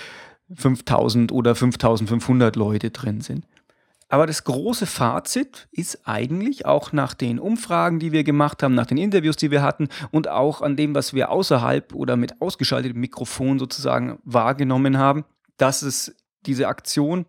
5000 0.54 1.32
oder 1.32 1.54
5500 1.54 2.56
Leute 2.56 2.90
drin 2.90 3.20
sind. 3.20 3.46
Aber 4.12 4.26
das 4.26 4.44
große 4.44 4.84
Fazit 4.84 5.68
ist 5.72 6.06
eigentlich 6.06 6.66
auch 6.66 6.92
nach 6.92 7.14
den 7.14 7.38
Umfragen, 7.38 7.98
die 7.98 8.12
wir 8.12 8.24
gemacht 8.24 8.62
haben, 8.62 8.74
nach 8.74 8.84
den 8.84 8.98
Interviews, 8.98 9.36
die 9.36 9.50
wir 9.50 9.62
hatten 9.62 9.88
und 10.10 10.28
auch 10.28 10.60
an 10.60 10.76
dem, 10.76 10.94
was 10.94 11.14
wir 11.14 11.30
außerhalb 11.30 11.94
oder 11.94 12.18
mit 12.18 12.42
ausgeschaltetem 12.42 13.00
Mikrofon 13.00 13.58
sozusagen 13.58 14.18
wahrgenommen 14.24 14.98
haben, 14.98 15.24
dass 15.56 15.80
es 15.80 16.14
diese 16.44 16.68
Aktion 16.68 17.24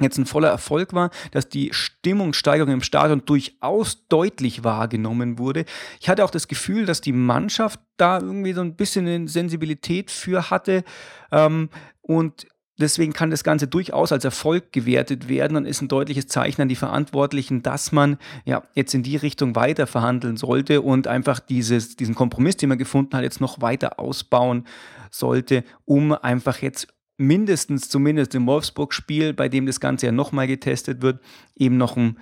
jetzt 0.00 0.18
ein 0.18 0.26
voller 0.26 0.48
Erfolg 0.48 0.92
war, 0.92 1.10
dass 1.32 1.48
die 1.48 1.70
Stimmungssteigerung 1.72 2.72
im 2.72 2.82
Stadion 2.82 3.24
durchaus 3.24 4.06
deutlich 4.08 4.62
wahrgenommen 4.62 5.38
wurde. 5.38 5.64
Ich 6.00 6.08
hatte 6.08 6.24
auch 6.24 6.30
das 6.30 6.48
Gefühl, 6.48 6.84
dass 6.86 7.00
die 7.00 7.12
Mannschaft 7.12 7.80
da 7.96 8.20
irgendwie 8.20 8.52
so 8.52 8.60
ein 8.60 8.76
bisschen 8.76 9.06
eine 9.06 9.28
Sensibilität 9.28 10.10
für 10.10 10.50
hatte 10.50 10.84
ähm, 11.32 11.70
und 12.06 12.46
Deswegen 12.78 13.14
kann 13.14 13.30
das 13.30 13.42
Ganze 13.42 13.66
durchaus 13.66 14.12
als 14.12 14.24
Erfolg 14.24 14.70
gewertet 14.70 15.28
werden 15.28 15.56
und 15.56 15.64
ist 15.64 15.80
ein 15.80 15.88
deutliches 15.88 16.26
Zeichen 16.26 16.60
an 16.60 16.68
die 16.68 16.76
Verantwortlichen, 16.76 17.62
dass 17.62 17.90
man 17.90 18.18
ja 18.44 18.64
jetzt 18.74 18.92
in 18.92 19.02
die 19.02 19.16
Richtung 19.16 19.56
weiter 19.56 19.86
verhandeln 19.86 20.36
sollte 20.36 20.82
und 20.82 21.06
einfach 21.06 21.40
dieses, 21.40 21.96
diesen 21.96 22.14
Kompromiss, 22.14 22.58
den 22.58 22.68
man 22.68 22.76
gefunden 22.76 23.16
hat, 23.16 23.22
jetzt 23.22 23.40
noch 23.40 23.62
weiter 23.62 23.98
ausbauen 23.98 24.66
sollte, 25.10 25.64
um 25.86 26.12
einfach 26.12 26.58
jetzt 26.58 26.88
mindestens 27.16 27.88
zumindest 27.88 28.34
im 28.34 28.46
Wolfsburg-Spiel, 28.46 29.32
bei 29.32 29.48
dem 29.48 29.64
das 29.64 29.80
Ganze 29.80 30.04
ja 30.04 30.12
nochmal 30.12 30.46
getestet 30.46 31.00
wird, 31.00 31.20
eben 31.54 31.78
noch 31.78 31.96
ein 31.96 32.18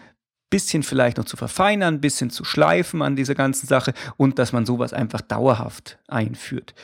bisschen 0.50 0.84
vielleicht 0.84 1.16
noch 1.16 1.24
zu 1.24 1.36
verfeinern, 1.36 1.94
ein 1.94 2.00
bisschen 2.00 2.30
zu 2.30 2.44
schleifen 2.44 3.02
an 3.02 3.16
dieser 3.16 3.34
ganzen 3.34 3.66
Sache 3.66 3.92
und 4.16 4.38
dass 4.38 4.52
man 4.52 4.66
sowas 4.66 4.92
einfach 4.92 5.20
dauerhaft 5.20 5.98
einführt. 6.06 6.74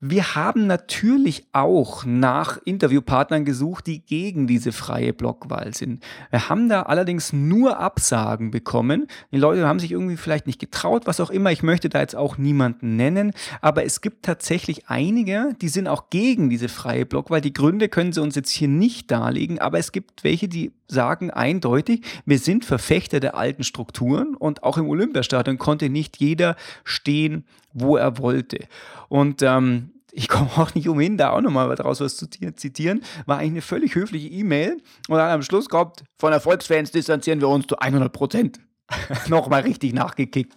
Wir 0.00 0.36
haben 0.36 0.68
natürlich 0.68 1.48
auch 1.52 2.04
nach 2.04 2.60
Interviewpartnern 2.64 3.44
gesucht, 3.44 3.88
die 3.88 3.98
gegen 3.98 4.46
diese 4.46 4.70
freie 4.70 5.12
Blockwahl 5.12 5.74
sind. 5.74 6.04
Wir 6.30 6.48
haben 6.48 6.68
da 6.68 6.82
allerdings 6.82 7.32
nur 7.32 7.80
Absagen 7.80 8.52
bekommen. 8.52 9.08
Die 9.32 9.38
Leute 9.38 9.66
haben 9.66 9.80
sich 9.80 9.90
irgendwie 9.90 10.16
vielleicht 10.16 10.46
nicht 10.46 10.60
getraut, 10.60 11.08
was 11.08 11.18
auch 11.18 11.30
immer. 11.30 11.50
Ich 11.50 11.64
möchte 11.64 11.88
da 11.88 11.98
jetzt 11.98 12.14
auch 12.14 12.38
niemanden 12.38 12.94
nennen, 12.94 13.32
aber 13.60 13.84
es 13.84 14.00
gibt 14.00 14.24
tatsächlich 14.24 14.88
einige, 14.88 15.56
die 15.60 15.68
sind 15.68 15.88
auch 15.88 16.10
gegen 16.10 16.48
diese 16.48 16.68
freie 16.68 17.04
Blockwahl. 17.04 17.40
Die 17.40 17.52
Gründe 17.52 17.88
können 17.88 18.12
sie 18.12 18.22
uns 18.22 18.36
jetzt 18.36 18.50
hier 18.50 18.68
nicht 18.68 19.10
darlegen, 19.10 19.58
aber 19.58 19.80
es 19.80 19.90
gibt 19.90 20.22
welche, 20.22 20.46
die 20.46 20.70
sagen 20.86 21.32
eindeutig, 21.32 22.04
wir 22.24 22.38
sind 22.38 22.64
Verfechter 22.64 23.18
der 23.18 23.36
alten 23.36 23.64
Strukturen 23.64 24.36
und 24.36 24.62
auch 24.62 24.78
im 24.78 24.88
Olympiastadion 24.88 25.58
konnte 25.58 25.90
nicht 25.90 26.18
jeder 26.18 26.54
stehen, 26.84 27.44
wo 27.72 27.96
er 27.96 28.18
wollte. 28.18 28.60
Und 29.08 29.42
ähm, 29.42 29.92
ich 30.12 30.28
komme 30.28 30.50
auch 30.56 30.74
nicht 30.74 30.88
umhin, 30.88 31.16
da 31.16 31.30
auch 31.30 31.40
nochmal 31.40 31.74
daraus 31.76 32.00
was 32.00 32.16
zu 32.16 32.28
zitieren, 32.28 33.02
war 33.26 33.38
eigentlich 33.38 33.50
eine 33.50 33.62
völlig 33.62 33.94
höfliche 33.94 34.28
E-Mail 34.28 34.78
und 35.08 35.16
dann 35.16 35.30
am 35.30 35.42
Schluss 35.42 35.68
kommt, 35.68 36.04
von 36.18 36.32
Erfolgsfans 36.32 36.90
distanzieren 36.90 37.40
wir 37.40 37.48
uns 37.48 37.66
zu 37.66 37.78
100 37.78 38.12
Prozent. 38.12 38.60
nochmal 39.28 39.62
richtig 39.62 39.92
nachgekickt. 39.92 40.54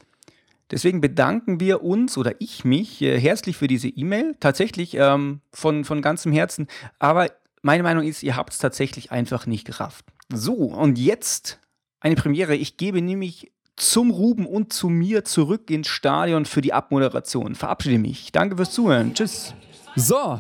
Deswegen 0.70 1.02
bedanken 1.02 1.60
wir 1.60 1.84
uns 1.84 2.18
oder 2.18 2.34
ich 2.40 2.64
mich 2.64 3.02
äh, 3.02 3.20
herzlich 3.20 3.58
für 3.58 3.68
diese 3.68 3.90
E-Mail, 3.90 4.36
tatsächlich 4.40 4.96
ähm, 4.96 5.42
von, 5.52 5.84
von 5.84 6.02
ganzem 6.02 6.32
Herzen. 6.32 6.68
Aber 6.98 7.28
meine 7.62 7.84
Meinung 7.84 8.06
ist, 8.06 8.24
ihr 8.24 8.38
habt 8.38 8.54
es 8.54 8.60
tatsächlich 8.60 9.12
einfach 9.12 9.46
nicht 9.46 9.66
gerafft. 9.66 10.06
So, 10.34 10.54
und 10.54 10.98
jetzt 10.98 11.60
eine 12.00 12.16
Premiere. 12.16 12.56
Ich 12.56 12.78
gebe 12.78 13.02
nämlich 13.02 13.52
zum 13.82 14.12
Ruben 14.12 14.46
und 14.46 14.72
zu 14.72 14.90
mir 14.90 15.26
zurück 15.26 15.72
ins 15.72 15.88
Stadion 15.88 16.46
für 16.46 16.62
die 16.62 16.72
Abmoderation. 16.72 17.56
Verabschiede 17.56 17.98
mich. 17.98 18.32
Danke 18.32 18.56
fürs 18.56 18.72
Zuhören. 18.72 19.14
Tschüss. 19.16 19.56
So, 19.96 20.40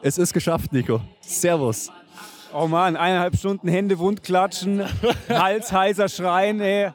es 0.00 0.16
ist 0.16 0.32
geschafft, 0.32 0.72
Nico. 0.72 1.02
Servus. 1.20 1.90
Oh 2.54 2.66
Mann, 2.66 2.96
eineinhalb 2.96 3.36
Stunden 3.36 3.68
Hände 3.68 3.98
wund 3.98 4.22
klatschen, 4.22 4.82
Hals 5.28 5.72
heiser 5.72 6.08
schreien, 6.08 6.60
ey. 6.60 6.90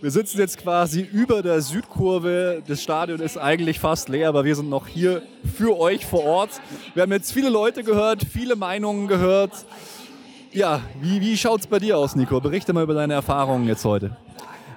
Wir 0.00 0.10
sitzen 0.10 0.38
jetzt 0.38 0.58
quasi 0.58 1.02
über 1.02 1.42
der 1.42 1.60
Südkurve. 1.60 2.62
Das 2.66 2.82
Stadion 2.82 3.20
ist 3.20 3.38
eigentlich 3.38 3.78
fast 3.78 4.08
leer, 4.08 4.28
aber 4.28 4.44
wir 4.44 4.56
sind 4.56 4.68
noch 4.68 4.88
hier 4.88 5.22
für 5.56 5.78
euch 5.78 6.04
vor 6.04 6.24
Ort. 6.24 6.60
Wir 6.94 7.04
haben 7.04 7.12
jetzt 7.12 7.32
viele 7.32 7.50
Leute 7.50 7.84
gehört, 7.84 8.24
viele 8.24 8.56
Meinungen 8.56 9.06
gehört. 9.06 9.52
Ja, 10.50 10.80
wie, 11.00 11.20
wie 11.20 11.36
schaut 11.36 11.60
es 11.60 11.66
bei 11.68 11.78
dir 11.78 11.98
aus, 11.98 12.16
Nico? 12.16 12.40
Berichte 12.40 12.72
mal 12.72 12.82
über 12.82 12.94
deine 12.94 13.14
Erfahrungen 13.14 13.68
jetzt 13.68 13.84
heute. 13.84 14.16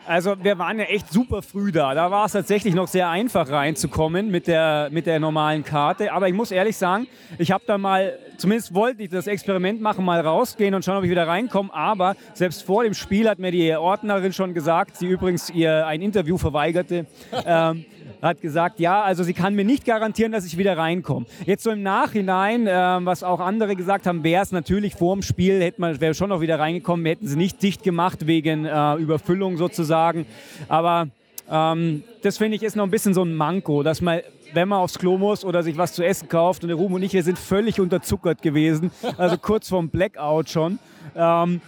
Also 0.07 0.41
wir 0.41 0.57
waren 0.57 0.79
ja 0.79 0.85
echt 0.85 1.11
super 1.11 1.41
früh 1.41 1.73
da. 1.73 1.93
Da 1.93 2.09
war 2.09 2.25
es 2.25 2.31
tatsächlich 2.31 2.73
noch 2.73 2.87
sehr 2.87 3.09
einfach 3.09 3.49
reinzukommen 3.49 4.31
mit 4.31 4.47
der, 4.47 4.87
mit 4.89 5.05
der 5.05 5.19
normalen 5.19 5.65
Karte. 5.65 6.13
Aber 6.13 6.29
ich 6.29 6.33
muss 6.33 6.51
ehrlich 6.51 6.77
sagen, 6.77 7.07
ich 7.37 7.51
habe 7.51 7.65
da 7.67 7.77
mal, 7.77 8.17
zumindest 8.37 8.73
wollte 8.73 9.03
ich 9.03 9.09
das 9.09 9.27
Experiment 9.27 9.81
machen, 9.81 10.05
mal 10.05 10.21
rausgehen 10.21 10.73
und 10.73 10.85
schauen, 10.85 10.97
ob 10.97 11.03
ich 11.03 11.09
wieder 11.09 11.27
reinkomme. 11.27 11.73
Aber 11.73 12.15
selbst 12.33 12.63
vor 12.63 12.85
dem 12.85 12.93
Spiel 12.93 13.27
hat 13.27 13.37
mir 13.37 13.51
die 13.51 13.75
Ordnerin 13.75 14.31
schon 14.31 14.53
gesagt, 14.53 14.95
sie 14.95 15.07
übrigens 15.07 15.49
ihr 15.49 15.85
ein 15.85 16.01
Interview 16.01 16.37
verweigerte. 16.37 17.05
ähm, 17.45 17.85
hat 18.21 18.41
gesagt, 18.41 18.79
ja, 18.79 19.01
also 19.01 19.23
sie 19.23 19.33
kann 19.33 19.55
mir 19.55 19.65
nicht 19.65 19.85
garantieren, 19.85 20.31
dass 20.31 20.45
ich 20.45 20.57
wieder 20.57 20.77
reinkomme. 20.77 21.25
Jetzt 21.45 21.63
so 21.63 21.71
im 21.71 21.83
Nachhinein, 21.83 22.67
äh, 22.67 22.71
was 22.71 23.23
auch 23.23 23.39
andere 23.39 23.75
gesagt 23.75 24.07
haben, 24.07 24.23
wäre 24.23 24.43
es 24.43 24.51
natürlich 24.51 24.95
vor 24.95 25.15
dem 25.15 25.21
Spiel, 25.21 25.61
hätte 25.61 25.81
man, 25.81 25.99
wäre 26.01 26.13
schon 26.13 26.29
noch 26.29 26.41
wieder 26.41 26.59
reingekommen, 26.59 27.05
hätten 27.05 27.27
sie 27.27 27.37
nicht 27.37 27.61
dicht 27.61 27.83
gemacht 27.83 28.27
wegen 28.27 28.65
äh, 28.65 28.95
Überfüllung 28.95 29.57
sozusagen. 29.57 30.25
Aber 30.67 31.07
ähm, 31.49 32.03
das 32.23 32.37
finde 32.37 32.57
ich 32.57 32.63
ist 32.63 32.75
noch 32.75 32.83
ein 32.83 32.91
bisschen 32.91 33.13
so 33.13 33.23
ein 33.23 33.35
Manko, 33.35 33.83
dass 33.83 34.01
man 34.01 34.21
wenn 34.53 34.69
man 34.69 34.79
aufs 34.79 34.97
Klo 34.97 35.17
muss 35.17 35.43
oder 35.43 35.61
sich 35.61 35.77
was 35.77 35.93
zu 35.93 36.05
essen 36.05 36.29
kauft. 36.29 36.63
Und 36.63 36.69
der 36.69 36.77
Ruhm 36.77 36.93
und 36.93 37.03
ich, 37.03 37.13
wir 37.13 37.23
sind 37.23 37.37
völlig 37.37 37.79
unterzuckert 37.79 38.41
gewesen. 38.41 38.91
Also 39.17 39.37
kurz 39.41 39.69
vorm 39.69 39.89
Blackout 39.89 40.49
schon. 40.49 40.79
Ähm, 41.15 41.61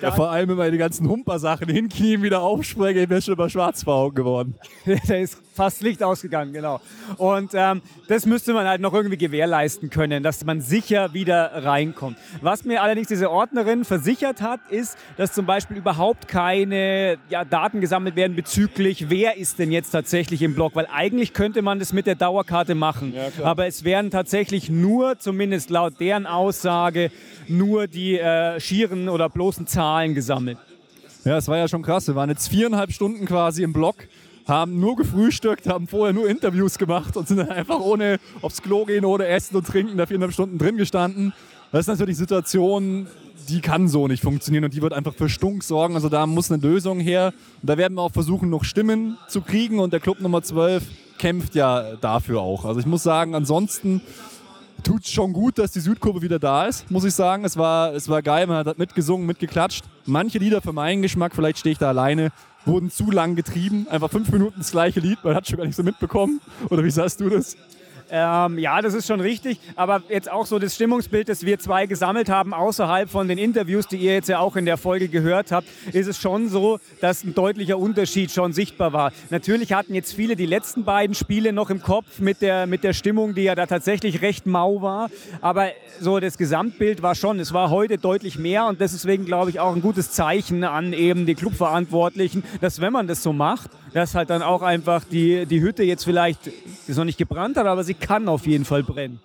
ja, 0.00 0.12
vor 0.12 0.30
allem 0.30 0.50
immer 0.50 0.70
die 0.70 0.78
ganzen 0.78 1.08
Humper-Sachen 1.08 1.68
hinknien, 1.68 2.22
wieder 2.22 2.40
aufspringen, 2.40 3.02
ich 3.02 3.08
bin 3.08 3.20
schon 3.20 3.34
immer 3.34 3.50
schwarz 3.50 3.82
vor 3.82 3.94
Augen 3.94 4.14
geworden. 4.14 4.54
Der 4.86 5.20
ist 5.20 5.38
fast 5.58 5.82
Licht 5.82 6.04
ausgegangen, 6.04 6.52
genau. 6.52 6.80
Und 7.16 7.50
ähm, 7.52 7.82
das 8.06 8.26
müsste 8.26 8.52
man 8.52 8.68
halt 8.68 8.80
noch 8.80 8.94
irgendwie 8.94 9.16
gewährleisten 9.16 9.90
können, 9.90 10.22
dass 10.22 10.44
man 10.44 10.60
sicher 10.60 11.12
wieder 11.14 11.64
reinkommt. 11.64 12.16
Was 12.42 12.64
mir 12.64 12.80
allerdings 12.80 13.08
diese 13.08 13.28
Ordnerin 13.28 13.84
versichert 13.84 14.40
hat, 14.40 14.60
ist, 14.70 14.96
dass 15.16 15.32
zum 15.32 15.46
Beispiel 15.46 15.76
überhaupt 15.76 16.28
keine 16.28 17.18
ja, 17.28 17.44
Daten 17.44 17.80
gesammelt 17.80 18.14
werden 18.14 18.36
bezüglich, 18.36 19.10
wer 19.10 19.36
ist 19.36 19.58
denn 19.58 19.72
jetzt 19.72 19.90
tatsächlich 19.90 20.42
im 20.42 20.54
Block, 20.54 20.76
weil 20.76 20.86
eigentlich 20.92 21.32
könnte 21.32 21.60
man 21.60 21.80
das 21.80 21.92
mit 21.92 22.06
der 22.06 22.14
Dauerkarte 22.14 22.76
machen. 22.76 23.12
Ja, 23.12 23.44
aber 23.44 23.66
es 23.66 23.82
werden 23.82 24.12
tatsächlich 24.12 24.70
nur, 24.70 25.18
zumindest 25.18 25.70
laut 25.70 25.98
deren 25.98 26.26
Aussage, 26.26 27.10
nur 27.48 27.88
die 27.88 28.16
äh, 28.16 28.60
schieren 28.60 29.08
oder 29.08 29.28
bloßen 29.28 29.66
Zahlen 29.66 30.14
gesammelt. 30.14 30.58
Ja, 31.24 31.36
es 31.36 31.48
war 31.48 31.58
ja 31.58 31.66
schon 31.66 31.82
krass. 31.82 32.06
Wir 32.06 32.14
waren 32.14 32.30
jetzt 32.30 32.48
viereinhalb 32.48 32.92
Stunden 32.92 33.26
quasi 33.26 33.64
im 33.64 33.72
Block, 33.72 33.96
haben 34.48 34.80
nur 34.80 34.96
gefrühstückt, 34.96 35.68
haben 35.68 35.86
vorher 35.86 36.14
nur 36.14 36.28
Interviews 36.28 36.78
gemacht 36.78 37.16
und 37.16 37.28
sind 37.28 37.36
dann 37.36 37.50
einfach 37.50 37.80
ohne 37.80 38.18
aufs 38.40 38.62
Klo 38.62 38.84
gehen, 38.84 39.04
ohne 39.04 39.26
Essen 39.26 39.56
und 39.56 39.66
Trinken 39.66 39.96
da 39.98 40.06
viereinhalb 40.06 40.32
Stunden 40.32 40.58
drin 40.58 40.76
gestanden. 40.76 41.34
Das 41.70 41.82
ist 41.82 41.88
natürlich 41.88 42.16
eine 42.16 42.26
Situation, 42.26 43.06
die 43.48 43.60
kann 43.60 43.88
so 43.88 44.08
nicht 44.08 44.22
funktionieren 44.22 44.64
und 44.64 44.74
die 44.74 44.82
wird 44.82 44.94
einfach 44.94 45.14
für 45.14 45.28
Stunk 45.28 45.62
sorgen. 45.62 45.94
Also 45.94 46.08
da 46.08 46.26
muss 46.26 46.50
eine 46.50 46.62
Lösung 46.62 46.98
her. 46.98 47.32
Und 47.60 47.68
da 47.68 47.76
werden 47.76 47.94
wir 47.94 48.02
auch 48.02 48.12
versuchen, 48.12 48.48
noch 48.48 48.64
Stimmen 48.64 49.18
zu 49.28 49.42
kriegen 49.42 49.78
und 49.78 49.92
der 49.92 50.00
Club 50.00 50.20
Nummer 50.20 50.42
12 50.42 50.82
kämpft 51.18 51.54
ja 51.54 51.96
dafür 51.96 52.40
auch. 52.40 52.64
Also 52.64 52.80
ich 52.80 52.86
muss 52.86 53.02
sagen, 53.02 53.34
ansonsten 53.34 54.00
tut 54.82 55.04
es 55.04 55.10
schon 55.10 55.32
gut, 55.32 55.58
dass 55.58 55.72
die 55.72 55.80
Südkurve 55.80 56.22
wieder 56.22 56.38
da 56.38 56.66
ist, 56.66 56.90
muss 56.90 57.04
ich 57.04 57.14
sagen. 57.14 57.44
Es 57.44 57.56
war, 57.56 57.92
es 57.92 58.08
war 58.08 58.22
geil, 58.22 58.46
man 58.46 58.64
hat 58.64 58.78
mitgesungen, 58.78 59.26
mitgeklatscht. 59.26 59.84
Manche 60.06 60.38
Lieder 60.38 60.62
für 60.62 60.72
meinen 60.72 61.02
Geschmack, 61.02 61.34
vielleicht 61.34 61.58
stehe 61.58 61.72
ich 61.72 61.78
da 61.78 61.88
alleine, 61.88 62.30
wurden 62.68 62.90
zu 62.90 63.10
lang 63.10 63.34
getrieben. 63.34 63.88
Einfach 63.88 64.10
fünf 64.10 64.30
Minuten 64.30 64.58
das 64.58 64.70
gleiche 64.70 65.00
Lied, 65.00 65.18
man 65.24 65.34
hat 65.34 65.48
schon 65.48 65.56
gar 65.56 65.66
nicht 65.66 65.74
so 65.76 65.82
mitbekommen. 65.82 66.40
Oder 66.70 66.84
wie 66.84 66.90
sagst 66.90 67.20
du 67.20 67.28
das? 67.28 67.56
Ähm, 68.10 68.58
ja, 68.58 68.80
das 68.80 68.94
ist 68.94 69.06
schon 69.06 69.20
richtig. 69.20 69.58
Aber 69.76 70.02
jetzt 70.08 70.30
auch 70.30 70.46
so 70.46 70.58
das 70.58 70.74
Stimmungsbild, 70.74 71.28
das 71.28 71.44
wir 71.44 71.58
zwei 71.58 71.86
gesammelt 71.86 72.28
haben, 72.28 72.54
außerhalb 72.54 73.10
von 73.10 73.28
den 73.28 73.38
Interviews, 73.38 73.86
die 73.86 73.96
ihr 73.96 74.14
jetzt 74.14 74.28
ja 74.28 74.38
auch 74.38 74.56
in 74.56 74.64
der 74.64 74.76
Folge 74.76 75.08
gehört 75.08 75.52
habt, 75.52 75.66
ist 75.92 76.06
es 76.06 76.18
schon 76.18 76.48
so, 76.48 76.78
dass 77.00 77.24
ein 77.24 77.34
deutlicher 77.34 77.78
Unterschied 77.78 78.30
schon 78.30 78.52
sichtbar 78.52 78.92
war. 78.92 79.12
Natürlich 79.30 79.72
hatten 79.72 79.94
jetzt 79.94 80.14
viele 80.14 80.36
die 80.36 80.46
letzten 80.46 80.84
beiden 80.84 81.14
Spiele 81.14 81.52
noch 81.52 81.70
im 81.70 81.82
Kopf 81.82 82.18
mit 82.18 82.40
der, 82.42 82.66
mit 82.66 82.84
der 82.84 82.92
Stimmung, 82.92 83.34
die 83.34 83.42
ja 83.42 83.54
da 83.54 83.66
tatsächlich 83.66 84.22
recht 84.22 84.46
mau 84.46 84.82
war. 84.82 85.10
Aber 85.40 85.68
so 86.00 86.20
das 86.20 86.38
Gesamtbild 86.38 87.02
war 87.02 87.14
schon, 87.14 87.40
es 87.40 87.52
war 87.52 87.70
heute 87.70 87.98
deutlich 87.98 88.38
mehr 88.38 88.66
und 88.66 88.80
deswegen 88.80 89.24
glaube 89.24 89.50
ich 89.50 89.60
auch 89.60 89.74
ein 89.74 89.82
gutes 89.82 90.12
Zeichen 90.12 90.64
an 90.64 90.92
eben 90.92 91.26
die 91.26 91.34
Clubverantwortlichen, 91.34 92.42
dass 92.60 92.80
wenn 92.80 92.92
man 92.92 93.06
das 93.06 93.22
so 93.22 93.32
macht, 93.32 93.70
dass 93.98 94.14
halt 94.14 94.30
dann 94.30 94.42
auch 94.42 94.62
einfach 94.62 95.02
die, 95.02 95.44
die 95.44 95.60
Hütte 95.60 95.82
jetzt 95.82 96.04
vielleicht, 96.04 96.46
ist 96.86 96.96
noch 96.96 97.04
nicht 97.04 97.18
gebrannt 97.18 97.56
hat, 97.56 97.66
aber 97.66 97.82
sie 97.82 97.94
kann 97.94 98.28
auf 98.28 98.46
jeden 98.46 98.64
Fall 98.64 98.84
brennen. 98.84 99.18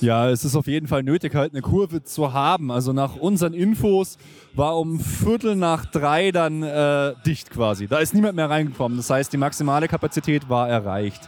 Ja, 0.00 0.28
es 0.28 0.44
ist 0.44 0.56
auf 0.56 0.66
jeden 0.66 0.88
Fall 0.88 1.02
nötig, 1.02 1.34
halt 1.34 1.54
eine 1.54 1.62
Kurve 1.62 2.02
zu 2.02 2.34
haben. 2.34 2.70
Also 2.70 2.92
nach 2.92 3.16
unseren 3.16 3.54
Infos 3.54 4.18
war 4.52 4.76
um 4.76 5.00
Viertel 5.00 5.56
nach 5.56 5.86
drei 5.86 6.32
dann 6.32 6.62
äh, 6.62 7.14
dicht 7.24 7.50
quasi. 7.50 7.86
Da 7.86 7.98
ist 7.98 8.12
niemand 8.12 8.36
mehr 8.36 8.50
reingekommen. 8.50 8.98
Das 8.98 9.08
heißt, 9.08 9.32
die 9.32 9.38
maximale 9.38 9.88
Kapazität 9.88 10.50
war 10.50 10.68
erreicht. 10.68 11.22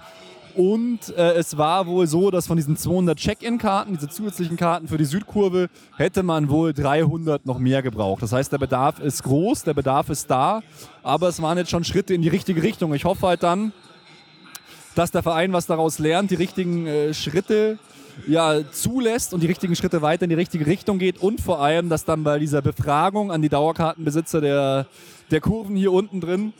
Und 0.56 1.14
äh, 1.14 1.34
es 1.34 1.58
war 1.58 1.86
wohl 1.86 2.06
so, 2.06 2.30
dass 2.30 2.46
von 2.46 2.56
diesen 2.56 2.78
200 2.78 3.18
Check-in-Karten, 3.18 3.92
diese 3.92 4.08
zusätzlichen 4.08 4.56
Karten 4.56 4.88
für 4.88 4.96
die 4.96 5.04
Südkurve, 5.04 5.68
hätte 5.98 6.22
man 6.22 6.48
wohl 6.48 6.72
300 6.72 7.44
noch 7.44 7.58
mehr 7.58 7.82
gebraucht. 7.82 8.22
Das 8.22 8.32
heißt, 8.32 8.52
der 8.52 8.58
Bedarf 8.58 8.98
ist 8.98 9.22
groß, 9.22 9.64
der 9.64 9.74
Bedarf 9.74 10.08
ist 10.08 10.30
da, 10.30 10.62
aber 11.02 11.28
es 11.28 11.42
waren 11.42 11.58
jetzt 11.58 11.70
schon 11.70 11.84
Schritte 11.84 12.14
in 12.14 12.22
die 12.22 12.30
richtige 12.30 12.62
Richtung. 12.62 12.94
Ich 12.94 13.04
hoffe 13.04 13.26
halt 13.26 13.42
dann, 13.42 13.74
dass 14.94 15.10
der 15.10 15.22
Verein 15.22 15.52
was 15.52 15.66
daraus 15.66 15.98
lernt, 15.98 16.30
die 16.30 16.36
richtigen 16.36 16.86
äh, 16.86 17.12
Schritte 17.12 17.78
ja, 18.26 18.60
zulässt 18.72 19.34
und 19.34 19.42
die 19.42 19.46
richtigen 19.46 19.76
Schritte 19.76 20.00
weiter 20.00 20.22
in 20.22 20.30
die 20.30 20.36
richtige 20.36 20.66
Richtung 20.66 20.98
geht 20.98 21.18
und 21.18 21.42
vor 21.42 21.60
allem, 21.60 21.90
dass 21.90 22.06
dann 22.06 22.24
bei 22.24 22.38
dieser 22.38 22.62
Befragung 22.62 23.30
an 23.30 23.42
die 23.42 23.50
Dauerkartenbesitzer 23.50 24.40
der, 24.40 24.86
der 25.30 25.42
Kurven 25.42 25.76
hier 25.76 25.92
unten 25.92 26.22
drin 26.22 26.54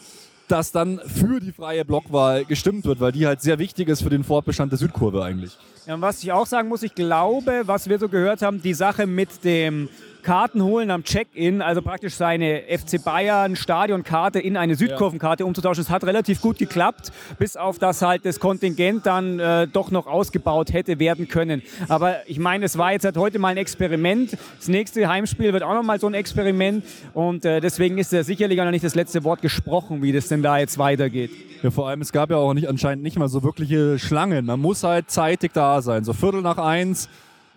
dass 0.49 0.73
dann 0.73 1.01
für 1.01 1.41
die 1.41 1.53
freie 1.53 1.85
Blockwahl 1.85 2.45
gestimmt 2.45 2.85
wird, 2.85 3.01
weil 3.01 3.13
die 3.13 3.27
halt 3.27 3.41
sehr 3.41 3.59
wichtig 3.59 3.89
ist 3.89 4.03
für 4.03 4.11
den 4.11 4.25
Fortbestand 4.25 4.73
der 4.73 4.79
Südkurve 4.79 5.25
eigentlich. 5.25 5.57
Ja, 5.87 5.95
und 5.95 6.01
was 6.01 6.23
ich 6.23 6.33
auch 6.33 6.47
sagen 6.47 6.69
muss, 6.69 6.83
ich 6.83 6.95
glaube, 6.95 7.63
was 7.67 7.89
wir 7.89 7.99
so 7.99 8.09
gehört 8.09 8.43
haben, 8.43 8.61
die 8.61 8.75
Sache 8.75 9.07
mit 9.07 9.45
dem 9.45 9.89
Karten 10.27 10.61
holen 10.61 10.91
am 10.91 11.05
Check-in, 11.05 11.63
also 11.63 11.83
praktisch 11.83 12.15
seine 12.15 12.63
FC 12.63 13.01
Bayern 13.01 13.55
Stadionkarte 13.55 14.41
in 14.41 14.57
eine 14.57 14.75
Südkurvenkarte 14.75 15.47
umzutauschen. 15.47 15.83
Es 15.83 15.89
hat 15.89 16.03
relativ 16.03 16.41
gut 16.41 16.59
geklappt, 16.59 17.13
bis 17.39 17.57
auf 17.57 17.79
das 17.79 18.03
halt 18.03 18.27
das 18.27 18.41
Kontingent 18.41 19.07
dann 19.07 19.39
äh, 19.39 19.69
doch 19.69 19.93
noch 19.93 20.09
ausgebaut 20.09 20.73
hätte 20.73 20.99
werden 20.99 21.29
können. 21.29 21.63
Aber 21.89 22.17
ich 22.27 22.41
meine, 22.41 22.65
es 22.65 22.77
war 22.77 22.91
jetzt 22.91 23.05
halt 23.05 23.17
heute 23.17 23.39
mal 23.39 23.51
ein 23.51 23.57
Experiment. 23.57 24.37
Das 24.59 24.67
nächste 24.67 25.07
Heimspiel 25.07 25.53
wird 25.53 25.63
auch 25.63 25.75
noch 25.75 25.85
mal 25.85 26.01
so 26.01 26.09
ein 26.09 26.15
Experiment 26.15 26.85
und 27.15 27.45
äh, 27.45 27.61
deswegen 27.61 27.97
ist 27.99 28.11
ja 28.11 28.25
sicherlich 28.25 28.61
auch 28.61 28.65
noch 28.65 28.73
nicht 28.73 28.85
das 28.85 28.97
letzte 28.97 29.23
Wort 29.23 29.43
gesprochen, 29.43 30.03
wie 30.03 30.11
das 30.11 30.27
denn 30.27 30.43
da 30.43 30.59
jetzt 30.59 30.77
weitergeht. 30.77 31.31
Ja, 31.63 31.71
vor 31.71 31.89
allem, 31.89 32.01
es 32.01 32.11
gab 32.11 32.31
ja 32.31 32.37
auch 32.39 32.53
nicht 32.53 32.69
anscheinend 32.69 33.05
nicht 33.05 33.17
mal 33.17 33.29
so 33.29 33.45
wirkliche 33.45 34.01
Schlangen. 34.01 34.47
Man 34.47 34.59
muss 34.59 34.83
halt 34.83 35.09
zeitig 35.09 35.53
da 35.53 35.81
sein. 35.83 36.03
So 36.03 36.13
Viertel 36.13 36.43
nach 36.43 36.59
eins 36.59 37.09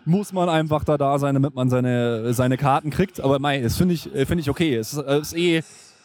muss 0.09 0.33
man 0.33 0.49
einfach 0.49 0.83
da 0.83 0.97
da 0.97 1.19
sein, 1.19 1.35
damit 1.35 1.53
man 1.53 1.69
seine, 1.69 2.33
seine 2.33 2.57
Karten 2.57 2.89
kriegt. 2.89 3.21
Aber 3.21 3.39
mei, 3.39 3.61
das 3.61 3.77
finde 3.77 3.93
ich, 3.93 4.13
äh, 4.13 4.25
find 4.25 4.41
ich 4.41 4.49
okay. 4.49 4.75
Es 4.75 4.93
ist, 4.93 5.03
ist 5.07 5.37
eh 5.37 5.61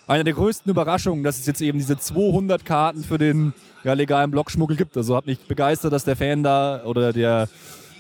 eine 0.07 0.25
der 0.25 0.35
größten 0.35 0.71
Überraschungen, 0.71 1.25
dass 1.25 1.39
es 1.39 1.47
jetzt 1.47 1.63
eben 1.63 1.79
diese 1.79 1.97
200 1.97 2.65
Karten 2.65 3.03
für 3.03 3.17
den 3.17 3.55
ja, 3.83 3.95
legalen 3.95 4.31
Blockschmuggel 4.31 4.77
gibt. 4.77 4.97
Also 4.97 5.17
hat 5.17 5.27
mich 5.27 5.41
begeistert, 5.41 5.93
dass 5.93 6.05
der 6.05 6.17
Fan 6.17 6.43
da 6.43 6.85
oder 6.85 7.13
der, 7.13 7.49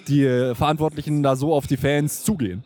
die 0.07 0.25
äh, 0.25 0.55
Verantwortlichen 0.55 1.23
da 1.23 1.37
so 1.37 1.55
auf 1.55 1.67
die 1.67 1.79
Fans 1.79 2.23
zugehen. 2.23 2.63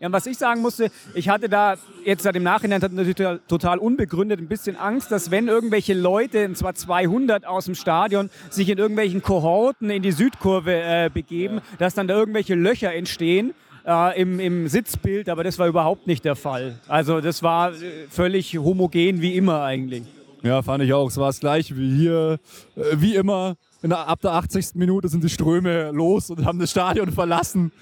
Ja, 0.00 0.06
und 0.06 0.14
was 0.14 0.24
ich 0.24 0.38
sagen 0.38 0.62
musste, 0.62 0.90
ich 1.12 1.28
hatte 1.28 1.50
da 1.50 1.74
jetzt 2.06 2.22
seit 2.22 2.34
im 2.34 2.42
Nachhinein 2.42 2.80
natürlich 2.80 3.16
total, 3.16 3.40
total 3.46 3.78
unbegründet 3.78 4.40
ein 4.40 4.48
bisschen 4.48 4.76
Angst, 4.76 5.12
dass 5.12 5.30
wenn 5.30 5.46
irgendwelche 5.46 5.92
Leute, 5.92 6.46
und 6.46 6.56
zwar 6.56 6.74
200 6.74 7.46
aus 7.46 7.66
dem 7.66 7.74
Stadion, 7.74 8.30
sich 8.48 8.70
in 8.70 8.78
irgendwelchen 8.78 9.20
Kohorten 9.20 9.90
in 9.90 10.02
die 10.02 10.12
Südkurve 10.12 10.72
äh, 10.72 11.10
begeben, 11.12 11.56
ja. 11.56 11.62
dass 11.78 11.94
dann 11.94 12.08
da 12.08 12.14
irgendwelche 12.14 12.54
Löcher 12.54 12.94
entstehen. 12.94 13.52
Äh, 13.86 14.20
im, 14.20 14.40
im 14.40 14.68
Sitzbild, 14.68 15.30
aber 15.30 15.42
das 15.42 15.58
war 15.58 15.66
überhaupt 15.66 16.06
nicht 16.06 16.22
der 16.26 16.36
Fall. 16.36 16.78
Also 16.86 17.22
das 17.22 17.42
war 17.42 17.72
äh, 17.72 18.06
völlig 18.10 18.58
homogen 18.58 19.22
wie 19.22 19.34
immer 19.34 19.62
eigentlich. 19.62 20.02
Ja, 20.42 20.60
fand 20.60 20.84
ich 20.84 20.92
auch. 20.92 21.08
Es 21.08 21.16
war 21.16 21.28
das 21.28 21.40
gleiche 21.40 21.76
wie 21.78 21.96
hier, 21.96 22.38
äh, 22.76 22.82
wie 22.96 23.14
immer. 23.14 23.56
Der, 23.82 24.06
ab 24.06 24.20
der 24.20 24.32
80. 24.32 24.74
Minute 24.74 25.08
sind 25.08 25.24
die 25.24 25.30
Ströme 25.30 25.92
los 25.92 26.28
und 26.28 26.44
haben 26.44 26.58
das 26.58 26.70
Stadion 26.70 27.10
verlassen. 27.10 27.72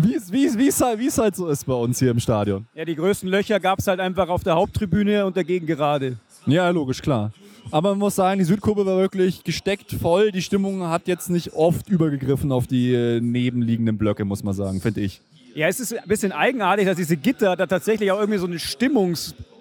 Wie 0.00 0.14
es 0.14 0.30
wie, 0.30 0.56
wie, 0.56 0.70
halt, 0.70 0.98
wie 1.00 1.10
halt 1.10 1.34
so 1.34 1.48
ist 1.48 1.64
bei 1.64 1.74
uns 1.74 1.98
hier 1.98 2.12
im 2.12 2.20
Stadion. 2.20 2.66
Ja, 2.72 2.84
die 2.84 2.94
größten 2.94 3.28
Löcher 3.28 3.58
gab 3.58 3.80
es 3.80 3.88
halt 3.88 3.98
einfach 3.98 4.28
auf 4.28 4.44
der 4.44 4.54
Haupttribüne 4.54 5.26
und 5.26 5.36
dagegen 5.36 5.66
gerade. 5.66 6.18
Ja, 6.46 6.70
logisch, 6.70 7.02
klar. 7.02 7.32
Aber 7.72 7.90
man 7.90 7.98
muss 7.98 8.14
sagen, 8.14 8.38
die 8.38 8.44
Südkurve 8.44 8.86
war 8.86 8.96
wirklich 8.96 9.42
gesteckt 9.42 9.92
voll. 9.92 10.30
Die 10.30 10.40
Stimmung 10.40 10.84
hat 10.84 11.08
jetzt 11.08 11.30
nicht 11.30 11.52
oft 11.52 11.88
übergegriffen 11.88 12.52
auf 12.52 12.68
die 12.68 12.94
äh, 12.94 13.20
nebenliegenden 13.20 13.98
Blöcke, 13.98 14.24
muss 14.24 14.44
man 14.44 14.54
sagen, 14.54 14.80
finde 14.80 15.00
ich. 15.00 15.20
Ja, 15.54 15.66
es 15.66 15.80
ist 15.80 15.92
ein 15.92 16.06
bisschen 16.08 16.30
eigenartig, 16.30 16.86
dass 16.86 16.96
diese 16.96 17.16
Gitter 17.16 17.56
da 17.56 17.66
tatsächlich 17.66 18.12
auch 18.12 18.20
irgendwie 18.20 18.38
so 18.38 18.46
eine 18.46 18.60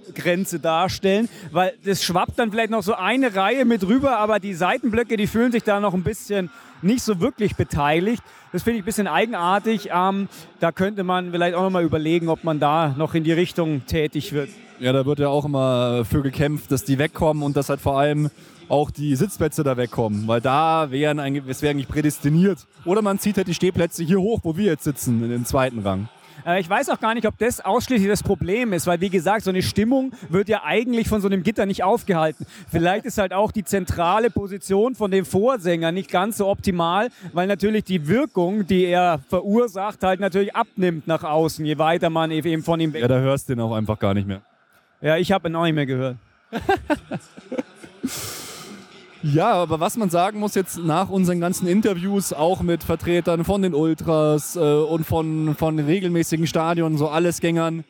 Stimmungsgrenze 0.08 0.60
darstellen, 0.60 1.30
weil 1.52 1.74
das 1.84 2.04
schwappt 2.04 2.40
dann 2.40 2.52
vielleicht 2.52 2.72
noch 2.72 2.84
so 2.84 2.94
eine 2.94 3.36
Reihe 3.36 3.66
mit 3.66 3.88
rüber, 3.88 4.18
aber 4.18 4.40
die 4.40 4.54
Seitenblöcke, 4.54 5.18
die 5.18 5.28
fühlen 5.28 5.52
sich 5.52 5.64
da 5.64 5.80
noch 5.80 5.94
ein 5.94 6.04
bisschen 6.04 6.50
nicht 6.82 7.02
so 7.02 7.20
wirklich 7.20 7.56
beteiligt. 7.56 8.24
Das 8.52 8.64
finde 8.64 8.78
ich 8.78 8.84
ein 8.84 8.86
bisschen 8.86 9.08
eigenartig. 9.08 9.90
Ähm, 9.94 10.30
da 10.60 10.72
könnte 10.72 11.04
man 11.04 11.32
vielleicht 11.32 11.56
auch 11.56 11.64
noch 11.64 11.70
mal 11.70 11.84
überlegen, 11.84 12.30
ob 12.30 12.44
man 12.44 12.60
da 12.60 12.94
noch 12.98 13.14
in 13.14 13.24
die 13.24 13.34
Richtung 13.34 13.86
tätig 13.86 14.34
wird. 14.34 14.50
Ja, 14.80 14.94
da 14.94 15.06
wird 15.06 15.20
ja 15.20 15.28
auch 15.28 15.46
immer 15.46 16.06
für 16.06 16.22
gekämpft, 16.22 16.72
dass 16.72 16.84
die 16.84 17.00
wegkommen 17.00 17.42
und 17.42 17.58
dass 17.58 17.70
halt 17.70 17.82
vor 17.82 18.00
allem 18.00 18.30
auch 18.70 18.92
die 18.92 19.16
Sitzplätze 19.16 19.64
da 19.64 19.78
wegkommen, 19.78 20.28
weil 20.28 20.42
da 20.42 20.92
wären 20.92 21.20
eigentlich, 21.20 21.44
es 21.48 21.62
wäre 21.62 21.72
eigentlich 21.72 21.88
prädestiniert. 21.88 22.60
Oder 22.86 23.02
man 23.02 23.18
zieht 23.18 23.38
halt 23.38 23.48
die 23.48 23.54
Stehplätze 23.54 24.04
hier 24.04 24.20
hoch, 24.20 24.42
wo 24.44 24.56
wir 24.58 24.66
jetzt 24.66 24.84
sitzen, 24.84 25.24
in 25.24 25.30
den 25.30 25.46
zweiten 25.46 25.80
Rang. 25.80 26.10
Äh, 26.48 26.62
ich 26.62 26.70
weiß 26.70 26.90
auch 26.90 27.00
gar 27.00 27.14
nicht, 27.14 27.28
ob 27.28 27.38
das 27.38 27.60
ausschließlich 27.60 28.10
das 28.10 28.24
Problem 28.24 28.72
ist, 28.74 28.88
weil 28.88 29.02
wie 29.02 29.10
gesagt, 29.10 29.44
so 29.44 29.50
eine 29.50 29.62
Stimmung 29.62 30.14
wird 30.30 30.48
ja 30.48 30.64
eigentlich 30.64 31.08
von 31.10 31.20
so 31.22 31.28
einem 31.28 31.44
Gitter 31.44 31.66
nicht 31.66 31.84
aufgehalten. 31.84 32.48
Vielleicht 32.72 33.06
ist 33.06 33.18
halt 33.18 33.34
auch 33.34 33.52
die 33.52 33.66
zentrale 33.66 34.30
Position 34.30 34.96
von 34.96 35.12
dem 35.12 35.26
Vorsänger 35.26 35.92
nicht 35.92 36.10
ganz 36.10 36.38
so 36.38 36.48
optimal, 36.48 37.10
weil 37.34 37.48
natürlich 37.48 37.84
die 37.84 38.08
Wirkung, 38.08 38.66
die 38.66 38.86
er 38.86 39.20
verursacht, 39.30 40.04
halt 40.04 40.22
natürlich 40.22 40.56
abnimmt 40.56 41.08
nach 41.08 41.24
außen, 41.24 41.66
je 41.66 41.78
weiter 41.78 42.10
man 42.10 42.32
eben 42.32 42.64
von 42.64 42.80
ihm 42.80 42.94
weg. 42.94 43.02
Ja, 43.02 43.08
da 43.08 43.20
hörst 43.20 43.50
du 43.50 43.56
den 43.56 43.62
auch 43.62 43.76
einfach 43.76 44.00
gar 44.00 44.14
nicht 44.14 44.28
mehr. 44.28 44.42
Ja, 45.02 45.18
ich 45.18 45.32
habe 45.32 45.50
ihn 45.50 45.56
auch 45.56 45.64
nicht 45.64 45.76
mehr 45.76 45.86
gehört. 45.86 46.16
Ja, 49.34 49.52
aber 49.52 49.82
was 49.82 49.98
man 49.98 50.10
sagen 50.10 50.40
muss 50.40 50.56
jetzt 50.56 50.78
nach 50.78 51.10
unseren 51.10 51.42
ganzen 51.42 51.68
Interviews, 51.68 52.32
auch 52.32 52.62
mit 52.62 52.82
Vertretern 52.82 53.44
von 53.44 53.62
den 53.62 53.74
Ultras 53.74 54.56
äh, 54.56 54.60
und 54.60 55.06
von, 55.06 55.54
von 55.56 55.80
regelmäßigen 55.80 56.48
Stadion, 56.48 56.98
so 56.98 57.10
Allesgängern, 57.10 57.84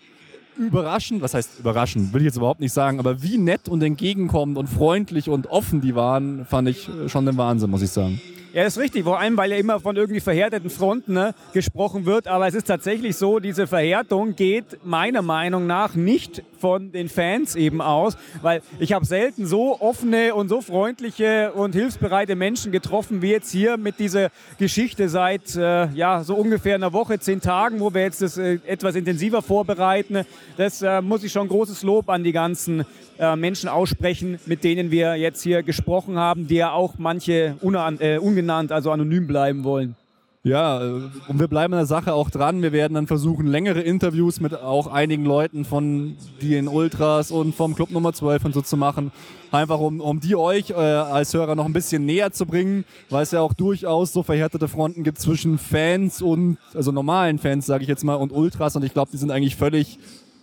überraschend, 0.57 1.21
was 1.21 1.35
heißt 1.35 1.59
überraschend, 1.59 2.11
will 2.13 2.21
ich 2.21 2.25
jetzt 2.25 2.37
überhaupt 2.37 2.59
nicht 2.59 2.73
sagen, 2.73 2.97
aber 2.99 3.21
wie 3.21 3.37
nett 3.37 3.69
und 3.69 3.83
entgegenkommend 3.83 4.57
und 4.57 4.67
freundlich 4.67 5.29
und 5.29 5.47
offen 5.47 5.79
die 5.79 5.93
waren, 5.93 6.45
fand 6.45 6.69
ich 6.69 6.89
schon 7.05 7.27
den 7.27 7.37
Wahnsinn, 7.37 7.69
muss 7.69 7.83
ich 7.83 7.91
sagen. 7.91 8.19
Ja, 8.57 8.63
ist 8.63 8.79
richtig, 8.79 9.03
vor 9.03 9.19
allem, 9.19 9.37
weil 9.37 9.51
ja 9.51 9.57
immer 9.57 9.79
von 9.79 9.95
irgendwie 9.95 10.19
verhärteten 10.19 10.71
Fronten 10.71 11.13
ne, 11.13 11.35
gesprochen 11.53 12.07
wird. 12.07 12.27
Aber 12.27 12.47
es 12.47 12.55
ist 12.55 12.65
tatsächlich 12.65 13.15
so, 13.15 13.37
diese 13.37 13.67
Verhärtung 13.67 14.35
geht 14.35 14.83
meiner 14.83 15.21
Meinung 15.21 15.67
nach 15.67 15.93
nicht 15.93 16.41
von 16.57 16.91
den 16.91 17.09
Fans 17.09 17.55
eben 17.55 17.81
aus, 17.81 18.17
weil 18.41 18.61
ich 18.79 18.93
habe 18.93 19.05
selten 19.05 19.45
so 19.45 19.79
offene 19.79 20.35
und 20.35 20.49
so 20.49 20.61
freundliche 20.61 21.53
und 21.53 21.73
hilfsbereite 21.73 22.35
Menschen 22.35 22.71
getroffen 22.71 23.21
wie 23.21 23.31
jetzt 23.31 23.51
hier 23.51 23.77
mit 23.77 23.99
dieser 23.99 24.29
Geschichte 24.57 25.09
seit 25.09 25.55
äh, 25.55 25.87
ja 25.93 26.23
so 26.23 26.35
ungefähr 26.35 26.75
einer 26.75 26.93
Woche, 26.93 27.19
zehn 27.19 27.41
Tagen, 27.41 27.79
wo 27.79 27.93
wir 27.93 28.01
jetzt 28.01 28.21
das 28.21 28.37
äh, 28.37 28.59
etwas 28.65 28.95
intensiver 28.95 29.41
vorbereiten. 29.41 30.23
Das 30.57 30.81
äh, 30.81 31.01
muss 31.01 31.23
ich 31.23 31.31
schon 31.31 31.47
großes 31.47 31.83
Lob 31.83 32.09
an 32.09 32.23
die 32.23 32.31
ganzen 32.31 32.85
äh, 33.19 33.35
Menschen 33.35 33.69
aussprechen, 33.69 34.39
mit 34.45 34.63
denen 34.63 34.91
wir 34.91 35.15
jetzt 35.15 35.41
hier 35.41 35.63
gesprochen 35.63 36.17
haben, 36.17 36.47
die 36.47 36.55
ja 36.55 36.71
auch 36.71 36.95
manche 36.97 37.55
äh, 37.61 38.17
ungenannt, 38.17 38.71
also 38.71 38.91
anonym 38.91 39.27
bleiben 39.27 39.63
wollen. 39.63 39.95
Ja, 40.43 40.81
äh, 40.81 41.01
und 41.27 41.39
wir 41.39 41.47
bleiben 41.47 41.73
in 41.73 41.79
der 41.79 41.85
Sache 41.85 42.13
auch 42.13 42.29
dran. 42.29 42.61
Wir 42.61 42.71
werden 42.71 42.93
dann 42.93 43.07
versuchen, 43.07 43.47
längere 43.47 43.81
Interviews 43.81 44.39
mit 44.39 44.55
auch 44.55 44.87
einigen 44.87 45.25
Leuten 45.25 45.65
von 45.65 46.15
den 46.41 46.67
Ultras 46.67 47.31
und 47.31 47.53
vom 47.53 47.75
Club 47.75 47.91
Nummer 47.91 48.13
12 48.13 48.45
und 48.45 48.53
so 48.53 48.61
zu 48.61 48.77
machen. 48.77 49.11
Einfach 49.51 49.79
um, 49.79 49.99
um 49.99 50.19
die 50.19 50.35
euch 50.35 50.69
äh, 50.69 50.73
als 50.73 51.33
Hörer 51.33 51.55
noch 51.55 51.65
ein 51.65 51.73
bisschen 51.73 52.05
näher 52.05 52.31
zu 52.31 52.45
bringen, 52.45 52.85
weil 53.09 53.23
es 53.23 53.31
ja 53.31 53.41
auch 53.41 53.53
durchaus 53.53 54.13
so 54.13 54.23
verhärtete 54.23 54.67
Fronten 54.67 55.03
gibt 55.03 55.19
zwischen 55.19 55.57
Fans 55.57 56.21
und, 56.21 56.57
also 56.73 56.91
normalen 56.91 57.39
Fans, 57.39 57.65
sage 57.65 57.83
ich 57.83 57.89
jetzt 57.89 58.03
mal, 58.03 58.15
und 58.15 58.31
Ultras. 58.31 58.75
Und 58.75 58.83
ich 58.83 58.93
glaube, 58.93 59.11
die 59.11 59.17
sind 59.17 59.31
eigentlich 59.31 59.55
völlig, 59.55 59.99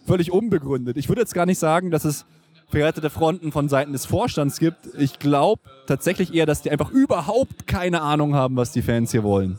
völlig 0.06 0.32
unbegründet. 0.32 0.96
Ich 0.96 1.08
würde 1.08 1.20
jetzt 1.22 1.34
gar 1.34 1.46
nicht 1.46 1.58
sagen, 1.58 1.90
dass 1.90 2.04
es 2.04 2.26
verhärtete 2.68 3.08
Fronten 3.08 3.52
von 3.52 3.68
Seiten 3.68 3.92
des 3.92 4.04
Vorstands 4.04 4.58
gibt. 4.58 4.88
Ich 4.98 5.18
glaube 5.18 5.62
tatsächlich 5.86 6.34
eher, 6.34 6.46
dass 6.46 6.62
die 6.62 6.70
einfach 6.70 6.90
überhaupt 6.90 7.66
keine 7.66 8.02
Ahnung 8.02 8.34
haben, 8.34 8.56
was 8.56 8.72
die 8.72 8.82
Fans 8.82 9.12
hier 9.12 9.22
wollen. 9.22 9.58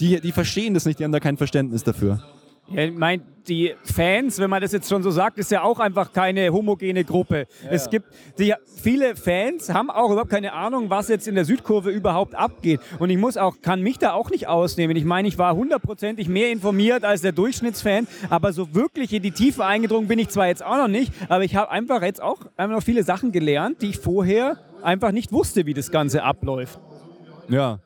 Die, 0.00 0.20
die 0.20 0.32
verstehen 0.32 0.74
das 0.74 0.84
nicht, 0.84 0.98
die 0.98 1.04
haben 1.04 1.12
da 1.12 1.20
kein 1.20 1.36
Verständnis 1.36 1.84
dafür. 1.84 2.22
Ja, 2.70 2.82
ich 2.82 2.92
meine, 2.92 3.22
die 3.48 3.74
Fans, 3.82 4.38
wenn 4.38 4.50
man 4.50 4.60
das 4.60 4.72
jetzt 4.72 4.90
schon 4.90 5.02
so 5.02 5.10
sagt, 5.10 5.38
ist 5.38 5.50
ja 5.50 5.62
auch 5.62 5.80
einfach 5.80 6.12
keine 6.12 6.52
homogene 6.52 7.02
Gruppe. 7.02 7.46
Ja, 7.64 7.70
es 7.70 7.88
gibt 7.88 8.08
die, 8.38 8.52
viele 8.82 9.16
Fans 9.16 9.72
haben 9.72 9.90
auch 9.90 10.10
überhaupt 10.10 10.28
keine 10.28 10.52
Ahnung, 10.52 10.90
was 10.90 11.08
jetzt 11.08 11.26
in 11.26 11.34
der 11.34 11.46
Südkurve 11.46 11.90
überhaupt 11.90 12.34
abgeht. 12.34 12.80
Und 12.98 13.08
ich 13.08 13.16
muss 13.16 13.38
auch, 13.38 13.62
kann 13.62 13.80
mich 13.80 13.96
da 13.96 14.12
auch 14.12 14.28
nicht 14.28 14.48
ausnehmen. 14.48 14.96
Ich 14.96 15.06
meine, 15.06 15.28
ich 15.28 15.38
war 15.38 15.56
hundertprozentig 15.56 16.28
mehr 16.28 16.52
informiert 16.52 17.04
als 17.04 17.22
der 17.22 17.32
Durchschnittsfan, 17.32 18.06
aber 18.28 18.52
so 18.52 18.74
wirklich 18.74 19.14
in 19.14 19.22
die 19.22 19.32
Tiefe 19.32 19.64
eingedrungen 19.64 20.06
bin 20.06 20.18
ich 20.18 20.28
zwar 20.28 20.48
jetzt 20.48 20.62
auch 20.62 20.76
noch 20.76 20.88
nicht, 20.88 21.10
aber 21.30 21.44
ich 21.44 21.56
habe 21.56 21.70
einfach 21.70 22.02
jetzt 22.02 22.20
auch 22.20 22.40
einfach 22.58 22.76
noch 22.76 22.82
viele 22.82 23.02
Sachen 23.02 23.32
gelernt, 23.32 23.80
die 23.80 23.88
ich 23.88 23.98
vorher 23.98 24.58
einfach 24.82 25.12
nicht 25.12 25.32
wusste, 25.32 25.64
wie 25.64 25.72
das 25.72 25.90
Ganze 25.90 26.22
abläuft. 26.22 26.78
Ja, 27.48 27.78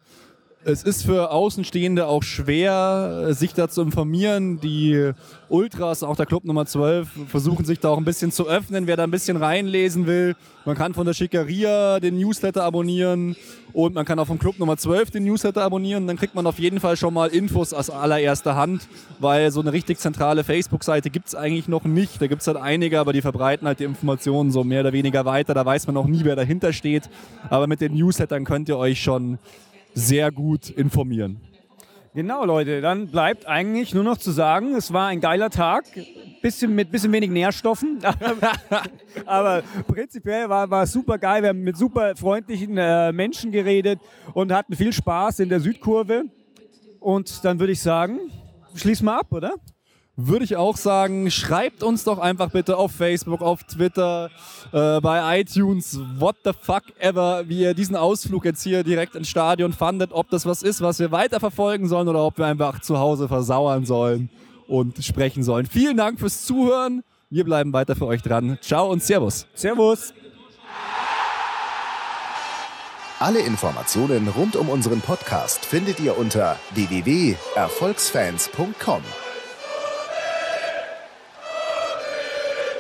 es 0.65 0.85
ist 0.85 1.05
für 1.05 1.31
Außenstehende 1.31 2.07
auch 2.07 2.23
schwer, 2.23 3.29
sich 3.31 3.53
da 3.53 3.69
zu 3.69 3.83
informieren. 3.83 4.61
Die 4.61 5.13
Ultras, 5.49 6.03
auch 6.03 6.17
der 6.17 6.27
Club 6.27 6.45
Nummer 6.45 6.67
12, 6.67 7.09
versuchen 7.27 7.65
sich 7.65 7.81
da 7.81 7.89
auch 7.89 7.99
ein 7.99 8.05
bisschen 8.05 8.31
zu 8.31 8.49
öffnen, 8.49 8.87
wer 8.87 8.97
da 8.97 9.05
ein 9.05 9.11
bisschen 9.11 9.37
reinlesen 9.37 10.07
will. 10.07 10.37
Man 10.65 10.77
kann 10.77 10.95
von 10.95 11.05
der 11.05 11.15
Schickeria 11.15 11.99
den 11.99 12.17
Newsletter 12.17 12.63
abonnieren 12.63 13.35
und 13.73 13.95
man 13.95 14.05
kann 14.05 14.19
auch 14.21 14.27
vom 14.27 14.39
Club 14.39 14.59
Nummer 14.61 14.77
12 14.77 15.11
den 15.11 15.25
Newsletter 15.25 15.63
abonnieren. 15.63 16.07
Dann 16.07 16.17
kriegt 16.17 16.35
man 16.37 16.47
auf 16.47 16.61
jeden 16.61 16.79
Fall 16.79 16.97
schon 16.97 17.13
mal 17.13 17.29
Infos 17.29 17.73
aus 17.73 17.91
allererster 17.91 18.55
Hand, 18.55 18.87
weil 19.19 19.51
so 19.51 19.61
eine 19.61 19.73
richtig 19.73 19.99
zentrale 19.99 20.45
Facebook-Seite 20.45 21.11
gibt 21.11 21.29
es 21.29 21.35
eigentlich 21.35 21.67
noch 21.67 21.85
nicht. 21.85 22.23
Da 22.23 22.29
gibt 22.29 22.43
es 22.43 22.47
halt 22.47 22.57
einige, 22.57 23.01
aber 23.01 23.13
die 23.13 23.23
verbreiten 23.23 23.67
halt 23.67 23.81
die 23.81 23.85
Informationen 23.85 24.53
so 24.53 24.63
mehr 24.63 24.83
oder 24.83 24.93
weniger 24.93 25.25
weiter. 25.25 25.55
Da 25.55 25.67
weiß 25.67 25.89
man 25.89 25.95
noch 25.95 26.07
nie, 26.07 26.21
wer 26.23 26.37
dahinter 26.37 26.73
steht. 26.73 27.11
Aber 27.51 27.67
mit 27.67 27.81
den 27.81 27.95
Newslettern 27.95 28.45
könnt 28.45 28.69
ihr 28.69 28.79
euch 28.79 29.03
schon 29.03 29.39
sehr 29.95 30.31
gut 30.31 30.71
informieren. 30.71 31.41
Genau, 32.15 32.45
Leute, 32.45 32.83
dann 32.83 33.09
bleibt 33.09 33.47
eigentlich 33.47 33.95
nur 33.95 34.05
noch 34.05 34.19
zu 34.19 34.33
sagen, 34.33 34.75
es 34.75 34.93
war 34.93 35.07
ein 35.07 35.23
geiler 35.23 35.49
Tag, 35.49 35.85
bisschen 36.43 36.75
mit 36.75 36.91
bisschen 36.91 37.11
wenig 37.11 37.31
Nährstoffen, 37.31 38.01
aber 39.27 39.63
prinzipiell 39.87 40.47
war, 40.51 40.71
es 40.83 40.93
super 40.93 41.17
geil. 41.17 41.43
Wir 41.43 41.49
haben 41.49 41.63
mit 41.63 41.79
super 41.79 42.15
freundlichen 42.15 42.77
äh, 42.77 43.13
Menschen 43.13 43.51
geredet 43.51 43.99
und 44.35 44.53
hatten 44.53 44.77
viel 44.77 44.93
Spaß 44.93 45.39
in 45.39 45.49
der 45.49 45.61
Südkurve. 45.61 46.25
Und 47.01 47.43
dann 47.47 47.59
würde 47.59 47.73
ich 47.73 47.81
sagen, 47.81 48.19
schließen 48.75 49.07
wir 49.07 49.19
ab, 49.19 49.33
oder? 49.33 49.55
Würde 50.17 50.45
ich 50.45 50.57
auch 50.57 50.77
sagen, 50.77 51.31
schreibt 51.31 51.83
uns 51.83 52.05
doch 52.05 52.19
einfach 52.19 52.51
bitte 52.51 52.77
auf 52.77 52.93
Facebook, 52.93 53.41
auf 53.41 53.65
Twitter, 53.65 54.29
äh, 54.73 55.01
bei 55.01 55.41
iTunes, 55.41 55.99
what 56.19 56.37
the 56.45 56.51
fuck 56.59 56.83
ever, 56.99 57.49
wie 57.49 57.63
ihr 57.63 57.73
diesen 57.75 57.97
Ausflug 57.97 58.45
jetzt 58.45 58.63
hier 58.63 58.85
direkt 58.85 59.15
ins 59.15 59.29
Stadion 59.29 59.73
fandet, 59.73 60.13
ob 60.13 60.29
das 60.31 60.45
was 60.45 60.63
ist, 60.63 60.83
was 60.83 60.99
wir 60.99 61.13
weiterverfolgen 61.13 61.89
sollen 61.89 62.09
oder 62.09 62.25
ob 62.25 62.37
wir 62.39 62.47
einfach 62.47 62.81
zu 62.81 62.99
Hause 62.99 63.29
versauern 63.29 63.87
sollen 63.87 64.29
und 64.69 65.03
sprechen 65.03 65.43
sollen. 65.43 65.65
Vielen 65.67 65.97
Dank 65.97 66.21
fürs 66.21 66.45
Zuhören. 66.45 67.03
Wir 67.31 67.45
bleiben 67.45 67.73
weiter 67.73 67.97
für 67.97 68.07
euch 68.07 68.21
dran. 68.23 68.59
Ciao 68.61 68.91
und 68.91 69.03
Servus. 69.03 69.47
Servus. 69.55 70.13
Alle 73.19 73.41
Informationen 73.41 74.29
rund 74.29 74.57
um 74.57 74.69
unseren 74.69 75.01
Podcast 75.01 75.65
findet 75.65 76.01
ihr 76.01 76.19
unter 76.19 76.59
www.erfolgsfans.com. 76.75 79.03